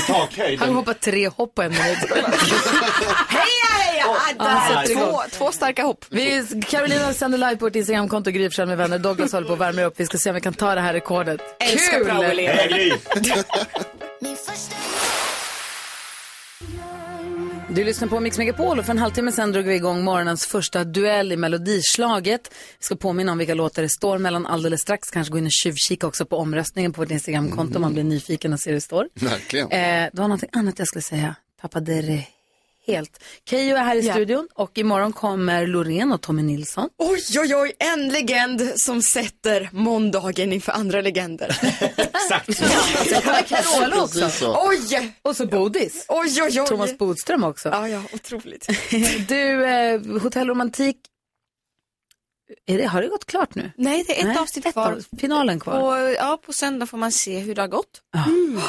Takhöjd. 0.07 0.59
Han 0.59 0.75
hoppar 0.75 0.93
tre 0.93 1.27
hopp 1.27 1.55
på 1.55 1.61
en 1.61 1.71
minut. 1.71 1.97
Hej, 3.27 3.43
hej! 3.69 3.97
Ja, 3.99 4.17
Ja, 4.39 4.63
sätter 4.69 4.91
igång. 4.91 5.11
två, 5.11 5.21
två 5.31 5.51
starka 5.51 5.83
hopp. 5.83 6.05
Vi, 6.09 6.61
Carolina 6.69 7.13
sänder 7.13 7.37
live 7.37 7.55
på 7.55 7.65
vårt 7.65 7.75
Instagramkonto, 7.75 8.31
Gry 8.31 8.49
med 8.65 8.77
vänner. 8.77 8.99
Douglas 8.99 9.33
håller 9.33 9.47
på 9.47 9.53
att 9.53 9.59
värma 9.59 9.81
upp. 9.81 9.93
Vi 9.97 10.05
ska 10.05 10.17
se 10.17 10.29
om 10.29 10.35
vi 10.35 10.41
kan 10.41 10.53
ta 10.53 10.75
det 10.75 10.81
här 10.81 10.93
rekordet. 10.93 11.41
Älskar 11.59 11.99
Kul! 11.99 12.09
Gry. 12.69 12.91
Du 17.75 17.83
lyssnar 17.83 18.07
på 18.07 18.19
Mix 18.19 18.37
Megapol 18.37 18.79
och 18.79 18.85
för 18.85 18.91
en 18.91 18.99
halvtimme 18.99 19.31
sen 19.31 19.51
drog 19.51 19.65
vi 19.65 19.75
igång 19.75 20.03
morgonens 20.03 20.45
första 20.45 20.83
duell 20.83 21.31
i 21.31 21.37
Melodislaget. 21.37 22.51
Vi 22.79 22.83
ska 22.83 22.95
påminna 22.95 23.31
om 23.31 23.37
vilka 23.37 23.53
låtar 23.53 23.81
det 23.81 23.89
står 23.89 24.17
mellan 24.17 24.45
alldeles 24.45 24.81
strax. 24.81 25.09
Kanske 25.09 25.31
gå 25.31 25.37
in 25.37 25.45
och 25.45 25.51
tjuvkika 25.51 26.07
också 26.07 26.25
på 26.25 26.37
omröstningen 26.37 26.93
på 26.93 27.01
vårt 27.01 27.11
Instagramkonto 27.11 27.75
om 27.75 27.81
man 27.81 27.93
blir 27.93 28.03
nyfiken 28.03 28.53
och 28.53 28.59
ser 28.59 28.69
hur 28.69 28.75
det 28.75 28.81
står. 28.81 29.09
Verkligen. 29.13 29.71
Eh, 29.71 29.77
det 29.79 30.11
var 30.13 30.27
någonting 30.27 30.49
annat 30.51 30.79
jag 30.79 30.87
skulle 30.87 31.01
säga. 31.01 31.35
Tappade 31.61 32.01
det 32.01 32.23
helt. 32.87 33.23
Keyyo 33.49 33.75
är 33.75 33.83
här 33.83 33.95
i 33.95 34.01
Ja. 34.07 34.13
studion 34.13 34.47
och 34.53 34.77
imorgon 34.77 35.13
kommer 35.13 35.67
Loreen 35.67 36.11
och 36.11 36.21
Tommy 36.21 36.41
Nilsson. 36.43 36.89
Oj, 36.97 37.19
oj, 37.39 37.55
oj, 37.55 37.73
en 37.79 38.09
legend 38.09 38.73
som 38.75 39.01
sätter 39.01 39.69
måndagen 39.71 40.53
inför 40.53 40.71
andra 40.71 41.01
legender. 41.01 41.47
Exakt. 41.97 42.57
Sen 42.57 43.21
kommer 43.21 43.41
Carola 43.41 44.03
också. 44.03 44.29
Så. 44.29 44.67
Oj, 44.67 45.13
Och 45.21 45.35
så 45.35 45.45
Bodis. 45.47 46.05
oj, 46.09 46.41
oj, 46.43 46.61
oj. 46.61 46.67
Thomas 46.67 46.97
Bodström 46.97 47.43
också. 47.43 47.69
Ja, 47.69 47.87
ja, 47.89 48.01
otroligt. 48.13 48.67
Du, 49.27 49.65
eh, 49.65 50.01
Hotell 50.21 50.47
Romantik. 50.47 50.97
Är 52.67 52.77
det, 52.77 52.85
har 52.85 53.01
det 53.01 53.07
gått 53.07 53.25
klart 53.25 53.55
nu? 53.55 53.71
Nej, 53.77 54.03
det 54.07 54.15
är 54.15 54.19
ett 54.19 54.25
Nej, 54.27 54.37
avsnitt 54.37 54.65
ett 54.65 54.73
kvar. 54.73 54.91
av- 54.91 55.19
finalen 55.19 55.59
kvar. 55.59 55.79
På, 55.79 56.13
ja, 56.17 56.39
på 56.45 56.53
söndag 56.53 56.87
får 56.87 56.97
man 56.97 57.11
se 57.11 57.39
hur 57.39 57.55
det 57.55 57.61
har 57.61 57.67
gått. 57.67 58.01
Mm. 58.27 58.59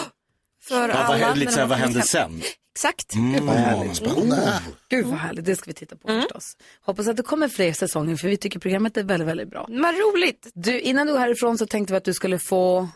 För 0.68 0.88
Ja, 0.88 0.94
alla. 0.94 1.08
vad, 1.08 1.20
har 1.54 1.66
vad 1.66 1.78
händer 1.78 2.00
sen? 2.00 2.42
Exakt. 2.74 3.14
Mm, 3.14 3.46
vad 3.46 3.56
härligt. 3.56 3.96
Spännande. 3.96 4.52
Gud 4.90 5.06
vad 5.06 5.18
härligt, 5.18 5.44
det 5.44 5.56
ska 5.56 5.64
vi 5.70 5.74
titta 5.74 5.96
Mm. 6.08 6.20
på 6.20 6.22
förstås. 6.28 6.56
Hoppas 6.86 7.08
att 7.08 7.16
det 7.16 7.22
kommer 7.22 7.48
fler 7.48 7.72
säsonger 7.72 8.16
för 8.16 8.28
vi 8.28 8.36
tycker 8.36 8.58
programmet 8.58 8.96
är 8.96 9.02
väldigt, 9.02 9.28
väldigt 9.28 9.50
bra. 9.50 9.66
Vad 9.68 9.94
roligt. 9.94 10.50
Du, 10.54 10.80
innan 10.80 11.06
du 11.06 11.12
går 11.12 11.20
härifrån 11.20 11.58
så 11.58 11.66
tänkte 11.66 11.92
vi 11.92 11.96
att 11.96 12.04
du 12.04 12.14
skulle 12.14 12.38
få... 12.38 12.88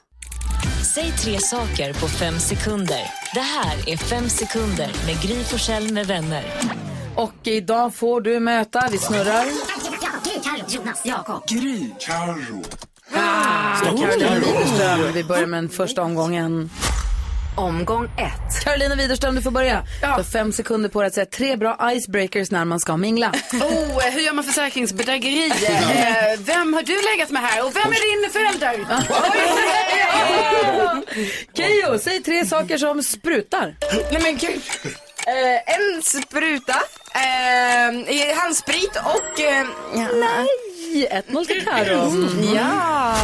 Säg 0.94 1.12
tre 1.12 1.38
saker 1.38 1.92
på 1.92 2.08
fem 2.08 2.38
sekunder. 2.38 3.02
Det 3.34 3.40
här 3.40 3.88
är 3.88 3.96
Fem 3.96 4.28
sekunder 4.28 4.90
med 5.06 5.22
Gry 5.22 5.44
Forssell 5.44 5.92
med 5.92 6.06
vänner. 6.06 6.44
Och 7.16 7.32
idag 7.42 7.94
får 7.94 8.20
du 8.20 8.40
möta, 8.40 8.88
vi 8.92 8.98
snurrar. 8.98 9.44
Jonas, 10.68 11.00
Jakob. 11.04 11.46
Carolina 13.98 14.34
Widerström. 14.34 15.12
Vi 15.14 15.24
börjar 15.24 15.46
med 15.46 15.62
den 15.62 15.68
första 15.70 16.02
omgången. 16.02 16.70
Omgång 17.56 18.04
ett. 18.04 18.64
Carolina 18.64 18.94
Widerström, 18.94 19.34
du 19.34 19.42
får 19.42 19.50
börja. 19.50 19.82
Du 20.00 20.06
har 20.06 20.22
fem 20.22 20.52
sekunder 20.52 20.88
på 20.88 21.00
dig 21.00 21.06
att 21.06 21.14
säga 21.14 21.26
tre 21.26 21.56
bra 21.56 21.92
icebreakers 21.92 22.50
när 22.50 22.64
man 22.64 22.80
ska 22.80 22.96
mingla. 22.96 23.32
Oh, 23.52 24.00
hur 24.00 24.20
gör 24.20 24.32
man 24.32 24.44
försäkringsbedrägeri? 24.44 25.52
Eh, 26.00 26.38
vem 26.38 26.74
har 26.74 26.82
du 26.82 27.02
legat 27.12 27.30
med 27.30 27.42
här 27.42 27.66
och 27.66 27.76
vem 27.76 27.92
är 27.92 28.22
din 28.22 28.30
förälder? 28.32 28.86
Keyyo, 31.56 31.98
säg 31.98 32.22
tre 32.22 32.46
saker 32.46 32.78
som 32.78 33.02
sprutar. 33.02 33.76
Nej 34.12 34.22
men 34.22 34.36
gud. 34.36 34.60
Eh, 35.26 35.74
en 35.74 36.02
spruta, 36.02 36.76
eh, 37.14 38.36
handsprit 38.38 38.96
och... 39.04 39.40
Eh, 39.40 39.66
ja. 39.94 40.08
Nej, 40.14 41.08
1-0 41.28 41.44
till 41.46 41.64
Karo. 41.64 42.10
Mm. 42.10 42.54
Ja. 42.54 43.14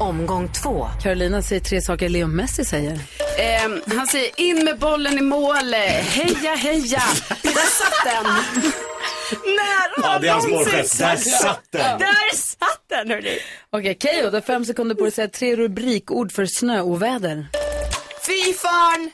Omgång 0.00 0.48
två. 0.52 0.86
Carolina 1.02 1.42
säger 1.42 1.60
tre 1.60 1.80
saker 1.80 2.08
Leo 2.08 2.26
Messi 2.26 2.64
säger. 2.64 2.92
Eh, 3.38 3.96
han 3.96 4.06
säger 4.06 4.40
in 4.40 4.64
med 4.64 4.78
bollen 4.78 5.18
i 5.18 5.22
mål. 5.22 5.74
Heja, 5.74 6.54
heja. 6.54 7.02
Där 7.42 7.50
satt 7.70 8.04
den. 8.04 8.24
När 9.44 10.02
Ja, 10.02 10.18
det 10.18 10.28
är 10.28 10.32
hans 10.32 10.48
målgest. 10.48 10.98
Där 10.98 11.16
satt 11.16 11.64
den. 11.70 11.98
Där 11.98 12.36
satt 12.36 12.82
den 12.88 13.10
hörni. 13.10 13.38
Okej, 13.70 13.96
Keyyo, 14.02 14.30
du 14.30 14.36
har 14.36 14.40
fem 14.40 14.64
sekunder 14.64 14.94
på 14.94 15.00
dig 15.00 15.08
att 15.08 15.14
säga 15.14 15.28
tre 15.28 15.56
rubrikord 15.56 16.32
för 16.32 16.46
snöoväder. 16.46 17.46
Fy 18.26 18.52
fan, 18.54 19.10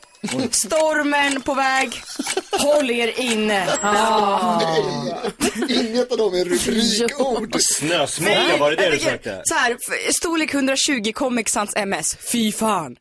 stormen 0.51 1.43
på 1.43 1.55
väg, 1.55 2.03
håll 2.53 2.91
er 2.91 3.21
inne. 3.21 3.67
Inget 5.69 6.13
av 6.13 6.19
dem 6.19 6.35
är 6.35 6.45
rubrikord. 6.45 7.57
Snösmocka, 7.61 8.57
var 8.61 8.71
det 8.71 8.77
det 8.77 8.83
Jag 8.83 8.93
du 8.93 8.99
sökte? 8.99 9.43
Så 9.45 9.55
här, 9.55 9.77
storlek 10.13 10.55
120 10.55 11.13
Comic 11.15 11.49
Sans 11.49 11.77
MS, 11.77 12.17
fy 12.33 12.53
fan. 12.53 12.97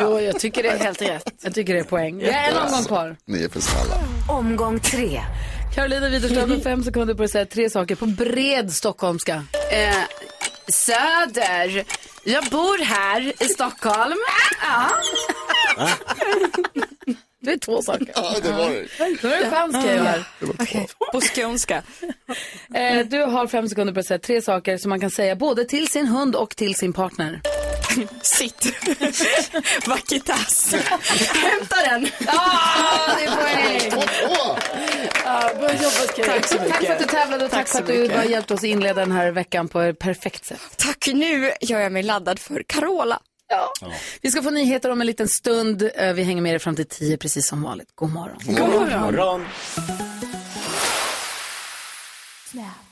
Jo, 0.00 0.20
jag 0.20 0.40
tycker 0.40 0.62
det 0.62 0.68
är 0.68 0.78
helt 0.78 1.02
rätt. 1.02 1.32
Jag 1.42 1.54
tycker 1.54 1.74
det 1.74 1.80
är 1.80 1.84
poäng. 1.84 2.18
Vi 2.18 2.32
har 2.32 2.40
en 2.50 2.56
omgång 2.56 2.84
kvar. 2.84 3.16
Ni 3.24 3.42
är 3.44 3.48
för 3.48 3.60
snälla. 3.60 3.94
Omgång 4.28 4.80
tre. 4.80 5.20
Carolina 5.74 6.08
Widerström 6.08 6.50
har 6.50 6.58
fem 6.58 6.84
sekunder 6.84 7.14
på 7.14 7.22
att 7.22 7.30
säga 7.30 7.46
tre 7.46 7.70
saker 7.70 7.94
på 7.94 8.06
bred 8.06 8.72
stockholmska. 8.72 9.44
Eh, 9.72 9.94
söder. 10.68 11.84
Jag 12.24 12.44
bor 12.44 12.78
här 12.84 13.42
i 13.42 13.48
Stockholm. 13.48 14.18
Ja. 14.62 14.90
Ah. 15.76 15.88
Det 17.42 17.52
är 17.52 17.58
två 17.58 17.82
saker. 17.82 18.06
Ja, 18.14 18.34
det 18.42 18.52
var 18.52 18.70
det. 18.70 18.86
Då 19.22 19.28
är 19.28 19.44
det 19.44 19.50
chans 19.50 19.76
här. 19.76 20.24
Okej, 20.58 20.88
På 21.12 21.20
skånska. 21.20 21.82
Eh, 22.74 23.06
du 23.06 23.22
har 23.22 23.46
fem 23.46 23.68
sekunder 23.68 23.94
på 23.94 24.00
att 24.00 24.06
säga 24.06 24.18
tre 24.18 24.42
saker 24.42 24.78
som 24.78 24.88
man 24.88 25.00
kan 25.00 25.10
säga 25.10 25.36
både 25.36 25.64
till 25.64 25.88
sin 25.88 26.06
hund 26.06 26.36
och 26.36 26.56
till 26.56 26.74
sin 26.74 26.92
partner. 26.92 27.40
Sitt. 28.22 28.66
Vakitas. 29.86 30.74
Hämta 31.34 31.76
den. 31.90 32.08
Ah, 32.26 33.14
det 33.18 33.24
är 33.24 33.36
poäng! 33.36 34.02
Ja, 35.24 35.50
bra 35.58 35.68
jobbat 35.72 36.16
Keyyo. 36.16 36.30
Tack 36.32 36.46
så 36.46 36.54
mycket. 36.54 36.70
Tack 36.72 36.86
för 36.86 36.92
att 36.92 36.98
du 36.98 37.04
tävlade 37.04 37.44
och 37.44 37.50
tack, 37.50 37.68
så 37.68 37.72
för 37.72 37.80
att 37.82 37.86
du 37.86 37.98
mycket. 38.02 38.16
har 38.16 38.24
hjälpt 38.24 38.50
oss 38.50 38.64
inleda 38.64 39.00
den 39.00 39.12
här 39.12 39.30
veckan 39.30 39.68
på 39.68 39.80
ett 39.80 39.98
perfekt 39.98 40.44
sätt. 40.44 40.60
Tack, 40.76 41.06
nu 41.14 41.52
gör 41.60 41.80
jag 41.80 41.92
mig 41.92 42.02
laddad 42.02 42.38
för 42.38 42.62
Carola. 42.66 43.20
Ja. 43.50 43.72
Vi 44.22 44.30
ska 44.30 44.42
få 44.42 44.50
nyheter 44.50 44.90
om 44.90 45.00
en 45.00 45.06
liten 45.06 45.28
stund. 45.28 45.90
Eh, 45.94 46.12
Vi 46.12 46.22
hänger 46.22 46.42
med 46.42 46.54
er 46.54 46.58
fram 46.58 46.76
till 46.76 46.86
tio 46.86 47.16
precis 47.16 47.48
som 47.48 47.62
vanligt. 47.62 47.88
God 47.94 48.10
morgon. 48.12 48.38
God 48.46 48.90
morgon. 49.00 49.46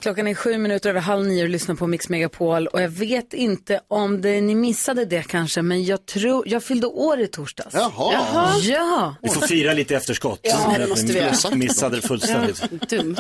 Klockan 0.01 0.27
är 0.27 0.35
sju 0.35 0.59
minuter 0.59 0.91
över 0.91 1.01
halv 1.01 1.27
nio 1.27 1.43
och 1.43 1.49
lyssnar 1.49 1.75
på 1.75 1.87
Mix 1.87 2.09
Megapol. 2.09 2.67
Och 2.67 2.83
jag 2.83 2.89
vet 2.89 3.35
inte 3.35 3.81
om 3.89 4.21
det, 4.21 4.41
ni 4.41 4.55
missade 4.55 5.05
det 5.05 5.23
kanske, 5.23 5.63
men 5.63 5.85
jag 5.85 6.07
tror, 6.07 6.49
jag 6.49 6.65
fyllde 6.65 6.87
år 6.87 7.21
i 7.21 7.27
torsdags. 7.27 7.75
Jaha. 7.75 8.59
Ja. 8.59 9.15
Vi 9.23 9.29
får 9.29 9.47
fira 9.47 9.73
lite 9.73 9.97
efterskott. 9.97 10.41
Ja, 10.43 10.75
det 10.79 10.87
måste 10.87 11.07
vi 11.07 11.19
göra. 11.19 11.55
Missade 11.55 11.97
det 11.97 12.03
fullständigt. 12.03 12.71
Dumt. 12.89 13.17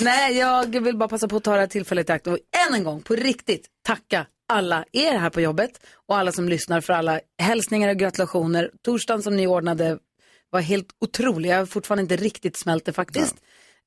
Nej, 0.00 0.38
jag 0.38 0.80
vill 0.80 0.96
bara 0.96 1.08
passa 1.08 1.28
på 1.28 1.36
att 1.36 1.44
ta 1.44 1.52
det 1.52 1.60
här 1.60 1.66
tillfället 1.66 2.08
i 2.08 2.12
akt 2.12 2.26
och 2.26 2.38
än 2.68 2.74
en 2.74 2.84
gång 2.84 3.02
på 3.02 3.14
riktigt 3.14 3.66
tacka 3.86 4.26
alla 4.48 4.84
er 4.92 5.18
här 5.18 5.30
på 5.30 5.40
jobbet 5.40 5.70
och 6.08 6.16
alla 6.16 6.32
som 6.32 6.48
lyssnar 6.48 6.80
för 6.80 6.92
alla 6.92 7.20
hälsningar 7.38 7.88
och 7.88 7.96
gratulationer. 7.96 8.70
Torsdagen 8.84 9.22
som 9.22 9.36
ni 9.36 9.46
ordnade 9.46 9.98
var 10.50 10.60
helt 10.60 10.88
otrolig. 11.00 11.50
Jag 11.50 11.56
har 11.56 11.66
fortfarande 11.66 12.02
inte 12.02 12.16
riktigt 12.16 12.56
smält 12.56 12.84
det 12.84 12.92
faktiskt. 12.92 13.34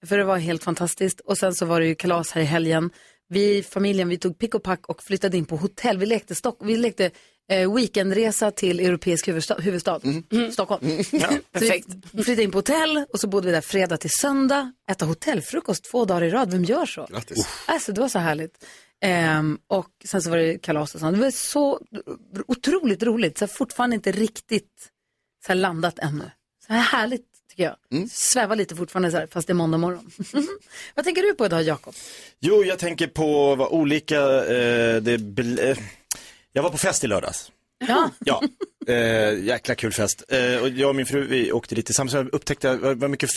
För 0.05 0.17
det 0.17 0.23
var 0.23 0.37
helt 0.37 0.63
fantastiskt. 0.63 1.19
Och 1.19 1.37
sen 1.37 1.55
så 1.55 1.65
var 1.65 1.79
det 1.79 1.87
ju 1.87 1.95
kalas 1.95 2.31
här 2.31 2.41
i 2.41 2.45
helgen. 2.45 2.89
Vi, 3.29 3.63
familjen, 3.63 4.09
vi 4.09 4.17
tog 4.17 4.37
pick 4.37 4.55
och 4.55 4.63
pack 4.63 4.87
och 4.87 5.03
flyttade 5.03 5.37
in 5.37 5.45
på 5.45 5.57
hotell. 5.57 5.97
Vi 5.97 6.05
lekte, 6.05 6.35
Stock 6.35 6.57
vi 6.61 6.77
lekte 6.77 7.11
eh, 7.51 7.73
weekendresa 7.75 8.51
till 8.51 8.79
europeisk 8.79 9.27
huvudstad, 9.27 9.55
huvudstad. 9.59 10.01
Stockholm. 10.51 11.03
Ja, 11.11 11.29
perfekt. 11.51 11.91
Så 11.91 12.17
vi 12.17 12.23
flyttade 12.23 12.43
in 12.43 12.51
på 12.51 12.57
hotell 12.57 13.05
och 13.13 13.19
så 13.19 13.27
bodde 13.27 13.45
vi 13.45 13.51
där 13.51 13.61
fredag 13.61 13.97
till 13.97 14.09
söndag. 14.21 14.71
Äta 14.91 15.05
hotellfrukost 15.05 15.91
två 15.91 16.05
dagar 16.05 16.23
i 16.23 16.29
rad. 16.29 16.51
Vem 16.51 16.63
gör 16.63 16.85
så? 16.85 17.07
Grattis. 17.09 17.47
Alltså 17.65 17.91
det 17.91 18.01
var 18.01 18.09
så 18.09 18.19
härligt. 18.19 18.65
Ehm, 19.01 19.57
och 19.67 19.89
sen 20.05 20.21
så 20.21 20.29
var 20.29 20.37
det 20.37 20.57
kalas 20.57 20.95
och 20.95 20.99
sånt. 20.99 21.17
Det 21.17 21.23
var 21.23 21.31
så 21.31 21.79
otroligt 22.47 23.03
roligt. 23.03 23.37
Så 23.37 23.47
fortfarande 23.47 23.95
inte 23.95 24.11
riktigt 24.11 24.89
så 25.47 25.53
landat 25.53 25.99
ännu. 25.99 26.31
Så 26.67 26.73
här 26.73 26.81
härligt 26.81 27.36
tycker 27.57 27.75
jag. 27.91 28.09
Svävar 28.09 28.55
lite 28.55 28.75
fortfarande 28.75 29.11
så 29.11 29.17
här, 29.17 29.27
fast 29.27 29.47
det 29.47 29.51
är 29.51 29.55
måndag 29.55 29.77
morgon. 29.77 30.11
Vad 30.95 31.05
tänker 31.05 31.21
du 31.21 31.33
på 31.33 31.45
idag 31.45 31.63
Jakob? 31.63 31.95
Jo, 32.39 32.63
jag 32.63 32.79
tänker 32.79 33.07
på 33.07 33.55
vad 33.55 33.71
olika, 33.71 34.21
eh, 34.45 35.01
det, 35.01 35.39
eh, 35.69 35.77
jag 36.53 36.63
var 36.63 36.69
på 36.69 36.77
fest 36.77 37.03
i 37.03 37.07
lördags. 37.07 37.51
Ja. 37.87 38.11
Ja, 38.19 38.43
eh, 38.87 39.43
jäkla 39.43 39.75
kul 39.75 39.93
fest. 39.93 40.23
Eh, 40.29 40.61
och 40.61 40.69
jag 40.69 40.89
och 40.89 40.95
min 40.95 41.05
fru, 41.05 41.27
vi 41.27 41.51
åkte 41.51 41.75
dit 41.75 41.85
tillsammans. 41.85 42.13
Jag 42.13 42.33
upptäckte 42.33 42.75
vad 42.75 43.09
mycket 43.09 43.29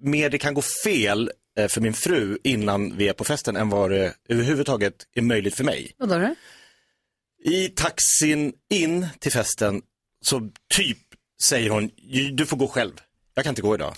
mer 0.00 0.30
det 0.30 0.38
kan 0.38 0.54
gå 0.54 0.62
fel 0.84 1.30
eh, 1.58 1.68
för 1.68 1.80
min 1.80 1.94
fru 1.94 2.38
innan 2.44 2.96
vi 2.96 3.08
är 3.08 3.12
på 3.12 3.24
festen 3.24 3.56
än 3.56 3.68
vad 3.68 3.90
det 3.90 4.14
överhuvudtaget 4.28 4.94
är 5.14 5.22
möjligt 5.22 5.54
för 5.54 5.64
mig. 5.64 5.92
Vad 5.96 6.08
då? 6.08 6.34
I 7.44 7.68
taxin 7.68 8.52
in 8.70 9.06
till 9.18 9.32
festen 9.32 9.82
så 10.24 10.50
typ 10.74 10.98
säger 11.44 11.70
hon, 11.70 11.90
du 12.32 12.46
får 12.46 12.56
gå 12.56 12.68
själv. 12.68 12.92
Jag 13.34 13.44
kan 13.44 13.50
inte 13.50 13.62
gå 13.62 13.74
idag. 13.74 13.96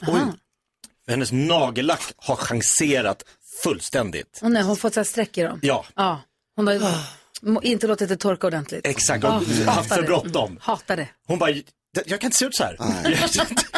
För 1.05 1.11
hennes 1.11 1.33
nagellack 1.33 2.01
har 2.17 2.37
chanserat 2.37 3.23
fullständigt. 3.63 4.39
Hon 4.43 4.57
har 4.57 4.77
fått 4.77 4.95
så 4.95 5.01
här 5.01 5.05
streck 5.05 5.39
i 5.39 5.43
dem. 5.43 5.59
Ja, 5.63 5.85
Ja. 5.95 6.21
Hon 6.57 6.67
har 6.67 6.81
må- 7.43 7.63
inte 7.63 7.87
låtit 7.87 8.09
det 8.09 8.17
torka 8.17 8.47
ordentligt. 8.47 8.87
exakt. 8.87 9.25
Ja, 9.25 9.29
Och 9.37 9.43
haft 9.45 9.67
hatar 9.67 9.97
för 9.97 10.03
bråttom. 10.03 10.59
Hatar 10.61 10.97
det. 10.97 11.09
Hon 11.27 11.39
bara, 11.39 11.51
jag 12.07 12.21
kan 12.21 12.29
inte 12.29 12.37
se 12.37 12.45
ut 12.45 12.55
så 12.57 12.65
här. 12.65 12.77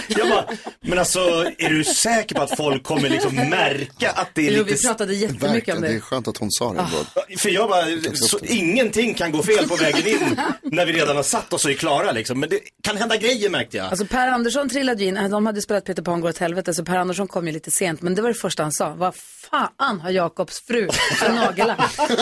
Jag 0.09 0.29
bara, 0.29 0.45
men 0.81 0.99
alltså 0.99 1.19
är 1.59 1.69
du 1.69 1.85
säker 1.85 2.35
på 2.35 2.43
att 2.43 2.57
folk 2.57 2.83
kommer 2.83 3.09
liksom 3.09 3.35
märka 3.35 4.11
att 4.11 4.29
det 4.35 4.49
är 4.49 4.53
Jo, 4.53 4.64
lite... 4.64 4.75
vi 4.75 4.83
pratade 4.89 5.14
jättemycket 5.14 5.51
Verkligen, 5.53 5.77
om 5.77 5.83
det 5.83 5.89
är 5.89 5.93
det. 5.95 6.01
skönt 6.01 6.29
att 6.29 6.37
hon 6.37 6.51
sa 6.51 6.69
det. 6.69 6.75
Bra. 6.75 7.25
För 7.39 7.49
jag 7.49 7.69
bara, 7.69 7.85
så, 8.14 8.39
ingenting 8.45 9.14
kan 9.14 9.33
gå 9.33 9.43
fel 9.43 9.69
på 9.69 9.77
vägen 9.77 10.07
in 10.07 10.41
när 10.62 10.87
vi 10.87 10.93
redan 10.93 11.17
har 11.17 11.23
satt 11.23 11.53
oss 11.53 11.64
och 11.64 11.71
är 11.71 11.75
klara 11.75 12.12
liksom. 12.12 12.41
Men 12.41 12.49
det 12.49 12.61
kan 12.83 12.97
hända 12.97 13.17
grejer 13.17 13.51
märkte 13.51 13.77
jag. 13.77 13.87
Alltså 13.87 14.07
Per 14.07 14.29
Andersson 14.29 14.69
trillade 14.69 15.03
ju 15.03 15.09
in, 15.09 15.31
de 15.31 15.47
hade 15.47 15.62
spelat 15.62 15.85
Peter 15.85 16.03
Pan 16.03 16.21
går 16.21 16.29
åt 16.29 16.39
helvete 16.39 16.75
så 16.75 16.85
Per 16.85 16.97
Andersson 16.97 17.29
kom 17.29 17.47
ju 17.47 17.53
lite 17.53 17.71
sent 17.71 18.03
men 18.03 18.14
det 18.14 18.23
var 18.23 18.29
det 18.29 18.35
första 18.35 18.62
han 18.62 18.73
sa. 18.73 18.95
Vad 18.95 19.14
fan 19.51 20.01
har 20.01 20.11
Jakobs 20.11 20.61
fru 20.67 20.89
för 21.19 21.33
nagellack? 21.33 21.79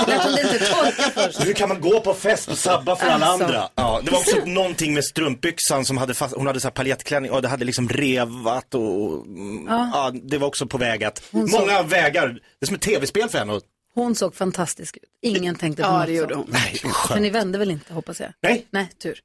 Lät 0.09 0.23
hon 0.25 0.35
det 0.35 0.41
inte 0.43 0.59
torka 0.59 1.11
först? 1.15 1.45
Hur 1.47 1.53
kan 1.53 1.69
man 1.69 1.81
gå 1.81 2.01
på 2.01 2.15
fest 2.15 2.49
och 2.49 2.59
sabba 2.59 2.97
för 2.97 3.07
alla 3.07 3.27
Alltså. 3.27 3.45
andra? 3.45 3.69
Ja, 3.75 4.01
det 4.05 4.11
var 4.11 4.19
också 4.19 4.37
någonting 4.45 4.95
med 4.95 5.05
strumpbyxan 5.05 5.84
som 5.85 5.99
hade 5.99 6.15
fast, 6.15 6.35
hon 6.37 6.47
hade 6.47 6.61
så 6.61 6.67
här 6.69 6.73
paljettklänning 6.73 7.31
och 7.31 7.43
det 7.43 7.49
hade 7.49 7.65
liksom 7.65 7.89
revat 7.89 8.75
och 8.75 9.27
mm, 9.27 9.67
Ja. 9.69 9.91
ja. 9.95 10.13
det 10.23 10.39
var 10.39 10.47
också 10.49 10.67
på 10.67 10.79
väg 10.79 11.05
att, 11.05 11.23
Hon 11.33 11.49
såg- 11.49 11.61
många 11.61 11.83
vägar, 11.83 12.29
det 12.29 12.65
är 12.65 12.67
som 12.67 12.75
ett 12.75 12.83
tv-spel 12.83 13.29
för 13.29 13.39
henne. 13.39 13.53
och- 13.53 13.63
Hon 13.95 14.15
såg 14.15 14.35
fantastisk 14.35 14.97
ut. 14.97 15.03
Ingen 15.23 15.55
tänkte 15.57 15.83
på 15.83 15.89
Ja, 15.89 15.99
något 15.99 16.07
det 16.07 16.13
gjorde 16.13 16.35
hon. 16.35 16.47
Nej, 16.49 16.81
skönt. 16.85 17.21
ni 17.21 17.31
vände 17.31 17.59
väl 17.59 17.71
inte 17.71 17.93
hoppas 17.95 18.21
jag? 18.21 18.33
Nej. 18.43 18.67
Nej, 18.71 18.89
tur. 19.03 19.21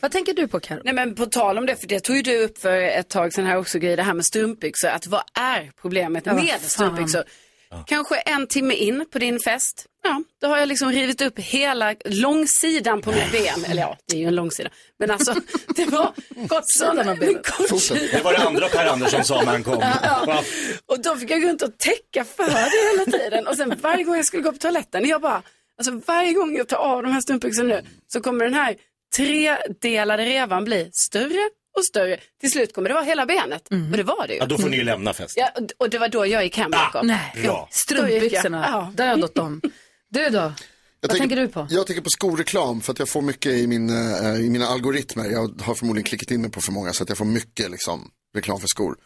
Vad 0.00 0.12
tänker 0.12 0.34
du 0.34 0.48
på 0.48 0.60
Karo? 0.60 0.80
Nej 0.84 0.94
men 0.94 1.14
på 1.14 1.26
tal 1.26 1.58
om 1.58 1.66
det, 1.66 1.76
för 1.76 1.86
det 1.86 2.00
tog 2.00 2.16
ju 2.16 2.22
du 2.22 2.44
upp 2.44 2.58
för 2.58 2.80
ett 2.82 3.08
tag 3.08 3.32
sedan 3.32 3.46
här 3.46 3.56
också, 3.56 3.78
Gry, 3.78 3.96
det 3.96 4.02
här 4.02 4.14
med 4.14 4.24
strumpbyxor. 4.26 4.88
Att 4.88 5.06
vad 5.06 5.22
är 5.40 5.70
problemet 5.80 6.24
med 6.24 6.48
fan. 6.48 6.58
strumpbyxor? 6.60 7.24
Kanske 7.86 8.16
en 8.16 8.46
timme 8.46 8.74
in 8.74 9.04
på 9.12 9.18
din 9.18 9.40
fest, 9.40 9.86
ja, 10.02 10.22
då 10.40 10.46
har 10.46 10.58
jag 10.58 10.68
liksom 10.68 10.92
rivit 10.92 11.20
upp 11.20 11.38
hela 11.38 11.94
långsidan 12.04 13.02
på 13.02 13.10
mitt 13.10 13.32
ben. 13.32 13.64
Eller 13.64 13.82
ja, 13.82 13.98
det 14.08 14.16
är 14.16 14.20
ju 14.20 14.26
en 14.26 14.34
långsida. 14.34 14.70
Men 14.98 15.10
alltså, 15.10 15.34
det 15.76 15.84
var 15.84 16.12
Kortsidan 16.48 17.08
av 17.08 17.18
benet. 17.18 17.46
Det 18.12 18.24
var 18.24 18.32
det 18.32 18.38
andra 18.38 18.68
Per 18.68 18.86
Andersson 18.86 19.24
sa 19.24 19.42
när 19.42 19.52
han 19.52 19.64
kom. 19.64 19.78
Ja. 19.80 20.42
Och 20.86 21.02
då 21.02 21.16
fick 21.16 21.30
jag 21.30 21.42
gå 21.42 21.48
runt 21.48 21.62
och 21.62 21.78
täcka 21.78 22.24
för 22.24 22.44
det 22.44 22.90
hela 22.92 23.18
tiden. 23.18 23.46
Och 23.46 23.56
sen 23.56 23.78
varje 23.80 24.04
gång 24.04 24.16
jag 24.16 24.24
skulle 24.24 24.42
gå 24.42 24.52
på 24.52 24.58
toaletten, 24.58 25.08
jag 25.08 25.20
bara, 25.20 25.42
alltså 25.78 26.00
varje 26.06 26.32
gång 26.32 26.56
jag 26.56 26.68
tar 26.68 26.76
av 26.76 27.02
de 27.02 27.12
här 27.12 27.20
strumpbyxorna 27.20 27.68
nu 27.68 27.82
så 28.08 28.20
kommer 28.20 28.44
den 28.44 28.54
här 28.54 28.76
tredelade 29.16 30.24
revan 30.24 30.64
bli 30.64 30.90
större 30.92 31.50
och 31.76 31.84
större. 31.86 32.20
Till 32.40 32.50
slut 32.50 32.74
kommer 32.74 32.88
det 32.88 32.94
vara 32.94 33.04
hela 33.04 33.26
benet. 33.26 33.68
Och 33.90 33.96
det 33.96 34.02
var 34.02 34.26
det 34.26 34.32
ju. 34.32 34.38
Ja, 34.38 34.46
då 34.46 34.58
får 34.58 34.68
ni 34.68 34.76
ju 34.76 34.84
lämna 34.84 35.12
festen. 35.12 35.44
Ja, 35.56 35.62
och- 35.78 35.90
det 35.90 35.98
var 35.98 36.08
då 36.08 36.26
jag 36.26 36.44
gick 36.44 36.56
hem, 36.56 36.70
Jakob. 36.72 37.04
Nej, 37.04 37.32
Bra. 37.42 37.68
strumpbyxorna. 37.70 38.66
Ja. 38.72 38.92
Död 39.04 39.24
åt 39.24 39.34
dem. 39.34 39.60
Du 40.08 40.28
då? 40.28 40.52
Vad 41.00 41.10
tänker 41.18 41.36
du 41.36 41.48
på? 41.48 41.66
Jag 41.70 41.86
tänker 41.86 42.02
på 42.02 42.10
skoreklam 42.10 42.80
för 42.80 42.92
att 42.92 42.98
jag 42.98 43.08
får 43.08 43.22
mycket 43.22 43.52
i, 43.52 43.66
min, 43.66 43.90
eh, 43.90 44.34
i 44.34 44.50
mina 44.50 44.66
algoritmer. 44.66 45.24
Jag 45.30 45.60
har 45.62 45.74
förmodligen 45.74 46.04
klickat 46.04 46.30
in 46.30 46.40
mig 46.42 46.50
på 46.50 46.60
för 46.60 46.72
många 46.72 46.92
så 46.92 47.02
att 47.02 47.08
jag 47.08 47.18
får 47.18 47.24
mycket 47.24 47.70
liksom, 47.70 48.10
reklam 48.36 48.60
för 48.60 48.68
skor. 48.68 48.96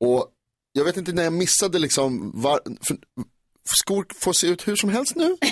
Och 0.00 0.28
jag 0.72 0.84
vet 0.84 0.96
inte 0.96 1.12
när 1.12 1.22
jag 1.24 1.32
missade 1.32 1.78
liksom, 1.78 2.32
var, 2.34 2.60
för, 2.88 2.96
skor 3.64 4.06
får 4.20 4.32
se 4.32 4.46
ut 4.46 4.68
hur 4.68 4.76
som 4.76 4.90
helst 4.90 5.16
nu. 5.16 5.36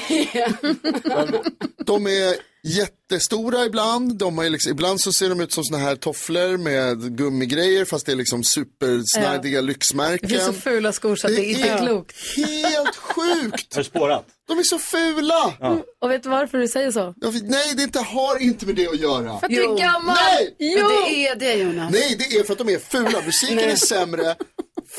De 1.87 2.07
är 2.07 2.35
jättestora 2.65 3.65
ibland. 3.65 4.19
De 4.19 4.39
är 4.39 4.51
liksom, 4.51 4.73
ibland 4.73 5.01
så 5.01 5.13
ser 5.13 5.29
de 5.29 5.41
ut 5.41 5.53
som 5.53 5.65
såna 5.65 5.79
här 5.79 5.97
tofflor 5.97 6.57
med 6.57 7.17
gummigrejer 7.17 7.85
fast 7.85 8.07
det 8.07 8.13
är 8.13 8.17
liksom 8.17 8.45
supersnajdiga 8.45 9.61
Det 9.61 9.67
lyxmärken. 9.67 10.29
finns 10.31 10.45
så 10.45 10.53
fula 10.53 10.93
skor 10.93 11.17
så 11.17 11.27
att 11.27 11.37
det, 11.37 11.45
inte 11.45 11.69
är 11.69 11.79
klokt. 11.79 12.17
helt 12.37 12.97
sjukt. 12.97 13.75
Har 13.77 13.83
spårat? 13.83 14.27
De 14.49 14.59
är 14.59 14.63
så 14.63 14.79
fula. 14.79 15.55
Och 16.01 16.11
vet 16.11 16.23
du 16.23 16.29
varför 16.29 16.59
du 16.59 16.69
säger 16.69 16.91
så? 16.91 17.15
Jag 17.21 17.33
vet- 17.33 17.43
Nej, 17.51 17.75
det 17.77 17.83
inte, 17.83 17.99
har 18.01 18.43
inte 18.43 18.67
med 18.67 18.75
det 18.75 18.89
att 18.89 19.01
göra. 19.01 19.39
För 19.39 19.47
att 19.47 19.51
du 19.53 19.63
är 19.65 19.79
gammal. 19.79 20.15
Nej! 20.15 20.57
Jo. 20.59 20.79
Men 20.89 20.89
det 20.89 21.27
är 21.29 21.37
det 21.37 21.55
Jonas. 21.55 21.93
Nej, 21.93 22.17
det 22.19 22.37
är 22.37 22.45
för 22.45 22.53
att 22.53 22.59
de 22.59 22.69
är 22.69 22.79
fula. 22.79 23.23
Musiken 23.27 23.59
är 23.59 23.77
sämre, 23.77 24.37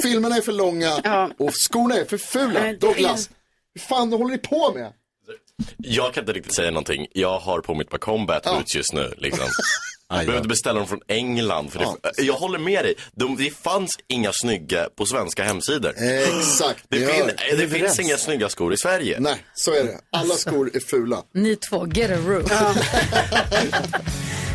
filmerna 0.02 0.36
är 0.38 0.42
för 0.42 0.52
långa 0.52 0.96
och 1.40 1.54
skorna 1.56 1.96
är 1.96 2.06
för 2.06 2.18
fula. 2.18 2.60
Nej, 2.60 2.72
det 2.74 2.78
Douglas, 2.88 3.30
hur 3.74 3.82
fan 3.82 4.12
håller 4.14 4.32
ni 4.32 4.38
på 4.38 4.74
med? 4.74 4.94
Jag 5.78 6.14
kan 6.14 6.22
inte 6.24 6.34
riktigt 6.34 6.56
säga 6.56 6.72
någonting. 6.72 7.08
Jag 7.14 7.40
har 7.40 7.62
på 7.62 7.74
mitt 7.76 7.90
par 7.90 7.98
combat 7.98 8.44
boots 8.44 8.76
just 8.76 8.94
nu. 8.94 9.14
Liksom. 9.18 9.46
Jag 10.14 10.26
behövde 10.26 10.48
beställa 10.48 10.80
dem 10.80 10.88
från 10.88 11.00
England. 11.08 11.72
För 11.72 11.80
det, 11.80 12.22
jag 12.24 12.34
håller 12.34 12.60
med 12.60 12.86
dig. 12.86 12.96
De, 13.12 13.36
det 13.38 13.50
fanns 13.58 13.92
inga 14.08 14.32
snygga 14.34 14.90
på 14.96 15.06
svenska 15.06 15.44
hemsidor. 15.44 15.94
Exakt, 15.98 16.84
Det, 16.90 16.98
fin, 16.98 17.08
hör. 17.38 17.58
det 17.58 17.68
finns 17.68 18.00
inga 18.00 18.18
snygga 18.18 18.50
skor 18.50 18.74
i 18.74 18.78
Sverige. 18.78 19.20
Nej, 19.20 19.36
så 19.54 19.72
är 19.74 19.84
det. 19.84 20.00
Alla 20.12 20.34
skor 20.36 20.72
är 20.74 20.80
fula. 20.80 21.24
Ni 21.34 21.56
två, 21.56 21.88
get 21.88 22.12
a 22.12 22.16
room. 22.26 22.44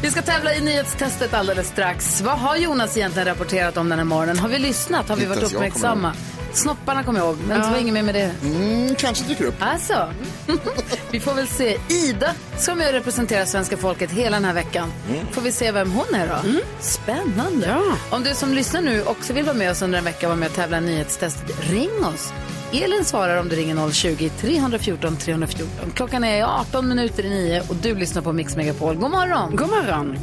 Vi 0.02 0.10
ska 0.10 0.22
tävla 0.22 0.54
i 0.54 0.60
nyhetstestet 0.60 1.34
alldeles 1.34 1.68
strax. 1.68 2.20
Vad 2.20 2.38
har 2.38 2.56
Jonas 2.56 2.96
egentligen 2.96 3.28
rapporterat 3.28 3.76
om 3.76 3.88
den 3.88 3.98
här 3.98 4.04
morgonen? 4.04 4.38
Har 4.38 4.48
vi 4.48 4.58
lyssnat? 4.58 5.08
Har 5.08 5.16
vi 5.16 5.24
varit 5.26 5.42
jag 5.42 5.52
uppmärksamma? 5.52 6.12
Snopparna 6.52 7.02
kommer 7.04 7.20
jag 7.20 7.28
ihåg, 7.28 7.38
men 7.48 7.60
det 7.60 7.70
var 7.70 7.78
inget 7.78 7.94
mer 7.94 8.02
med 8.02 8.14
det. 8.14 8.30
Mm, 8.42 8.94
kanske 8.94 9.24
dyker 9.24 9.44
upp. 9.44 9.54
Alltså, 9.60 10.08
vi 11.10 11.20
får 11.20 11.34
väl 11.34 11.46
se. 11.48 11.78
Ida 11.88 12.30
ska 12.58 12.74
med 12.74 12.86
och 12.86 12.92
representera 12.92 13.46
svenska 13.46 13.76
folket 13.76 14.10
hela 14.10 14.36
den 14.36 14.44
här 14.44 14.54
veckan. 14.54 14.92
Får 15.32 15.42
vi 15.42 15.52
se 15.52 15.72
vem 15.72 15.90
hon 15.92 16.14
är 16.14 16.28
då. 16.28 16.34
Spännande. 16.80 17.66
Om 18.10 18.22
du 18.22 18.34
som 18.34 18.54
lyssnar 18.54 18.80
nu 18.80 19.02
också 19.04 19.32
vill 19.32 19.44
vara 19.44 19.56
med 19.56 19.70
oss 19.70 19.82
under 19.82 19.98
en 19.98 20.04
vecka 20.04 20.26
och 20.26 20.30
vara 20.30 20.40
med 20.40 20.48
och 20.48 20.54
tävla 20.54 20.78
i 20.78 20.80
nyhetstestet, 20.80 21.70
ring 21.70 22.04
oss. 22.04 22.32
Elin 22.72 23.04
svarar 23.04 23.40
om 23.40 23.48
du 23.48 23.56
ringer 23.56 23.74
020-314 23.74 25.16
314. 25.16 25.90
Klockan 25.94 26.24
är 26.24 26.44
18 26.44 26.88
minuter 26.88 27.24
i 27.24 27.30
9 27.30 27.60
och 27.68 27.76
du 27.76 27.94
lyssnar 27.94 28.22
på 28.22 28.32
Mix 28.32 28.56
Megapol. 28.56 28.96
God 28.96 29.10
morgon! 29.10 29.56
God 29.56 29.68
morgon! 29.68 30.16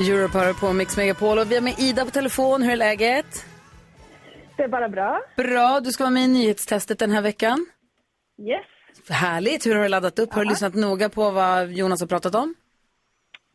Europe 0.00 0.38
hör 0.38 0.52
på 0.52 0.72
Mix 0.72 0.96
Megapol 0.96 1.38
och 1.38 1.50
vi 1.50 1.54
har 1.54 1.62
med 1.62 1.74
Ida 1.78 2.04
på 2.04 2.10
telefon. 2.10 2.62
Hur 2.62 2.72
är 2.72 2.76
läget? 2.76 3.46
Det 4.56 4.62
är 4.62 4.68
bara 4.68 4.88
bra. 4.88 5.20
Bra, 5.36 5.80
du 5.80 5.92
ska 5.92 6.04
vara 6.04 6.10
med 6.10 6.24
i 6.24 6.28
nyhetstestet 6.28 6.98
den 6.98 7.10
här 7.10 7.22
veckan. 7.22 7.66
Yes. 8.42 8.66
Härligt, 9.08 9.66
hur 9.66 9.74
har 9.74 9.82
du 9.82 9.88
laddat 9.88 10.18
upp? 10.18 10.32
Har 10.32 10.44
du 10.44 10.50
lyssnat 10.50 10.74
noga 10.74 11.08
på 11.08 11.30
vad 11.30 11.72
Jonas 11.72 12.00
har 12.00 12.06
pratat 12.06 12.34
om? 12.34 12.54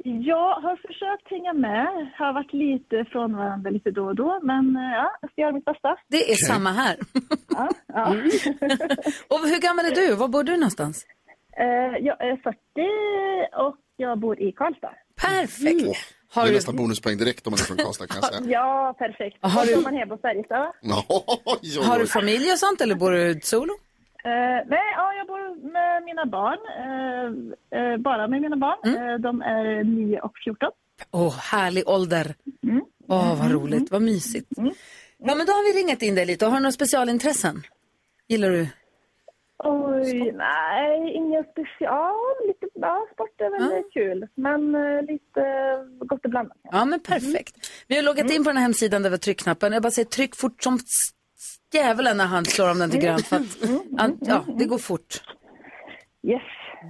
Jag 0.04 0.54
har 0.62 0.76
försökt 0.88 1.30
hänga 1.30 1.54
med. 1.54 2.12
Har 2.18 2.34
varit 2.34 2.54
lite 2.54 3.06
från 3.12 3.38
varandra 3.38 3.70
lite 3.70 3.92
då 3.92 4.06
och 4.06 4.16
då, 4.16 4.40
men 4.44 4.76
eh, 4.76 4.82
ja, 4.94 5.12
jag 5.22 5.32
ska 5.32 5.42
göra 5.42 5.52
mitt 5.52 5.66
bästa. 5.66 5.98
Det 6.08 6.32
är 6.32 6.36
samma 6.36 6.72
här. 6.72 6.98
Ja, 7.50 7.70
ja. 7.88 8.08
och 9.30 9.40
hur 9.40 9.62
gammal 9.62 9.86
är 9.86 9.96
du? 9.96 10.16
Var 10.16 10.28
bor 10.28 10.44
du 10.44 10.52
någonstans? 10.58 11.06
Eh, 11.58 11.66
jag 12.06 12.22
är 12.22 12.36
40 12.38 12.58
och 13.68 13.76
jag 13.98 14.20
bor 14.20 14.42
i 14.42 14.52
Karlstad. 14.52 14.92
Perfekt. 15.22 15.86
Åh, 15.88 15.94
Har 16.34 16.42
det 16.44 16.48
är 16.48 16.52
du- 16.52 16.56
nästan 16.56 16.76
bonuspoäng 16.76 17.18
direkt 17.18 17.48
om 17.48 17.52
man 17.52 17.60
är 17.60 17.64
från 17.64 17.78
Karlstad 17.78 18.08
kan 18.08 18.18
jag 18.22 18.34
säga. 18.34 18.50
Ja, 18.52 18.96
perfekt. 18.98 19.38
Har 19.42 19.50
Har 19.50 19.66
du- 19.66 19.82
man 19.82 19.94
hem 19.96 20.10
på 20.10 20.18
Färjestad. 20.18 20.68
Har 21.86 22.00
du 22.00 22.08
familj 22.08 22.52
och 22.52 22.60
sånt 22.60 22.82
eller 22.82 22.96
bor 22.96 23.12
du 23.12 23.40
solo? 23.44 23.74
Eh, 24.24 24.68
nej, 24.68 24.88
ja, 24.96 25.14
jag 25.18 25.28
bor 25.28 25.72
med 25.72 26.04
mina 26.04 26.26
barn. 26.26 26.60
Eh, 26.84 27.80
eh, 27.80 27.98
bara 27.98 28.28
med 28.28 28.42
mina 28.42 28.56
barn. 28.56 28.78
Mm. 28.84 29.10
Eh, 29.10 29.20
de 29.20 29.42
är 29.42 29.84
9 29.84 30.20
och 30.20 30.38
14. 30.44 30.72
Åh, 31.12 31.38
härlig 31.38 31.88
ålder. 31.88 32.36
Mm. 32.64 32.82
Åh, 33.08 33.40
vad 33.42 33.52
roligt, 33.52 33.92
vad 33.92 34.02
mysigt. 34.02 34.48
Ja, 35.18 35.36
men 35.36 35.46
då 35.46 35.52
har 35.54 35.74
vi 35.74 35.80
ringat 35.80 36.02
in 36.02 36.16
dig 36.16 36.26
lite. 36.26 36.46
Har 36.46 36.54
du 36.54 36.60
några 36.60 36.72
specialintressen? 36.72 37.64
Gillar 38.28 38.50
du? 38.50 38.68
Oj, 39.64 40.32
nej, 40.32 41.14
inga 41.14 41.44
special. 41.44 42.48
Lite, 42.48 42.68
ja, 42.74 43.08
sport 43.14 43.42
är 43.42 43.50
väl 43.50 43.84
kul, 43.94 44.28
men 44.36 44.76
eh, 44.76 45.02
lite 45.02 45.44
gott 46.00 46.26
och 46.26 46.32
blandat. 46.32 46.58
Ja, 46.64 46.86
men 46.86 47.00
perfekt. 47.00 47.72
Vi 47.88 47.96
har 47.96 48.04
loggat 48.04 48.32
in 48.32 48.44
på 48.44 48.50
den 48.50 48.58
här 48.58 48.64
hemsidan 48.64 49.04
där 49.04 49.10
vi 49.10 49.14
har 49.14 49.20
tryckknappen. 49.20 49.74
Jag 49.74 49.82
bara 49.82 49.92
säger 49.92 50.10
tryck 50.10 50.36
fort 50.36 50.64
som 50.64 50.80
djävulen 51.74 52.18
när 52.18 52.26
han 52.26 52.46
slår 52.46 52.70
om 52.70 52.80
den 52.80 52.92
till 52.92 53.00
grönt. 53.00 53.28
För 53.28 53.36
att, 53.36 53.58
ja, 53.98 54.10
ja, 54.22 54.46
det 54.60 54.66
går 54.66 54.78
fort. 54.78 55.22
Yes. 56.28 56.42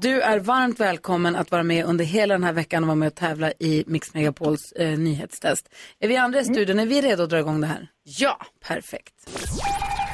Du 0.01 0.21
är 0.21 0.39
varmt 0.39 0.79
välkommen 0.79 1.35
att 1.35 1.51
vara 1.51 1.63
med 1.63 1.85
under 1.85 2.05
hela 2.05 2.33
den 2.33 2.43
här 2.43 2.53
veckan 2.53 2.83
och 2.83 2.87
vara 2.87 2.95
med 2.95 3.07
och 3.07 3.15
tävla 3.15 3.51
i 3.51 3.83
Mix 3.87 4.13
Megapols 4.13 4.71
eh, 4.71 4.97
nyhetstest. 4.99 5.69
Är 5.99 6.07
vi 6.07 6.17
andra 6.17 6.39
i 6.39 6.45
studion? 6.45 6.79
Är 6.79 6.85
vi 6.85 7.01
redo 7.01 7.23
att 7.23 7.29
dra 7.29 7.39
igång 7.39 7.61
det 7.61 7.67
här? 7.67 7.87
Ja. 8.03 8.37
Perfekt. 8.67 9.13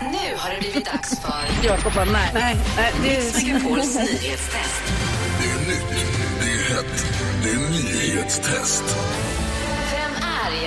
Nu 0.02 0.38
har 0.38 0.50
det 0.54 0.60
blivit 0.60 0.86
dags 0.86 1.22
för 1.22 1.68
Jakob 1.68 1.94
bara, 1.94 2.06
nej. 2.06 2.32
Nej, 2.34 2.56
nej, 2.78 2.94
det 3.04 3.10
Mix 3.10 3.44
är... 3.44 3.54
Megapols 3.54 3.96
nyhetstest. 3.96 4.84
Det 5.42 5.50
är 5.50 5.60
nytt, 5.68 6.06
det 6.42 6.46
är 6.46 6.76
hett, 6.76 7.06
det 7.44 7.50
är 7.50 7.70
nyhetstest. 7.70 8.84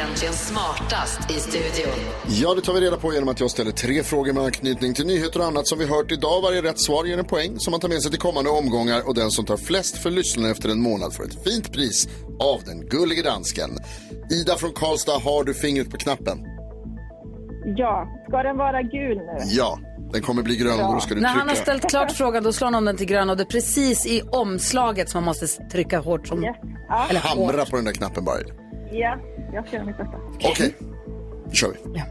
Egentligen 0.09 0.35
smartast 0.35 1.31
i 1.31 1.35
studion? 1.35 1.95
Ja, 2.29 2.55
det 2.55 2.61
tar 2.61 2.73
vi 2.73 2.81
reda 2.81 2.97
på 2.97 3.13
genom 3.15 3.29
att 3.29 3.41
jag 3.41 3.51
ställer 3.51 3.71
tre 3.71 4.03
frågor 4.03 4.33
med 4.33 4.43
anknytning 4.45 4.95
till 4.95 5.07
nyheter 5.07 5.41
och 5.41 5.47
annat 5.47 5.67
som 5.69 5.79
vi 5.79 5.87
hört 5.87 6.13
idag. 6.13 6.43
Varje 6.43 6.63
rätt 6.63 6.81
svar 6.81 7.05
ger 7.05 7.19
en 7.19 7.25
poäng 7.25 7.59
som 7.59 7.71
man 7.71 7.81
tar 7.81 7.89
med 7.89 8.03
sig 8.03 8.11
till 8.11 8.21
kommande 8.21 8.51
omgångar 8.51 9.09
och 9.09 9.15
den 9.15 9.31
som 9.31 9.45
tar 9.45 9.57
flest 9.57 9.99
för 9.99 10.11
lyssnarna 10.11 10.51
efter 10.51 10.69
en 10.69 10.81
månad 10.83 11.15
får 11.15 11.25
ett 11.25 11.45
fint 11.45 11.73
pris 11.73 12.09
av 12.41 12.61
den 12.67 12.87
gullige 12.87 13.23
dansken. 13.23 13.71
Ida 14.31 14.57
från 14.57 14.73
Karlstad, 14.73 15.19
har 15.19 15.45
du 15.45 15.55
fingret 15.55 15.91
på 15.91 15.97
knappen? 15.97 16.39
Ja, 17.77 18.07
ska 18.29 18.43
den 18.43 18.57
vara 18.57 18.83
gul 18.83 19.17
nu? 19.17 19.39
Ja, 19.47 19.79
den 20.13 20.23
kommer 20.23 20.43
bli 20.43 20.57
grön 20.57 20.81
och 20.81 20.95
då 20.95 21.01
ska 21.01 21.15
du 21.15 21.21
När 21.21 21.29
trycka. 21.29 21.39
han 21.39 21.49
har 21.49 21.55
ställt 21.57 21.91
klart 21.91 22.13
frågan 22.13 22.43
då 22.43 22.53
slår 22.53 22.67
han 22.67 22.75
om 22.75 22.85
den 22.85 22.97
till 22.97 23.07
grön 23.07 23.31
och 23.31 23.37
det 23.37 23.43
är 23.43 23.53
precis 23.59 24.07
i 24.07 24.23
omslaget 24.23 25.09
som 25.11 25.19
man 25.19 25.25
måste 25.25 25.47
trycka 25.47 25.99
hårt 25.99 26.29
som... 26.29 26.45
Eller 27.11 27.21
Hamra 27.21 27.61
hårt. 27.61 27.71
på 27.71 27.77
den 27.77 27.85
där 27.85 27.93
knappen 27.93 28.25
bara. 28.25 28.37
Ja, 28.93 29.19
jag 29.53 29.67
ska 29.67 29.77
göra 29.77 29.87
mitt 29.87 29.97
bästa. 29.97 30.17
Okej, 30.45 30.75
då 31.47 31.53
kör 31.53 31.69
vi. 31.69 32.03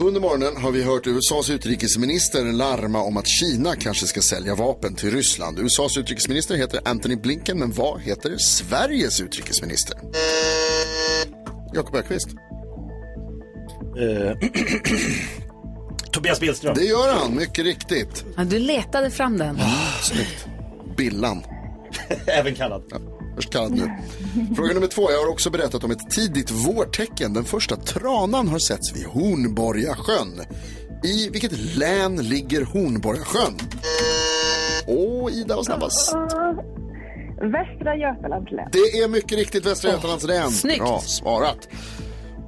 Under 0.00 0.20
morgonen 0.20 0.56
har 0.56 0.70
vi 0.70 0.82
hört 0.82 1.06
USAs 1.06 1.50
utrikesminister 1.50 2.44
larma 2.44 3.02
om 3.02 3.16
att 3.16 3.26
Kina 3.26 3.76
kanske 3.76 4.06
ska 4.06 4.20
sälja 4.20 4.54
vapen 4.54 4.94
till 4.94 5.10
Ryssland. 5.10 5.58
USAs 5.58 5.96
utrikesminister 5.96 6.56
heter 6.56 6.80
Anthony 6.84 7.16
Blinken, 7.16 7.58
men 7.58 7.72
vad 7.72 8.00
heter 8.00 8.36
Sveriges 8.36 9.20
utrikesminister? 9.20 9.96
Jakob 11.74 11.94
Öqvist. 11.96 12.28
Eh, 13.98 14.48
Tobias 16.12 16.40
Billström. 16.40 16.74
Det 16.74 16.84
gör 16.84 17.14
han, 17.14 17.36
mycket 17.36 17.64
riktigt. 17.64 18.24
Ja, 18.36 18.44
du 18.44 18.58
letade 18.58 19.10
fram 19.10 19.38
den. 19.38 19.58
Snyggt. 20.02 20.46
Billan. 20.96 21.42
Även 22.26 22.54
kallad. 22.54 22.82
Ja, 22.90 22.98
kallad 23.46 23.72
nu. 23.72 23.90
Fråga 24.56 24.74
nummer 24.74 24.86
två. 24.86 25.10
Jag 25.12 25.18
har 25.18 25.28
också 25.30 25.50
berättat 25.50 25.84
om 25.84 25.90
ett 25.90 26.10
tidigt 26.10 26.50
vårtecken. 26.50 27.32
Den 27.34 27.44
första 27.44 27.76
tranan 27.76 28.48
har 28.48 28.58
setts 28.58 28.96
vid 28.96 29.06
Hornborgasjön. 29.06 30.40
I 31.04 31.28
vilket 31.30 31.76
län 31.76 32.16
ligger 32.16 32.62
Hornborgasjön? 32.64 33.58
Åh, 34.86 35.32
Ida 35.32 35.56
var 35.56 35.62
snabbast. 35.62 36.14
Västra 37.40 37.96
Götalands 37.96 38.52
län. 38.52 38.68
Det 38.72 38.78
är 38.78 39.08
mycket 39.08 39.38
riktigt 39.38 39.66
Västra 39.66 39.90
Götalands 39.90 40.24
län. 40.24 40.50
snyggt. 40.50 40.78
Bra 40.78 41.00
svarat. 41.00 41.68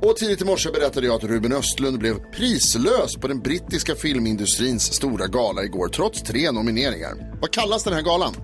Och 0.02 0.16
tidigt 0.16 0.42
i 0.42 0.44
morse 0.44 0.70
berättade 0.70 1.06
jag 1.06 1.16
att 1.16 1.24
Ruben 1.24 1.52
Östlund 1.52 1.98
blev 1.98 2.14
prislös 2.32 3.16
på 3.16 3.28
den 3.28 3.40
brittiska 3.40 3.94
filmindustrins 3.94 4.92
stora 4.94 5.26
gala 5.26 5.62
igår, 5.64 5.88
trots 5.88 6.22
tre 6.22 6.50
nomineringar. 6.50 7.36
Vad 7.40 7.50
kallas 7.52 7.84
den 7.84 7.92
här 7.94 8.02
galan? 8.02 8.34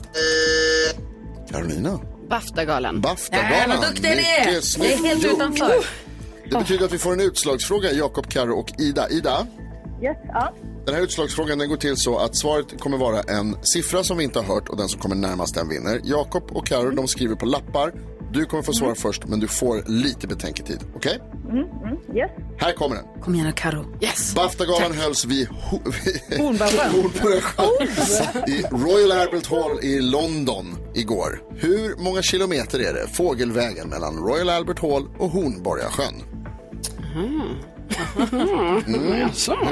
Carolina? 1.51 2.01
Baftagalan. 2.29 3.01
Baftagalan. 3.01 3.51
Nej, 3.69 3.79
vad 3.79 3.89
duktig 3.89 4.03
ni 4.11 4.23
är. 4.41 4.47
Mycket 4.47 4.65
snyggt 4.65 5.03
Det 5.03 5.09
är 5.09 5.09
helt 5.09 5.23
gjort. 5.25 5.33
utanför. 5.33 5.75
Det 6.51 6.59
betyder 6.59 6.85
att 6.85 6.93
vi 6.93 6.99
får 6.99 7.13
en 7.13 7.21
utslagsfråga, 7.21 7.93
Jakob, 7.93 8.29
Karo 8.29 8.55
och 8.59 8.71
Ida. 8.81 9.09
Ida, 9.11 9.47
Yes, 10.03 10.17
ja. 10.29 10.53
den 10.87 10.95
här 10.95 11.03
utslagsfrågan 11.03 11.59
den 11.59 11.69
går 11.69 11.77
till 11.77 11.97
så 11.97 12.19
att 12.19 12.37
svaret 12.37 12.81
kommer 12.81 12.99
vara 12.99 13.21
en 13.21 13.57
siffra 13.63 14.05
som 14.05 14.17
vi 14.19 14.25
inte 14.25 14.39
har 14.39 14.47
hört 14.55 14.69
och 14.69 14.77
den 14.77 14.89
som 14.89 15.01
kommer 15.01 15.17
närmast 15.17 15.55
den 15.55 15.69
vinner. 15.69 16.01
Jakob 16.05 16.51
och 16.53 16.67
Karo 16.67 16.91
de 16.91 17.09
skriver 17.09 17.35
på 17.35 17.47
lappar. 17.47 17.93
Du 18.37 18.45
kommer 18.47 18.63
få 18.63 18.73
svara 18.73 18.95
först 18.95 19.27
men 19.27 19.41
du 19.41 19.49
får 19.49 19.83
lite 19.87 20.27
betänketid. 20.27 20.79
Okej? 20.97 21.19
Mm, 21.45 21.59
mm, 21.59 22.17
yes. 22.17 22.31
Här 22.59 22.73
kommer 22.73 22.97
den. 22.97 23.05
Kom 23.23 23.35
igen 23.35 23.53
Karo. 23.53 23.85
Yes. 24.01 24.35
Baftagalan 24.35 24.93
hölls 24.93 25.25
vid 25.25 25.49
Ho- 25.49 25.81
vid 26.31 26.39
Hornborgasjön. 26.41 26.91
Hornborgasjön 26.91 28.49
i 28.49 28.63
Royal 28.71 29.13
Albert 29.21 29.47
Hall 29.47 29.81
i 29.83 30.01
London 30.01 30.67
igår. 30.95 31.43
Hur 31.57 31.97
många 32.03 32.23
kilometer 32.23 32.79
är 32.79 32.93
det 32.93 33.07
fågelvägen 33.13 33.89
mellan 33.89 34.17
Royal 34.19 34.51
Albert 34.51 34.79
Hall 34.81 35.09
och 35.19 35.31
Hornborgasjön? 35.31 36.15
Mm. 37.15 37.41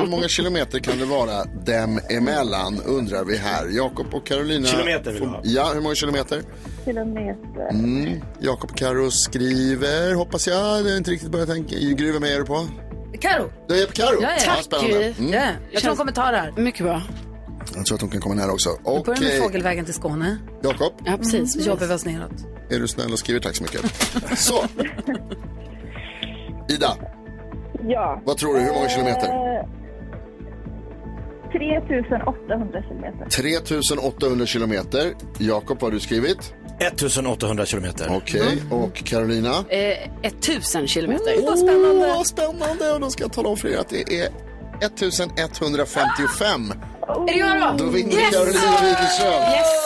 Hur 0.01 0.07
många 0.07 0.29
kilometer 0.29 0.79
kan 0.79 0.99
det 0.99 1.05
vara 1.05 1.45
dem 1.45 2.01
emellan 2.11 2.81
undrar 2.87 3.25
vi 3.25 3.37
här. 3.37 3.69
Jakob 3.77 4.15
och 4.15 4.27
Carolina. 4.27 4.67
Kilometer 4.67 5.13
vill 5.13 5.21
vi 5.21 5.27
ha. 5.27 5.41
Ja, 5.45 5.71
hur 5.75 5.81
många 5.81 5.95
kilometer? 5.95 6.43
Kilometer. 6.85 7.69
Mm. 7.71 8.23
Jakob 8.41 8.71
och 8.71 8.77
Karo 8.77 9.11
skriver, 9.11 10.15
hoppas 10.15 10.47
jag. 10.47 10.85
Det 10.85 10.93
är 10.93 10.97
inte 10.97 11.11
riktigt 11.11 11.31
börjat 11.31 11.49
tänka. 11.49 11.77
Gry, 11.77 12.13
vem 12.13 12.25
är 12.25 12.39
du 12.39 12.45
på? 12.45 12.67
Karo. 13.21 13.51
Du 13.69 13.83
är 13.83 13.87
på 13.87 13.93
Karo? 13.93 14.23
Ja, 14.23 14.29
ja. 14.47 14.63
spännande. 14.63 15.15
Mm. 15.19 15.33
Ja, 15.33 15.47
jag 15.71 15.81
tror 15.81 15.91
hon 15.91 15.97
kommer 15.97 16.13
ta 16.13 16.31
det 16.31 16.37
här. 16.37 16.53
Mycket 16.57 16.83
bra. 16.83 17.03
Jag 17.77 17.87
tror 17.87 17.97
att 17.97 18.01
hon 18.01 18.11
kan 18.11 18.21
komma 18.21 18.35
nära 18.35 18.53
också. 18.53 18.71
Vi 18.79 19.03
börjar 19.05 19.21
med 19.21 19.43
fågelvägen 19.43 19.85
till 19.85 19.95
Skåne. 19.95 20.39
Jakob. 20.63 20.93
Ja, 21.05 21.17
precis. 21.17 21.53
Så 21.53 21.61
jobbar 21.61 21.87
vi 21.87 21.95
oss 21.95 22.05
neråt. 22.05 22.33
Är 22.71 22.81
du 22.81 22.89
snäll 22.89 23.13
och 23.13 23.19
skriver 23.19 23.41
tack 23.41 23.57
så 23.57 23.63
mycket. 23.63 23.81
Så. 24.39 24.65
Ida, 26.75 26.97
Ja. 27.87 28.23
vad 28.25 28.37
tror 28.37 28.55
du? 28.55 28.61
Hur 28.61 28.73
många 28.73 28.89
kilometer? 28.89 29.29
Eh, 29.29 29.69
3800 31.53 32.83
kilometer. 32.83 33.29
3800 33.31 34.47
kilometer. 34.47 35.15
Jakob, 35.39 35.81
vad 35.81 35.91
har 35.91 35.95
du 35.95 36.01
skrivit? 36.01 36.55
1800 36.79 37.67
kilometer. 37.67 38.07
Okej, 38.11 38.63
och 38.71 38.95
Carolina? 38.95 39.65
Eh, 39.69 40.09
1000 40.23 40.87
kilometer. 40.87 41.35
Åh, 41.39 41.45
vad 41.47 41.59
spännande! 41.59 42.07
vad 42.17 42.27
spännande! 42.27 42.93
Och 42.93 43.01
då 43.01 43.11
ska 43.11 43.25
jag 43.25 43.33
tala 43.33 43.49
om 43.49 43.57
för 43.57 43.69
er 43.69 43.79
att 43.79 43.89
det 43.89 44.21
är 44.21 44.29
1155. 44.81 46.73
Är 47.09 47.33
det 47.33 47.39
jag 47.39 47.79
då? 47.79 47.85
Då 47.85 47.91
vinner 47.91 48.31
Carolina 48.31 48.61
Widerström. 48.83 49.43
Yes! 49.53 49.85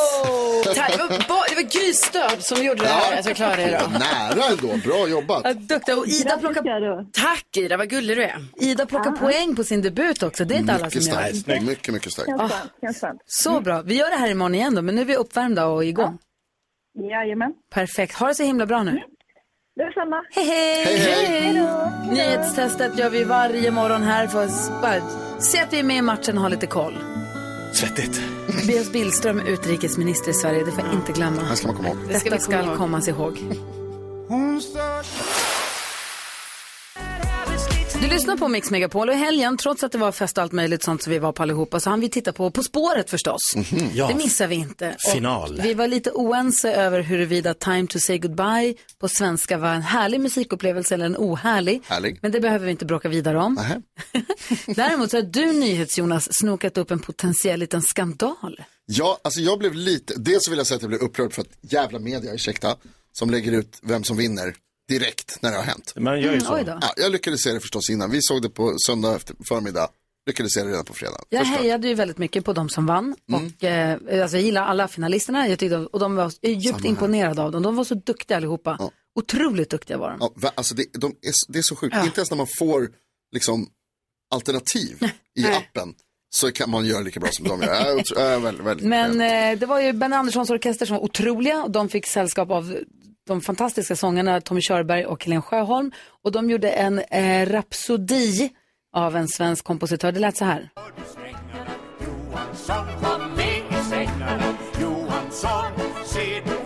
Det 0.64 0.98
var, 0.98 1.08
ba- 1.08 1.44
det 1.48 1.54
var 1.54 1.62
Gry 1.62 1.92
Stöd 1.92 2.44
som 2.44 2.64
gjorde 2.64 2.80
det 2.82 2.88
här, 2.88 3.18
att 3.18 3.26
jag 3.26 3.36
klarade 3.36 3.62
det 3.62 3.68
idag. 3.68 3.90
Nära 3.92 4.44
ändå, 4.50 4.76
bra 4.84 5.08
jobbat. 5.08 5.40
Ja, 5.44 5.52
Duktig. 5.54 5.98
Och 5.98 6.06
Ida 6.06 6.38
plockar, 6.38 7.12
Tack 7.12 7.56
Ida, 7.56 7.76
vad 7.76 7.90
gullig 7.90 8.16
du 8.16 8.22
är. 8.24 8.44
Ida 8.56 8.86
plockar 8.86 9.10
poäng 9.10 9.56
på 9.56 9.64
sin 9.64 9.82
debut 9.82 10.22
också. 10.22 10.44
Det 10.44 10.54
är 10.54 10.58
inte 10.58 10.72
alla 10.72 10.84
Mycket 10.84 11.02
som 11.02 11.12
gör. 11.12 11.32
starkt. 11.32 11.62
Mycket, 11.62 11.94
mycket 11.94 12.12
starkt. 12.12 12.30
Ah, 12.38 12.50
så 13.26 13.60
bra. 13.60 13.82
Vi 13.82 13.94
gör 13.96 14.10
det 14.10 14.16
här 14.16 14.28
imorgon 14.30 14.54
igen 14.54 14.74
då, 14.74 14.82
men 14.82 14.94
nu 14.94 15.00
är 15.00 15.04
vi 15.04 15.16
uppvärmda 15.16 15.66
och 15.66 15.84
igång. 15.84 16.18
Jajamän. 17.10 17.52
Perfekt. 17.74 18.14
Ha 18.14 18.26
det 18.28 18.34
så 18.34 18.42
himla 18.42 18.66
bra 18.66 18.82
nu. 18.82 19.02
Detsamma. 19.78 20.24
Hej, 20.30 20.44
hej! 20.44 20.84
Hej, 20.84 20.98
hej. 20.98 21.66
Nyhetstestet 22.10 22.98
gör 22.98 23.10
vi 23.10 23.24
varje 23.24 23.70
morgon 23.70 24.02
här 24.02 24.26
för 24.26 24.44
att 24.44 24.82
bara 24.82 25.00
se 25.38 25.60
att 25.60 25.72
vi 25.72 25.78
är 25.78 25.82
med 25.82 25.96
i 25.96 26.02
matchen 26.02 26.36
och 26.36 26.42
ha 26.42 26.48
lite 26.48 26.66
koll. 26.66 26.98
Svettigt. 27.72 28.20
B.S. 28.66 28.92
Billström, 28.92 29.40
utrikesminister 29.40 30.30
i 30.30 30.34
Sverige, 30.34 30.64
det 30.64 30.72
får 30.72 30.84
jag 30.84 30.94
inte 30.94 31.12
glömma. 31.12 31.42
Det 31.50 31.56
ska 31.56 31.66
man 31.66 31.76
komma 31.76 31.88
ihåg. 31.88 31.98
Detta 32.08 32.20
ska, 32.20 32.30
vi 32.30 32.38
komma 32.38 32.62
ihåg. 32.62 32.76
kommas 32.76 33.08
ihåg. 33.08 33.38
Du 38.00 38.08
lyssnar 38.08 38.36
på 38.36 38.48
Mix 38.48 38.70
Megapol 38.70 39.08
och 39.08 39.14
i 39.14 39.18
helgen, 39.18 39.56
trots 39.56 39.84
att 39.84 39.92
det 39.92 39.98
var 39.98 40.12
fest 40.12 40.38
och 40.38 40.42
allt 40.42 40.52
möjligt 40.52 40.82
sånt 40.82 41.02
som 41.02 41.12
vi 41.12 41.18
var 41.18 41.32
på 41.32 41.42
allihopa, 41.42 41.80
så 41.80 41.90
hann 41.90 42.00
vi 42.00 42.08
titta 42.08 42.32
på 42.32 42.50
På 42.50 42.62
spåret 42.62 43.10
förstås. 43.10 43.40
Ja. 43.94 44.08
Det 44.08 44.14
missar 44.14 44.46
vi 44.46 44.54
inte. 44.54 44.96
Och 45.06 45.12
Final. 45.12 45.60
Vi 45.62 45.74
var 45.74 45.88
lite 45.88 46.10
oense 46.10 46.72
över 46.72 47.00
huruvida 47.00 47.54
Time 47.54 47.86
to 47.86 47.98
say 47.98 48.18
goodbye 48.18 48.74
på 48.98 49.08
svenska 49.08 49.58
var 49.58 49.74
en 49.74 49.82
härlig 49.82 50.20
musikupplevelse 50.20 50.94
eller 50.94 51.06
en 51.06 51.16
ohärlig. 51.16 51.82
Härlig. 51.86 52.18
Men 52.22 52.32
det 52.32 52.40
behöver 52.40 52.64
vi 52.64 52.70
inte 52.70 52.84
bråka 52.84 53.08
vidare 53.08 53.38
om. 53.38 53.80
Däremot 54.66 55.10
så 55.10 55.16
har 55.16 55.22
du 55.22 55.52
NyhetsJonas 55.52 56.34
snokat 56.34 56.78
upp 56.78 56.90
en 56.90 56.98
potentiell 56.98 57.60
liten 57.60 57.82
skandal. 57.82 58.62
Ja, 58.86 59.18
alltså 59.22 59.40
jag 59.40 59.58
blev 59.58 59.74
lite, 59.74 60.14
dels 60.16 60.44
så 60.44 60.50
vill 60.50 60.58
jag 60.58 60.66
säga 60.66 60.76
att 60.76 60.82
jag 60.82 60.90
blev 60.90 61.00
upprörd 61.00 61.32
för 61.32 61.42
att 61.42 61.72
jävla 61.72 61.98
media, 61.98 62.34
ursäkta, 62.34 62.76
som 63.12 63.30
lägger 63.30 63.52
ut 63.52 63.78
vem 63.82 64.04
som 64.04 64.16
vinner 64.16 64.54
direkt 64.88 65.38
när 65.42 65.50
det 65.50 65.56
har 65.56 65.64
hänt. 65.64 65.92
Man 65.96 66.14
gör 66.20 66.22
ju 66.22 66.28
Mm, 66.28 66.40
så. 66.40 66.56
då. 66.62 66.78
Ja, 66.80 66.92
jag 66.96 67.12
lyckades 67.12 67.42
se 67.42 67.52
det 67.52 67.60
förstås 67.60 67.90
innan. 67.90 68.10
Vi 68.10 68.18
såg 68.22 68.42
det 68.42 68.50
på 68.50 68.74
söndag 68.86 69.16
efter 69.16 69.34
förmiddag. 69.48 69.88
Lyckades 70.26 70.52
se 70.52 70.62
det 70.62 70.68
redan 70.70 70.84
på 70.84 70.94
fredag. 70.94 71.20
Jag 71.28 71.40
Förstås. 71.46 71.58
hejade 71.60 71.88
ju 71.88 71.94
väldigt 71.94 72.18
mycket 72.18 72.44
på 72.44 72.52
de 72.52 72.68
som 72.68 72.86
vann. 72.86 73.16
Mm. 73.28 73.46
Och, 73.56 73.64
eh, 73.64 74.22
alltså, 74.22 74.36
jag 74.36 74.44
gillar 74.44 74.62
alla 74.62 74.88
finalisterna. 74.88 75.48
Jag 75.48 75.58
tyckte, 75.58 75.76
och 75.76 75.98
de 76.00 76.14
var 76.16 76.32
djupt 76.42 76.84
imponerade 76.84 77.42
av 77.42 77.52
dem. 77.52 77.62
De 77.62 77.76
var 77.76 77.84
så 77.84 77.94
duktiga 77.94 78.36
allihopa. 78.36 78.90
Otroligt 79.20 79.70
duktiga 79.70 79.98
var 79.98 80.10
de. 80.10 80.16
Ja, 80.20 80.32
va- 80.36 80.52
alltså 80.54 80.74
det, 80.74 80.84
de 80.92 81.06
är, 81.06 81.32
det 81.52 81.58
är 81.58 81.62
så 81.62 81.76
sjukt. 81.76 81.96
Ja. 81.96 82.04
Inte 82.04 82.20
ens 82.20 82.30
när 82.30 82.36
man 82.36 82.46
får 82.58 82.90
liksom, 83.34 83.66
alternativ 84.34 84.96
i 85.38 85.42
Nej. 85.42 85.54
appen 85.56 85.94
så 86.30 86.52
kan 86.52 86.70
man 86.70 86.86
göra 86.86 87.00
lika 87.00 87.20
bra 87.20 87.28
som 87.32 87.48
de 87.48 87.62
gör. 87.62 88.18
Är 88.20 88.38
väldigt, 88.40 88.66
väldigt 88.66 88.86
Men 88.86 89.20
eh, 89.20 89.58
det 89.58 89.66
var 89.66 89.80
ju 89.80 89.92
Ben 89.92 90.12
Anderssons 90.12 90.50
orkester 90.50 90.86
som 90.86 90.96
var 90.96 91.02
otroliga. 91.04 91.62
Och 91.64 91.70
de 91.70 91.88
fick 91.88 92.06
sällskap 92.06 92.50
av 92.50 92.76
de 93.28 93.40
fantastiska 93.40 93.96
sångarna 93.96 94.40
Tommy 94.40 94.60
Körberg 94.60 95.06
och 95.06 95.24
Helen 95.24 95.42
Sjöholm. 95.42 95.92
Och 96.24 96.32
de 96.32 96.50
gjorde 96.50 96.70
en 96.70 96.98
eh, 96.98 97.48
rapsodi 97.48 98.50
av 98.92 99.16
en 99.16 99.28
svensk 99.28 99.64
kompositör. 99.64 100.12
Det 100.12 100.20
lät 100.20 100.36
så 100.36 100.44
här. 100.44 100.70
Johansson 102.00 102.86
var 103.02 103.36
med 103.36 103.80
i 103.80 103.84
sängarna 103.90 104.54
Johansson, 104.80 105.72
ser 106.04 106.44
du 106.44 106.57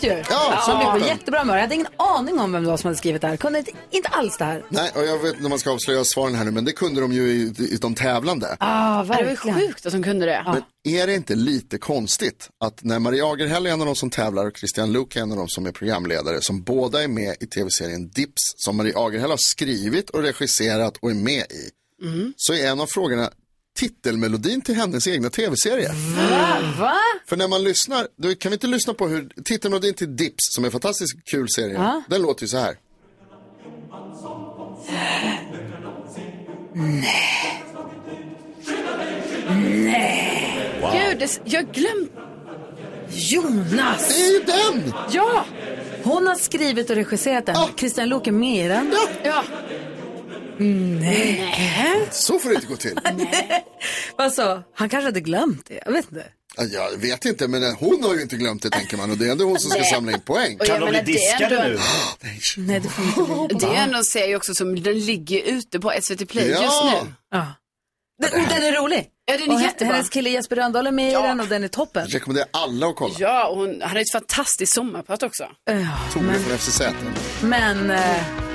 Härligt 0.00 0.04
ju! 0.28 0.34
Ja, 0.34 0.62
som 0.66 0.76
blev 0.78 0.86
på 0.86 0.92
toppen. 0.92 1.08
jättebra 1.08 1.40
humör. 1.40 1.54
Jag 1.54 1.60
hade 1.62 1.74
ingen 1.74 1.86
aning 1.96 2.40
om 2.40 2.52
vem 2.52 2.62
det 2.62 2.68
var 2.70 2.76
som 2.76 2.88
hade 2.88 2.98
skrivit 2.98 3.20
det 3.22 3.28
här. 3.28 3.36
Kunde 3.36 3.58
inte, 3.58 3.70
inte 3.90 4.08
alls 4.08 4.36
det 4.38 4.44
här. 4.44 4.64
Nej, 4.68 4.90
och 4.94 5.04
jag 5.06 5.18
vet 5.18 5.32
inte 5.32 5.44
om 5.44 5.50
man 5.50 5.58
ska 5.58 5.70
avslöja 5.70 6.04
svaren 6.04 6.34
här 6.34 6.44
nu, 6.44 6.50
men 6.50 6.64
det 6.64 6.72
kunde 6.72 7.00
de 7.00 7.12
ju 7.12 7.22
i, 7.22 7.54
i 7.58 7.76
de 7.80 7.94
tävlande. 7.94 8.56
Ah, 8.60 9.02
Det 9.02 9.08
var 9.08 9.18
ju 9.18 9.24
verkligen. 9.24 9.58
sjukt 9.60 9.86
att 9.86 9.92
de 9.92 10.02
kunde 10.02 10.26
det. 10.26 10.42
Men 10.46 10.94
är 10.94 11.06
det 11.06 11.14
inte 11.14 11.34
lite 11.34 11.78
konstigt 11.78 12.48
att 12.64 12.84
när 12.84 12.98
Maria 12.98 13.26
Agerhäll 13.32 13.66
är 13.66 13.70
en 13.70 13.80
av 13.80 13.86
de 13.86 13.96
som 13.96 14.10
tävlar 14.10 14.46
och 14.46 14.56
Christian 14.58 14.92
Luuk 14.92 15.16
är 15.16 15.20
en 15.20 15.30
av 15.30 15.36
de 15.38 15.48
som 15.48 15.66
är 15.66 15.72
programledare, 15.72 16.38
som 16.40 16.62
båda 16.62 17.02
är 17.02 17.08
med 17.08 17.36
i 17.40 17.46
tv-serien 17.46 18.08
Dips, 18.08 18.42
som 18.56 18.76
Maria 18.76 18.98
Agerhäll 18.98 19.30
har 19.30 19.38
skrivit 19.40 20.10
och 20.10 20.22
regisserat 20.22 20.96
och 20.96 21.10
är 21.10 21.14
med 21.14 21.42
i, 21.42 21.70
så 22.36 22.54
är 22.54 22.66
en 22.70 22.80
av 22.80 22.86
frågorna 22.86 23.30
titelmelodin 23.78 24.60
till 24.60 24.74
hennes 24.74 25.06
egna 25.08 25.30
tv-serie. 25.30 25.88
Va? 26.78 26.94
För 27.26 27.36
när 27.36 27.48
man 27.48 27.64
lyssnar, 27.64 28.08
då 28.16 28.34
kan 28.34 28.50
vi 28.50 28.54
inte 28.54 28.66
lyssna 28.66 28.94
på 28.94 29.08
hur 29.08 29.32
titelmelodin 29.44 29.94
till 29.94 30.16
Dips, 30.16 30.34
som 30.54 30.64
är 30.64 30.68
en 30.68 30.72
fantastiskt 30.72 31.14
kul 31.30 31.46
serie, 31.48 31.74
Ja. 31.74 32.02
den 32.08 32.22
låter 32.22 32.42
ju 32.42 32.48
så 32.48 32.58
här. 32.58 32.76
Nej. 36.74 37.62
Gud, 40.92 41.18
det, 41.18 41.40
jag 41.44 41.72
glömde. 41.72 42.10
Jonas! 43.10 44.08
Det 44.08 44.22
är 44.22 44.32
ju 44.32 44.44
den! 44.44 44.94
Ja! 45.12 45.44
Hon 46.04 46.26
har 46.26 46.34
skrivit 46.34 46.90
och 46.90 46.96
regisserat 46.96 47.46
den. 47.46 47.56
Christian 47.76 48.08
Luuk 48.08 48.26
är 48.26 48.32
med 48.32 48.64
i 48.66 48.68
den. 48.68 48.94
Ja. 49.24 49.44
Nej. 50.62 52.08
Så 52.10 52.38
får 52.38 52.48
det 52.48 52.54
inte 52.54 52.66
gå 52.66 52.76
till. 52.76 52.98
Vad 54.16 54.32
så? 54.32 54.62
Han 54.74 54.88
kanske 54.88 55.06
hade 55.06 55.20
glömt 55.20 55.66
det. 55.66 55.82
Jag 55.86 55.92
vet 55.92 56.04
inte. 56.12 56.24
Ja, 56.56 56.64
Jag 56.64 56.98
vet 56.98 57.24
inte, 57.24 57.48
men 57.48 57.74
hon 57.74 58.02
har 58.04 58.14
ju 58.14 58.22
inte 58.22 58.36
glömt 58.36 58.62
det 58.62 58.70
tänker 58.70 58.96
man 58.96 59.10
och 59.10 59.16
det 59.18 59.26
är 59.28 59.32
ändå 59.32 59.44
hon 59.44 59.58
som 59.60 59.70
ska 59.70 59.82
samla 59.84 60.12
in 60.12 60.20
poäng. 60.20 60.54
Och 60.60 60.66
jag 60.66 60.66
Kan 60.66 60.80
de 60.80 60.86
bli 60.86 60.92
menar, 60.92 61.04
det 61.06 61.12
är 61.12 61.14
diskade 61.14 61.58
ändå- 61.62 61.78
nu? 61.78 62.62
Nej, 62.66 62.80
det 62.80 62.88
får 62.88 63.52
inte. 63.52 63.66
Det 63.66 63.76
är 63.76 63.82
ändå 63.82 63.98
en 63.98 64.04
serie 64.04 64.36
också 64.36 64.54
som 64.54 64.82
den 64.82 64.98
ligger 65.00 65.42
ute 65.42 65.80
på 65.80 65.92
SVT 66.02 66.28
Play 66.28 66.48
Ja. 66.50 66.62
just 66.62 67.04
nu. 67.04 67.12
Ja. 67.30 67.46
Den, 68.22 68.30
den 68.48 68.62
är 68.62 68.72
rolig. 68.82 69.08
Ja, 69.24 69.36
den 69.36 69.50
är 69.50 69.54
och 69.54 69.60
he- 69.60 69.62
jättebra. 69.62 69.92
Hennes 69.94 70.08
kille 70.08 70.30
Jesper 70.30 70.56
Rönndahl 70.56 70.86
är 70.86 70.90
med 70.92 71.08
i 71.10 71.12
den 71.12 71.40
och 71.40 71.46
den 71.48 71.64
är 71.64 71.68
toppen. 71.68 72.02
Jag 72.08 72.14
rekommenderar 72.14 72.48
alla 72.52 72.86
att 72.86 72.96
kolla. 72.96 73.14
Ja, 73.18 73.48
och 73.48 73.56
hon 73.56 73.82
hade 73.82 74.00
ett 74.00 74.12
fantastiskt 74.12 74.72
sommarprat 74.74 75.22
också. 75.22 75.44
Ja, 75.64 75.74
Tore 76.12 76.24
men, 76.24 76.44
från 76.44 76.58
FCZ. 76.58 76.82
men 77.42 77.90
uh, 77.90 77.98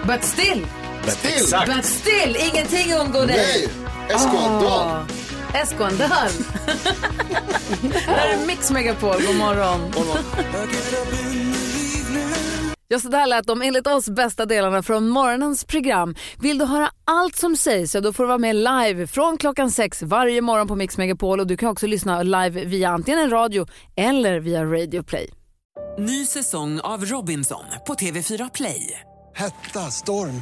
but 0.08 0.24
still. 0.24 0.68
Still. 1.12 1.76
But 1.76 1.86
still, 1.86 2.38
ingenting 2.53 2.93
undgår 2.93 3.26
dig. 3.26 3.38
Nej, 3.38 3.70
Eskondal. 4.16 4.89
Ah, 4.89 5.05
Eskondal. 5.53 6.10
Här 8.05 8.28
är 8.30 8.45
Mix 8.47 8.72
Megapol, 8.72 9.22
god 9.28 9.36
morgon. 9.36 9.91
Ja, 12.88 12.99
så 12.99 13.08
där 13.08 13.28
lät 13.28 13.47
de 13.47 13.62
enligt 13.62 13.88
oss 13.88 14.10
bästa 14.10 14.45
delarna 14.45 14.84
från 14.84 15.10
morgonens 15.10 15.66
program. 15.66 16.16
Vill 16.39 16.58
du 16.58 16.66
höra 16.66 16.89
allt 17.05 17.36
som 17.36 17.58
sägs 17.58 17.91
så 17.91 17.99
då 17.99 18.14
får 18.14 18.24
du 18.24 18.28
vara 18.28 18.38
med 18.38 18.55
live 18.55 19.08
från 19.08 19.38
klockan 19.38 19.72
sex 19.72 20.03
varje 20.03 20.41
morgon 20.41 20.68
på 20.68 20.76
Mix 20.76 20.97
Megapol 20.97 21.39
och 21.39 21.47
du 21.47 21.58
kan 21.58 21.70
också 21.70 21.88
lyssna 21.88 22.24
live 22.24 22.66
via 22.66 22.89
antingen 22.89 23.20
en 23.20 23.30
radio 23.30 23.66
eller 23.95 24.39
via 24.39 24.64
Radio 24.66 25.03
Play. 25.03 25.30
Ny 25.99 26.26
säsong 26.26 26.80
av 26.80 27.05
Robinson 27.05 27.64
på 27.88 27.93
TV4 27.93 28.49
Play. 28.53 28.99
Hetta, 29.36 29.80
storm, 29.80 30.41